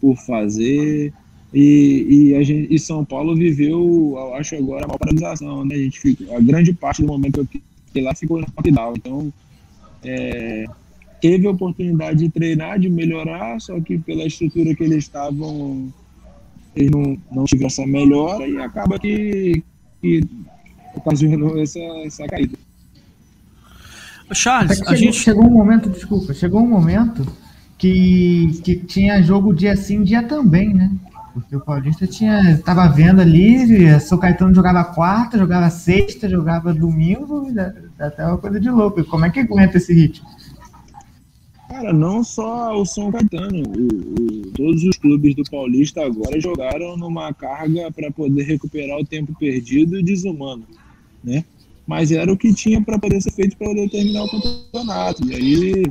[0.00, 1.12] por fazer.
[1.52, 5.76] E, e, a gente, e São Paulo viveu, eu acho agora, uma paralisação, né?
[5.76, 7.48] A gente fica, a grande parte do momento
[7.92, 8.94] que lá ficou no final.
[8.96, 9.32] Então,
[10.02, 10.66] é,
[11.20, 15.92] teve a oportunidade de treinar, de melhorar, só que pela estrutura que eles estavam
[16.74, 19.62] ele não, não tive essa melhora e acaba que,
[20.00, 20.22] que
[20.94, 22.56] ocasionou essa, essa caída.
[24.32, 27.26] Charles, a chegou, gente chegou um momento, desculpa, chegou um momento
[27.76, 30.90] que, que tinha jogo dia sim, dia também, né?
[31.34, 37.48] Porque o Paulista tinha, estava vendo ali, São Caetano jogava quarta, jogava sexta, jogava domingo,
[37.98, 39.04] até uma coisa de louco.
[39.04, 40.28] Como é que aguenta esse ritmo?
[41.74, 46.96] Cara, não só o São Caetano, o, o, todos os clubes do Paulista agora jogaram
[46.96, 50.64] numa carga para poder recuperar o tempo perdido e desumano,
[51.22, 51.44] né?
[51.84, 55.28] Mas era o que tinha para poder ser feito para poder terminar o campeonato.
[55.28, 55.84] E aí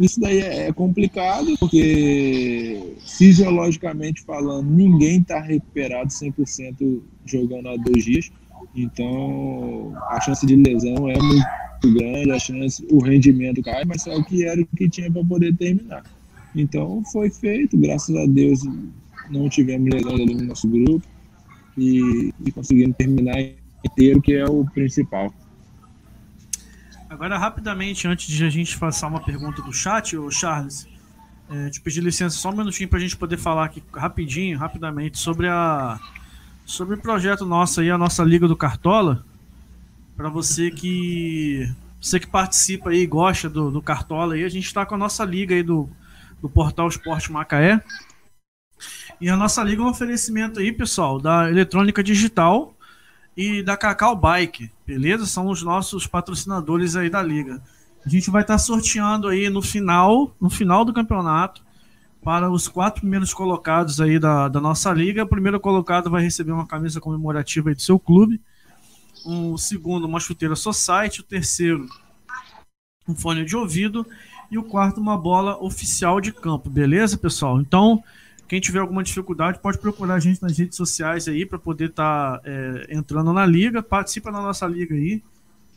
[0.00, 8.04] Isso daí é, é complicado, porque fisiologicamente falando, ninguém está recuperado 100% jogando há dois
[8.04, 8.32] dias.
[8.74, 14.22] Então, a chance de lesão é muito grande, a chance, o rendimento cai, mas só
[14.22, 16.02] que era o que tinha para poder terminar.
[16.54, 18.60] Então, foi feito, graças a Deus,
[19.30, 21.02] não tivemos ali no nosso grupo
[21.76, 23.36] e, e conseguimos terminar
[23.84, 25.32] inteiro, que é o principal.
[27.08, 30.86] Agora, rapidamente, antes de a gente passar uma pergunta do chat, ô Charles,
[31.50, 35.18] é, te pedir licença só um minutinho para a gente poder falar aqui rapidinho, rapidamente,
[35.18, 36.00] sobre a
[36.64, 39.24] sobre o projeto nosso aí, a nossa Liga do Cartola.
[40.16, 41.68] Para você que
[42.00, 45.24] você que participa aí, gosta do, do Cartola aí, a gente está com a nossa
[45.24, 45.88] liga aí do,
[46.40, 47.80] do Portal Esporte Macaé.
[49.20, 52.74] E a nossa liga é um oferecimento aí, pessoal, da Eletrônica Digital
[53.36, 55.26] e da Cacau Bike, beleza?
[55.26, 57.62] São os nossos patrocinadores aí da liga.
[58.04, 61.62] A gente vai estar tá sorteando aí no final, no final do campeonato,
[62.22, 65.24] para os quatro primeiros colocados aí da, da nossa liga.
[65.24, 68.40] O primeiro colocado vai receber uma camisa comemorativa aí do seu clube.
[69.24, 71.20] O segundo, uma chuteira Society.
[71.20, 71.88] O terceiro,
[73.08, 74.06] um fone de ouvido.
[74.50, 77.60] E o quarto, uma bola oficial de campo, beleza, pessoal?
[77.60, 78.04] Então,
[78.46, 82.38] quem tiver alguma dificuldade, pode procurar a gente nas redes sociais aí para poder estar
[82.38, 83.82] tá, é, entrando na liga.
[83.82, 85.22] Participa da nossa liga aí.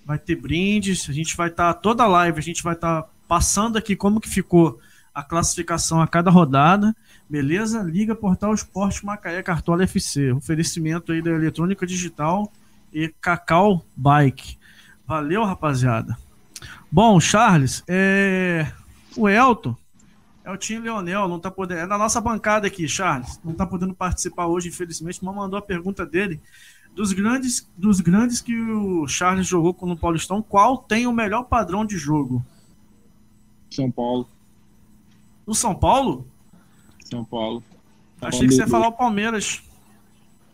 [0.05, 1.09] Vai ter brindes.
[1.09, 4.22] A gente vai estar tá, toda live, a gente vai estar tá passando aqui como
[4.22, 4.80] que ficou
[5.15, 6.93] a classificação a cada rodada.
[7.29, 7.81] Beleza?
[7.81, 10.33] Liga Portal Esporte Macaé Cartola FC.
[10.33, 12.51] Oferecimento aí da Eletrônica Digital
[12.93, 14.57] e Cacau Bike.
[15.07, 16.17] Valeu, rapaziada.
[16.91, 18.69] Bom, Charles, é...
[19.15, 19.75] o Elton
[20.43, 21.79] é o Tim Leonel, não tá podendo.
[21.79, 23.39] É da nossa bancada aqui, Charles.
[23.43, 26.39] Não tá podendo participar hoje, infelizmente, mas mandou a pergunta dele.
[26.93, 31.43] Dos grandes, dos grandes que o Charles jogou com o Paulistão, qual tem o melhor
[31.43, 32.45] padrão de jogo?
[33.71, 34.29] São Paulo.
[35.45, 36.27] No São Paulo?
[37.03, 37.63] São Paulo.
[38.19, 39.61] São Achei Paulo que você ia falar o Palmeiras.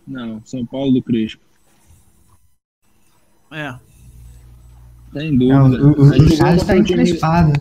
[0.07, 1.41] Não, São Paulo do Crespo.
[3.51, 3.75] É.
[5.13, 5.77] Tem dúvida.
[5.77, 7.53] Não, o, o, o Charles tá encrespado.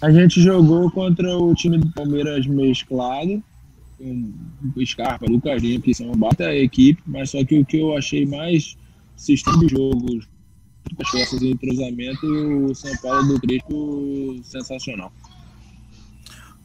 [0.00, 3.42] A gente jogou contra o time do Palmeiras mesclado,
[3.96, 4.32] com
[4.76, 8.26] o Scarpa, Lucas que são uma bata equipe, mas só que o que eu achei
[8.26, 8.76] mais
[9.16, 10.20] sistema de jogo,
[11.00, 15.12] as peças de entrosamento, o São Paulo do Crespo sensacional.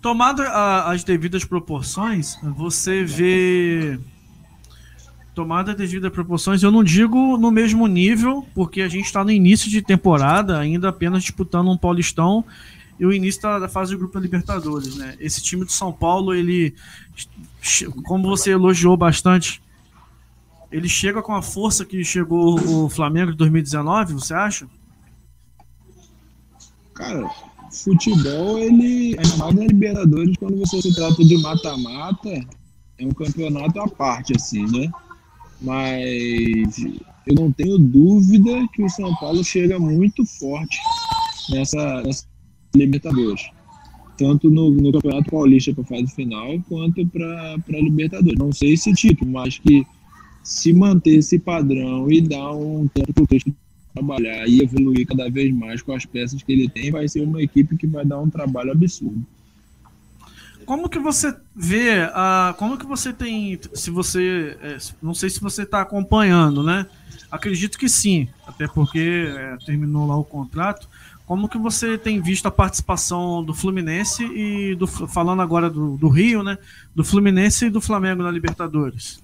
[0.02, 4.00] Tomado as devidas proporções, você vê
[5.36, 9.70] tomada devidas proporções, eu não digo no mesmo nível, porque a gente está no início
[9.70, 12.44] de temporada, ainda apenas disputando um Paulistão
[13.00, 15.16] e o início da, da fase do grupo da Libertadores, né?
[15.20, 16.76] Esse time do São Paulo, ele,
[18.04, 19.62] como você elogiou bastante,
[20.70, 24.68] ele chega com a força que chegou o Flamengo de 2019, você acha?
[26.94, 27.30] Cara,
[27.72, 32.30] futebol, ele é mais na Libertadores quando você se trata de mata-mata,
[32.98, 34.90] é um campeonato à parte, assim, né?
[35.62, 36.78] Mas
[37.28, 40.78] eu não tenho dúvida que o São Paulo chega muito forte
[41.50, 42.26] nessa, nessa
[42.76, 43.50] Libertadores.
[44.18, 48.38] Tanto no, no Campeonato Paulista para fase final, quanto para a Libertadores.
[48.38, 49.86] Não sei esse título, mas que
[50.44, 53.54] se manter esse padrão e dar um tempo para o texto
[53.94, 57.42] trabalhar e evoluir cada vez mais com as peças que ele tem, vai ser uma
[57.42, 59.26] equipe que vai dar um trabalho absurdo.
[60.66, 65.42] Como que você vê, uh, como que você tem, se você, é, não sei se
[65.42, 66.86] você está acompanhando, né?
[67.32, 70.88] Acredito que sim, até porque é, terminou lá o contrato.
[71.26, 76.08] Como que você tem visto a participação do Fluminense e do falando agora do, do
[76.08, 76.58] Rio, né?
[76.96, 79.20] Do Fluminense e do Flamengo na Libertadores?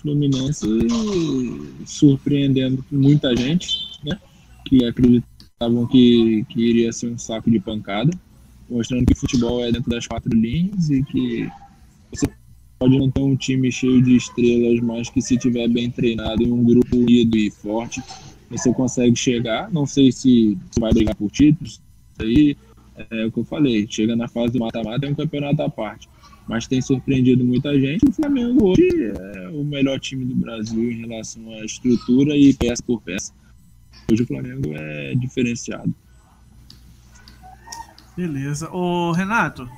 [0.00, 0.66] Fluminense
[1.86, 3.68] surpreendendo muita gente,
[4.04, 4.18] né?
[4.66, 8.10] Que acreditavam que, que iria ser um saco de pancada,
[8.68, 11.48] mostrando que futebol é dentro das quatro linhas e que
[12.10, 12.26] você
[12.78, 16.50] pode não ter um time cheio de estrelas, mas que se tiver bem treinado em
[16.50, 18.02] um grupo unido e forte,
[18.48, 19.70] você consegue chegar.
[19.70, 21.80] Não sei se vai brigar por títulos,
[22.18, 22.56] aí
[23.10, 23.86] é o que eu falei.
[23.88, 26.08] Chega na fase do mata-mata, é um campeonato à parte.
[26.50, 28.08] Mas tem surpreendido muita gente.
[28.08, 32.82] O Flamengo hoje é o melhor time do Brasil em relação à estrutura e peça
[32.82, 33.32] por peça.
[34.10, 35.94] Hoje o Flamengo é diferenciado.
[38.16, 38.68] Beleza.
[38.72, 39.70] Ô, Renato,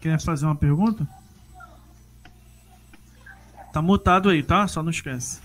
[0.00, 1.08] quer fazer uma pergunta?
[3.72, 4.66] Tá mutado aí, tá?
[4.66, 5.40] Só não esquece.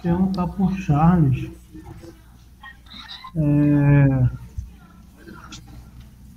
[0.00, 1.50] perguntar por Charles.
[3.34, 4.43] É,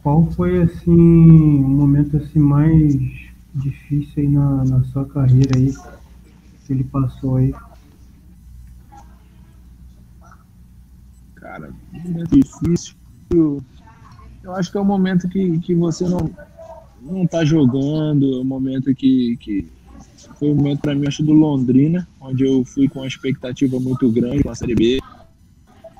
[0.07, 2.95] qual foi assim o momento assim mais
[3.53, 5.73] difícil aí na, na sua carreira aí
[6.65, 7.53] que ele passou aí?
[11.35, 12.95] Cara, momento difícil.
[14.41, 16.31] Eu acho que é o momento que, que você não,
[17.01, 19.67] não tá jogando, é o momento que, que
[20.39, 24.09] foi um momento para mim, acho, do Londrina, onde eu fui com uma expectativa muito
[24.09, 24.99] grande com a Série B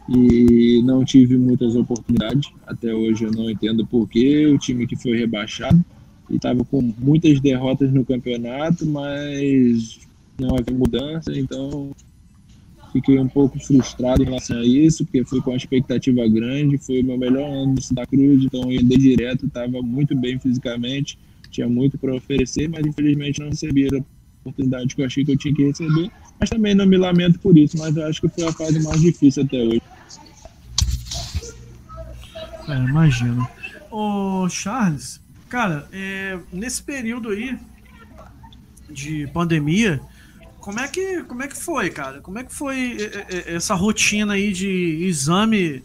[0.10, 2.50] e não tive muitas oportunidades.
[2.66, 4.48] Até hoje eu não entendo porquê.
[4.48, 5.84] O time que foi rebaixado
[6.30, 10.00] e estava com muitas derrotas no campeonato, mas
[10.40, 11.92] não havia mudança, então
[12.92, 17.02] fiquei um pouco frustrado em relação a isso, porque fui com uma expectativa grande, foi
[17.02, 21.18] o meu melhor ano no Santa Cruz, então eu ia direto, estava muito bem fisicamente,
[21.50, 24.04] tinha muito para oferecer, mas infelizmente não recebi a
[24.42, 27.58] oportunidade que eu achei que eu tinha que receber, mas também não me lamento por
[27.58, 29.82] isso, mas eu acho que foi a fase mais difícil até hoje.
[32.68, 33.48] É, imagino.
[33.90, 37.58] Ô, Charles, cara, é, nesse período aí
[38.90, 40.02] de pandemia,
[40.60, 42.20] como é que, como é que foi, cara?
[42.20, 44.68] Como é que foi é, é, essa rotina aí de
[45.06, 45.82] exame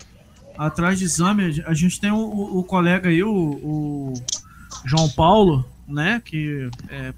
[0.59, 1.63] atrás de exame?
[1.65, 2.19] A gente tem o,
[2.59, 4.15] o colega aí, o, o,
[4.85, 7.15] João Paulo, né, que é,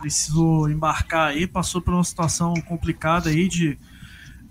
[0.00, 3.78] precisou embarcar aí, passou por uma situação complicada aí de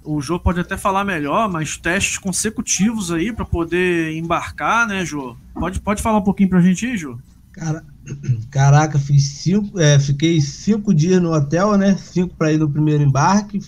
[0.04, 5.36] o Jô pode até falar melhor, mas testes consecutivos aí para poder embarcar, né, Jô?
[5.54, 7.18] Pode, pode falar um pouquinho pra gente aí, Jô?
[7.54, 7.84] Cara,
[8.52, 11.96] caraca, fiz cinco, é, fiquei cinco dias no hotel, né?
[11.96, 13.60] Cinco para ir no primeiro embarque.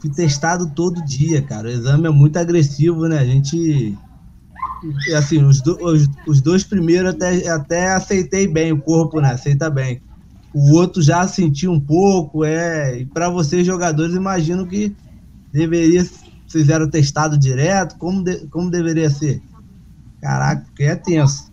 [0.00, 1.68] Fui testado todo dia, cara.
[1.68, 3.18] O exame é muito agressivo, né?
[3.18, 3.96] A gente.
[5.14, 9.32] Assim, os, do, os, os dois primeiros até, até aceitei bem, o corpo, né?
[9.32, 10.00] Aceita bem.
[10.54, 13.00] O outro já senti um pouco, é.
[13.00, 14.96] E para vocês, jogadores, imagino que
[15.52, 16.04] deveria.
[16.48, 19.40] Fizeram testado direto, como, de, como deveria ser?
[20.20, 21.50] Caraca, porque é tenso.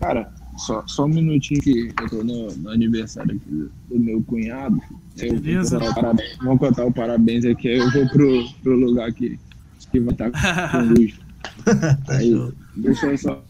[0.00, 4.22] Cara, só, só um minutinho que eu tô no, no aniversário aqui do, do, meu
[4.24, 4.80] cunhado.
[5.16, 5.78] Eu Beleza.
[5.78, 9.38] Vou contar, vamos contar o parabéns aqui, aí eu vou pro, pro lugar que,
[9.92, 11.20] que vai estar tá com luz.
[12.08, 13.44] aí, deixa eu só.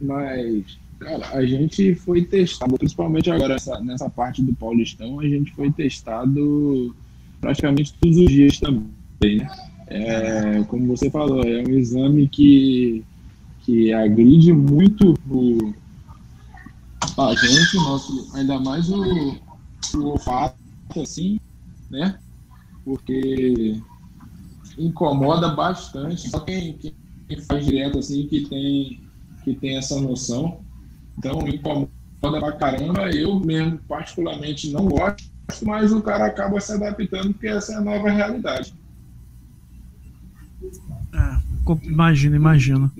[0.00, 5.52] Mas, cara, a gente foi testado, principalmente agora nessa, nessa parte do Paulistão, a gente
[5.52, 6.94] foi testado
[7.40, 9.50] praticamente todos os dias também, né?
[9.88, 13.04] É, como você falou, é um exame que
[13.64, 15.72] que agride muito o,
[17.16, 19.36] a gente, nosso, ainda mais o,
[19.94, 20.56] o olfato,
[20.96, 21.38] assim,
[21.90, 22.18] né?
[22.84, 23.76] Porque
[24.78, 26.30] incomoda bastante.
[26.30, 26.94] Só quem, quem
[27.46, 29.00] faz direto assim que tem,
[29.44, 30.60] que tem essa noção.
[31.18, 31.88] Então incomoda
[32.20, 33.10] pra caramba.
[33.10, 35.24] Eu mesmo, particularmente, não gosto,
[35.62, 38.74] mas o cara acaba se adaptando porque essa é a nova realidade.
[41.14, 41.38] É,
[41.84, 42.90] imagino, imagino.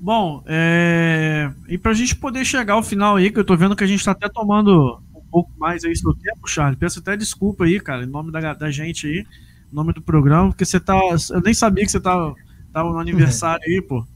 [0.00, 1.50] Bom, é...
[1.68, 4.04] e pra gente poder chegar ao final aí, que eu tô vendo que a gente
[4.04, 6.78] tá até tomando um pouco mais aí seu tempo, Charles.
[6.78, 9.26] Peço até desculpa aí, cara, em nome da, da gente aí,
[9.72, 10.96] em nome do programa, porque você tá.
[11.30, 12.34] Eu nem sabia que você tava,
[12.72, 14.06] tava no aniversário aí, pô.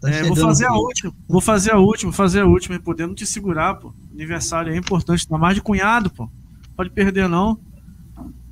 [0.00, 3.14] Tá é, vou fazer a última, vou fazer a última, fazer a última e podendo
[3.14, 3.92] te segurar, pô.
[4.12, 6.30] Aniversário é importante, ainda mais de cunhado, pô.
[6.76, 7.58] Pode perder, não.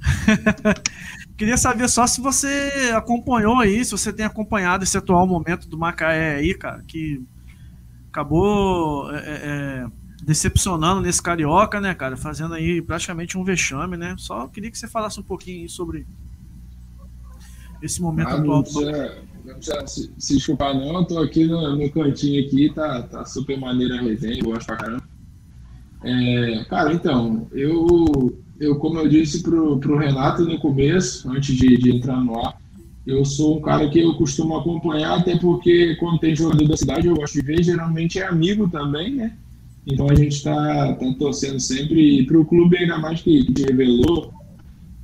[1.36, 5.78] Queria saber só se você acompanhou aí, se você tem acompanhado esse atual momento do
[5.78, 7.22] Macaé aí, cara, que
[8.08, 9.86] acabou é, é, é,
[10.24, 14.14] decepcionando nesse Carioca, né, cara, fazendo aí praticamente um vexame, né?
[14.18, 16.06] Só queria que você falasse um pouquinho sobre
[17.82, 18.56] esse momento ah, atual.
[18.56, 22.72] Não precisa, não precisa se, se desculpar não, eu tô aqui no, no cantinho aqui,
[22.74, 25.08] tá, tá super maneira a resenha, gosto pra caramba.
[26.04, 31.76] É, cara, então, eu eu, como eu disse pro, pro Renato no começo, antes de,
[31.76, 32.58] de entrar no ar,
[33.06, 37.06] eu sou um cara que eu costumo acompanhar, até porque quando tem jogador da cidade
[37.06, 39.36] eu gosto de ver, geralmente é amigo também, né?
[39.86, 44.32] Então a gente está tá torcendo sempre, para o clube ainda mais que, que revelou,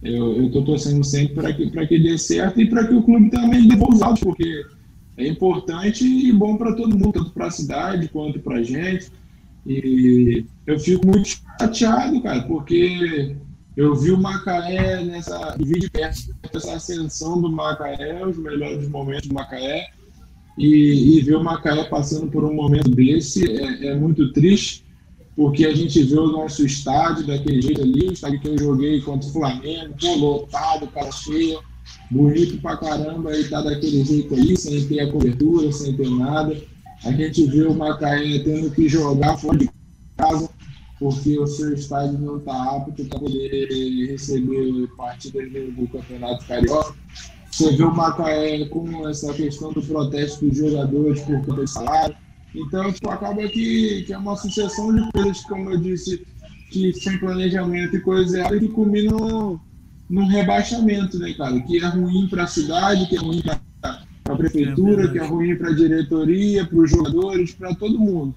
[0.02, 3.68] eu estou torcendo sempre para que, que dê certo e para que o clube também
[3.68, 4.64] dê bons altos, porque
[5.16, 9.10] é importante e bom para todo mundo, tanto para a cidade quanto para a gente.
[9.66, 11.28] E eu fico muito
[11.60, 13.36] chateado, cara, porque
[13.76, 15.56] eu vi o Macaé nessa.
[15.58, 19.88] vi de perto essa ascensão do Macaé, os melhores momentos do Macaé.
[20.58, 24.84] E, e ver o Macaé passando por um momento desse é, é, muito triste,
[25.36, 29.00] porque a gente vê o nosso estádio daquele jeito ali, o estádio que eu joguei
[29.00, 31.58] contra o Flamengo, lotado, cara cheia,
[32.10, 36.56] bonito pra caramba, e tá daquele jeito aí, sem ter a cobertura, sem ter nada.
[37.04, 39.70] A gente vê o Macaé tendo que jogar fora de
[40.16, 40.48] casa
[41.02, 46.94] porque o seu estádio não está apto para poder receber partidas do, do Campeonato Carioca.
[47.50, 52.16] Você vê o Macaé com essa questão do protesto dos jogadores por conta de salário.
[52.54, 56.26] Então, tipo, acaba que, que é uma sucessão de coisas, como eu disse,
[56.70, 59.60] que sem planejamento e coisas erradas que culminam
[60.08, 61.58] num rebaixamento, né, cara?
[61.60, 63.60] Que é ruim para a cidade, que é ruim para
[64.26, 68.34] a prefeitura, que é ruim para a diretoria, para os jogadores, para todo mundo.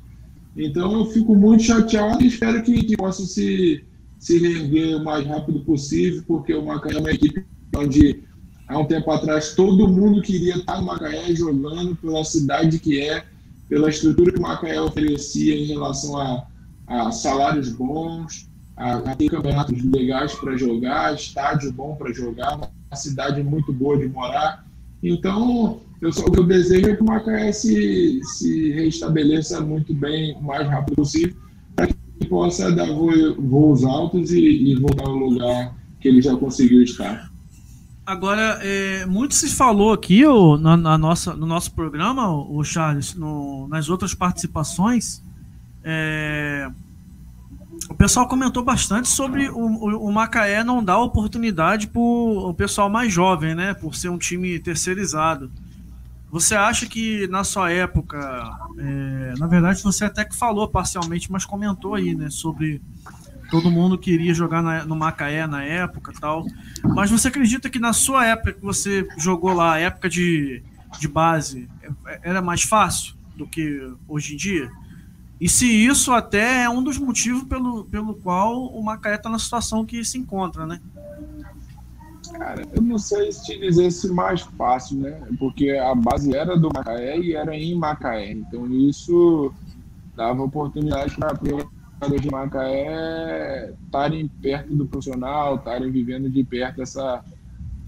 [0.55, 3.83] Então eu fico muito chateado e espero que, que possa se,
[4.17, 7.43] se reerguer o mais rápido possível, porque o Macaé é uma equipe
[7.75, 8.23] onde
[8.67, 13.25] há um tempo atrás todo mundo queria estar no Macaé jogando pela cidade que é,
[13.67, 16.45] pela estrutura que o Macaé oferecia em relação a,
[16.87, 22.95] a salários bons, a, a ter campeonatos legais para jogar, estádio bom para jogar, uma
[22.95, 24.65] cidade muito boa de morar.
[25.01, 29.93] Então, eu só, o que eu desejo é que o Macaé se, se restabeleça muito
[29.93, 31.35] bem, o mais rápido possível,
[31.75, 36.83] para que possa dar voos altos e, e voltar ao lugar que ele já conseguiu
[36.83, 37.31] estar.
[38.06, 43.15] Agora, é, muito se falou aqui ó, na, na, nossa, no nosso programa, o Charles,
[43.15, 45.23] no, nas outras participações,
[45.84, 46.69] é,
[47.90, 52.90] o pessoal comentou bastante sobre o, o, o Macaé não dar oportunidade para o pessoal
[52.90, 53.73] mais jovem, né?
[53.73, 55.52] Por ser um time terceirizado.
[56.32, 58.18] Você acha que na sua época,
[58.77, 62.30] é, na verdade você até que falou parcialmente, mas comentou aí, né?
[62.30, 62.82] Sobre
[63.56, 66.45] todo mundo queria jogar na, no Macaé na época tal.
[66.84, 70.61] Mas você acredita que na sua época que você jogou lá, época de,
[70.99, 71.69] de base,
[72.22, 74.69] era mais fácil do que hoje em dia?
[75.40, 79.40] E se isso até é um dos motivos pelo, pelo qual o Macaé está na
[79.40, 80.82] situação que se encontra, né?
[82.38, 85.22] Cara, eu não sei se te dizer se mais fácil, né?
[85.40, 88.32] Porque a base era do Macaé e era em Macaé.
[88.32, 89.53] Então isso
[90.14, 91.34] dava oportunidade para
[92.10, 97.23] de Macaé estarem perto do profissional, estarem vivendo de perto essa,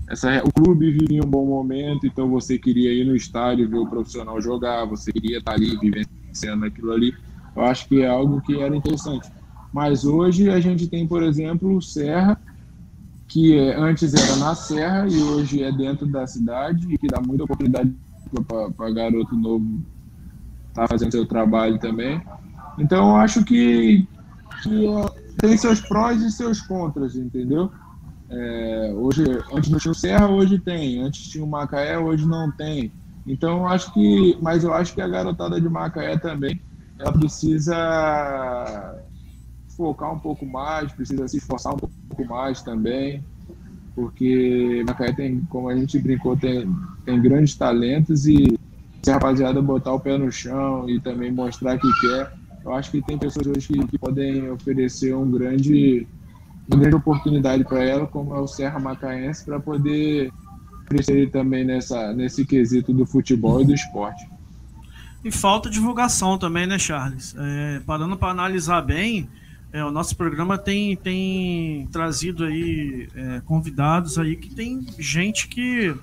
[0.10, 0.44] essa.
[0.44, 4.42] O clube vivia um bom momento, então você queria ir no estádio ver o profissional
[4.42, 7.14] jogar, você queria estar ali vivenciando aquilo ali.
[7.56, 9.30] Eu acho que é algo que era interessante.
[9.74, 12.40] Mas hoje a gente tem, por exemplo, o Serra,
[13.28, 17.20] que é, antes era na Serra e hoje é dentro da cidade e que dá
[17.20, 17.94] muita oportunidade
[18.78, 19.82] para garoto novo
[20.70, 22.22] estar tá fazendo seu trabalho também.
[22.78, 24.08] Então, eu acho que,
[24.62, 24.88] que
[25.38, 27.72] tem seus prós e seus contras, entendeu?
[28.30, 29.24] É, hoje,
[29.54, 31.00] antes não tinha o Serra, hoje tem.
[31.02, 32.92] Antes tinha o Macaé, hoje não tem.
[33.26, 36.62] Então, eu acho que, mas eu acho que a garotada de Macaé também,
[37.00, 38.96] ela precisa
[39.76, 43.24] focar um pouco mais, precisa se esforçar um pouco mais também,
[43.94, 46.68] porque Macaé tem, como a gente brincou, tem,
[47.06, 48.58] tem grandes talentos e
[49.04, 52.34] se a rapaziada botar o pé no chão e também mostrar que quer,
[52.68, 56.06] eu acho que tem pessoas hoje que, que podem oferecer um grande,
[56.70, 60.32] uma grande oportunidade para ela, como é o Serra Macaense, para poder
[60.86, 64.30] crescer também nessa, nesse quesito do futebol e do esporte.
[65.24, 67.34] E falta divulgação também, né, Charles?
[67.38, 69.30] É, parando para analisar bem,
[69.72, 75.96] é, o nosso programa tem, tem trazido aí é, convidados aí que tem gente que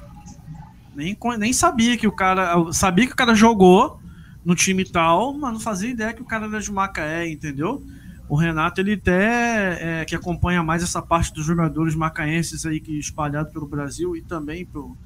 [0.94, 2.72] nem, nem sabia que o cara.
[2.72, 4.00] Sabia que o cara jogou,
[4.44, 7.82] no time tal, mas não fazia ideia que o cara era de Macaé, entendeu?
[8.28, 12.98] O Renato, ele até é, que acompanha mais essa parte dos jogadores macaenses aí que
[12.98, 14.96] espalhado pelo Brasil e também pelo,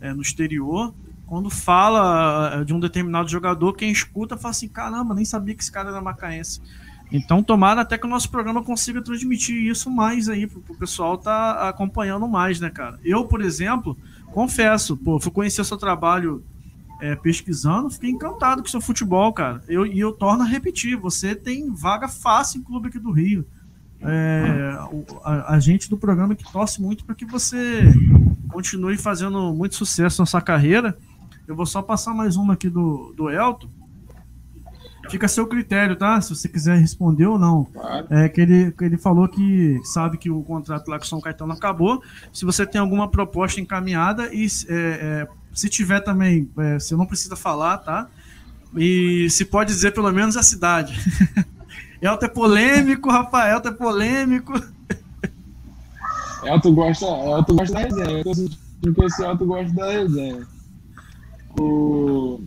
[0.00, 0.94] é, no exterior,
[1.26, 5.62] quando fala é, de um determinado jogador, quem escuta fala assim, caramba, nem sabia que
[5.62, 6.60] esse cara era macaense.
[7.10, 11.16] Então, tomara até que o nosso programa consiga transmitir isso mais aí, pro, pro pessoal
[11.16, 12.98] tá acompanhando mais, né, cara?
[13.04, 13.96] Eu, por exemplo,
[14.32, 16.44] confesso, pô, fui conhecer seu trabalho
[17.00, 19.62] é, pesquisando, fiquei encantado com o seu futebol, cara.
[19.68, 23.46] Eu, e eu torno a repetir: você tem vaga fácil em clube aqui do Rio.
[24.00, 24.78] É,
[25.24, 27.82] a, a, gente do programa que torce muito para que você
[28.48, 30.96] continue fazendo muito sucesso na sua carreira.
[31.46, 33.68] Eu vou só passar mais uma aqui do, do Elton.
[35.08, 36.20] Fica a seu critério, tá?
[36.20, 37.68] Se você quiser responder ou não.
[38.10, 41.52] É que ele, que ele falou que sabe que o contrato lá com São Caetano
[41.52, 42.02] acabou.
[42.32, 47.06] Se você tem alguma proposta encaminhada e é, é, se tiver também, é, você não
[47.06, 48.08] precisa falar, tá?
[48.76, 51.00] E se pode dizer pelo menos a cidade.
[52.00, 54.52] Elton é polêmico, Rafael é polêmico.
[56.44, 58.22] Elton gosta, Elton gosta da resenha.
[58.84, 60.46] Eu tô esse Elton gosta da resenha.
[61.58, 62.38] O,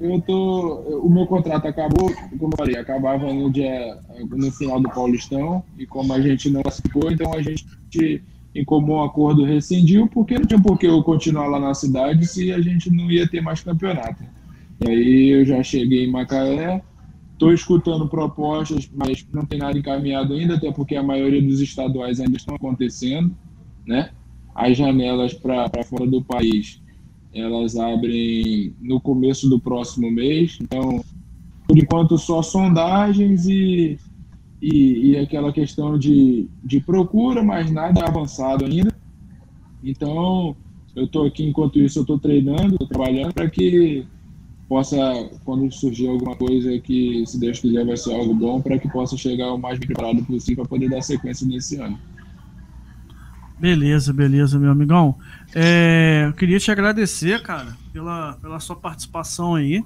[0.00, 3.98] eu tô, o meu contrato acabou, como eu falei, acabava no dia
[4.30, 7.66] no final do Paulistão e como a gente não classificou, então a gente
[8.56, 12.50] em comum acordo rescindiu, porque não tinha por que eu continuar lá na cidade se
[12.52, 14.24] a gente não ia ter mais campeonato.
[14.80, 16.82] E aí eu já cheguei em Macaé,
[17.32, 22.18] estou escutando propostas, mas não tem nada encaminhado ainda, até porque a maioria dos estaduais
[22.18, 23.36] ainda estão acontecendo,
[23.86, 24.10] né?
[24.54, 26.80] As janelas para fora do país,
[27.34, 31.04] elas abrem no começo do próximo mês, então,
[31.68, 33.98] por enquanto, só sondagens e
[34.60, 38.94] e, e aquela questão de, de procura, mas nada avançado ainda.
[39.82, 40.56] Então,
[40.94, 44.06] eu estou aqui enquanto isso, eu estou treinando, estou trabalhando para que
[44.68, 44.96] possa,
[45.44, 49.16] quando surgir alguma coisa que, se Deus quiser, vai ser algo bom, para que possa
[49.16, 51.98] chegar o mais preparado possível para poder dar sequência nesse ano.
[53.58, 55.14] Beleza, beleza, meu amigão.
[55.54, 59.82] É, eu queria te agradecer, cara, pela, pela sua participação aí.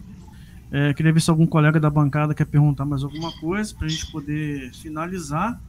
[0.72, 3.90] É, queria ver se algum colega da bancada quer perguntar mais alguma coisa para a
[3.90, 5.60] gente poder finalizar.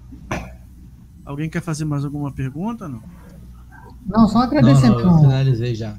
[1.25, 2.87] Alguém quer fazer mais alguma pergunta?
[2.87, 3.01] Não?
[4.05, 4.89] Não, só agradecer.
[4.89, 5.95] Não, não, eu finalizei já.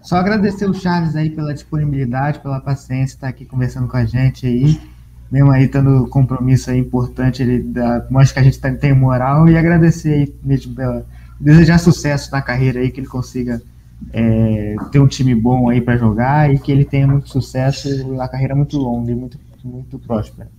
[0.00, 4.04] Só agradecer o Charles aí pela disponibilidade, pela paciência, estar tá aqui conversando com a
[4.04, 4.80] gente aí.
[5.30, 9.48] Mesmo aí tendo compromisso aí importante, ele dá, mostra que a gente tá, tem moral
[9.48, 11.06] e agradecer aí mesmo pela.
[11.40, 13.60] Desejar sucesso na carreira aí, que ele consiga
[14.12, 17.88] é, ter um time bom aí para jogar e que ele tenha muito sucesso
[18.20, 20.50] a carreira muito longa e muito, muito próspera.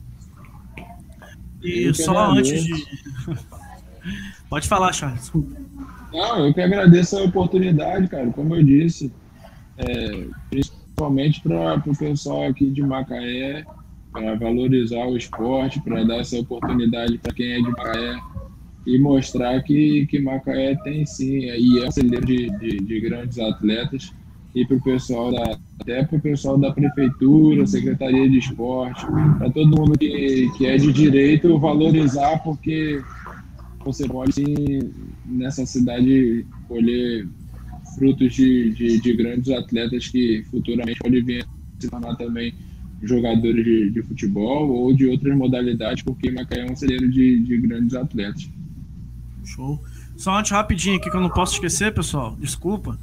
[1.64, 2.86] E só antes de.
[4.50, 5.32] Pode falar, Charles.
[6.12, 8.30] Não, eu que agradeço a oportunidade, cara.
[8.32, 9.12] Como eu disse,
[9.78, 13.66] é, principalmente para o pessoal aqui de Macaé,
[14.12, 18.20] para valorizar o esporte, para dar essa oportunidade para quem é de Macaé
[18.86, 23.40] e mostrar que, que Macaé tem sim, e é um celeiro de, de, de grandes
[23.40, 24.12] atletas,
[24.54, 29.06] e para o pessoal da, até para o pessoal da prefeitura, secretaria de esporte,
[29.38, 33.02] para todo mundo que, que é de direito valorizar, porque
[33.84, 34.92] você pode sim
[35.26, 37.28] nessa cidade colher
[37.98, 41.46] frutos de, de, de, grandes atletas que futuramente podem vir
[41.80, 42.54] se tornar também
[43.02, 47.58] jogadores de, de, futebol ou de outras modalidades, porque Macaé é um celeiro de, de
[47.58, 48.50] grandes atletas.
[49.46, 49.84] Show.
[50.16, 52.98] Só antes, rapidinho aqui, que eu não posso esquecer, pessoal, desculpa.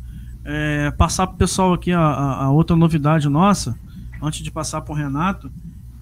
[0.45, 3.79] É, passar pro pessoal aqui a, a, outra novidade nossa,
[4.23, 5.51] antes de passar pro Renato,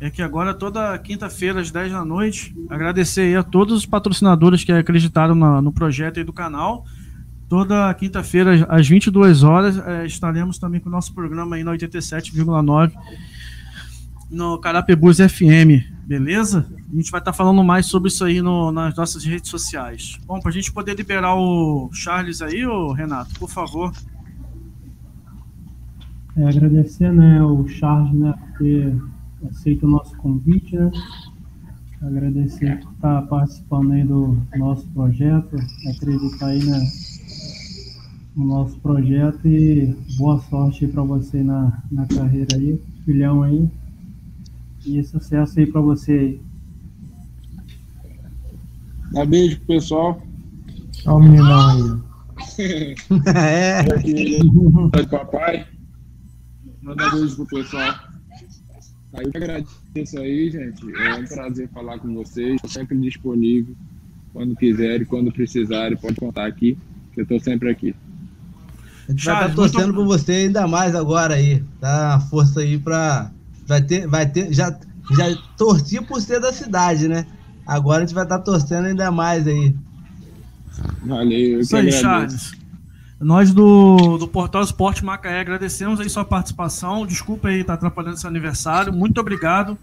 [0.01, 4.62] é que agora toda quinta-feira às 10 da noite, agradecer aí a todos os patrocinadores
[4.62, 6.85] que acreditaram na, no projeto aí do canal.
[7.48, 12.93] Toda quinta-feira às 22 horas é, estaremos também com o nosso programa aí na 87,9
[14.31, 16.66] no Carapebus FM, beleza?
[16.90, 20.18] A gente vai estar tá falando mais sobre isso aí no, nas nossas redes sociais.
[20.26, 23.93] Bom, para a gente poder liberar o Charles aí, ô Renato, por favor.
[26.35, 28.97] É, agradecer, né, o Charles, né, por ter
[29.51, 30.90] aceito o nosso convite, né?
[32.01, 35.56] Agradecer por estar participando aí do nosso projeto,
[35.90, 36.80] acreditar aí, né,
[38.35, 43.68] no nosso projeto e boa sorte para você na, na carreira aí, filhão aí.
[44.85, 46.41] E sucesso aí para você aí.
[49.13, 50.23] Dá beijo pro pessoal.
[51.07, 52.03] Olha o meninão
[52.59, 52.95] aí.
[53.35, 53.83] é.
[55.07, 55.67] Papai.
[56.83, 57.95] Manda beijo pro pessoal.
[59.15, 60.85] Aí eu agradeço aí, gente.
[60.95, 62.57] É um prazer falar com vocês.
[62.57, 63.75] Estou sempre disponível.
[64.33, 66.77] Quando quiserem, quando precisarem, pode contar aqui.
[67.13, 67.95] Que eu estou sempre aqui.
[69.09, 69.97] A gente vai estar torcendo muito...
[69.97, 71.65] por você ainda mais agora aí.
[71.81, 73.33] Dá força aí para
[73.69, 74.74] vai ter, vai ter, já,
[75.11, 77.27] já torcia por ser da cidade, né?
[77.66, 79.77] Agora a gente vai estar tá torcendo ainda mais aí.
[81.05, 82.53] Valeu, Isso aí, Charles.
[83.20, 87.05] Nós do, do Portal Esporte Macaé agradecemos aí sua participação.
[87.05, 88.93] Desculpa aí estar tá atrapalhando seu aniversário.
[88.93, 89.77] Muito obrigado.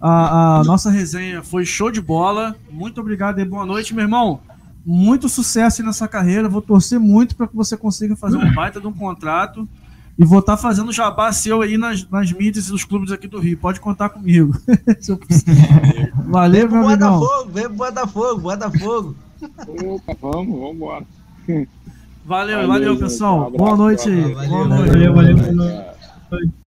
[0.00, 2.54] A, a, nossa resenha foi show de bola.
[2.70, 4.40] Muito obrigado e boa noite, meu irmão.
[4.84, 6.48] Muito sucesso nessa carreira.
[6.48, 9.66] Vou torcer muito para que você consiga fazer um baita de um contrato
[10.18, 13.26] e vou estar tá fazendo jabá seu aí nas, nas mídias e nos clubes aqui
[13.26, 13.58] do Rio.
[13.58, 14.54] Pode contar comigo.
[16.26, 17.18] Valeu, meu amigão.
[17.18, 19.16] Botafogo, vem pro Botafogo, Botafogo.
[19.42, 21.06] Opa, vamos, vamos embora.
[22.24, 23.50] Valeu, valeu, valeu pessoal.
[23.50, 24.08] Boa noite.
[24.08, 25.14] Valeu, valeu.
[25.14, 25.36] valeu.
[25.36, 26.63] Boa noite.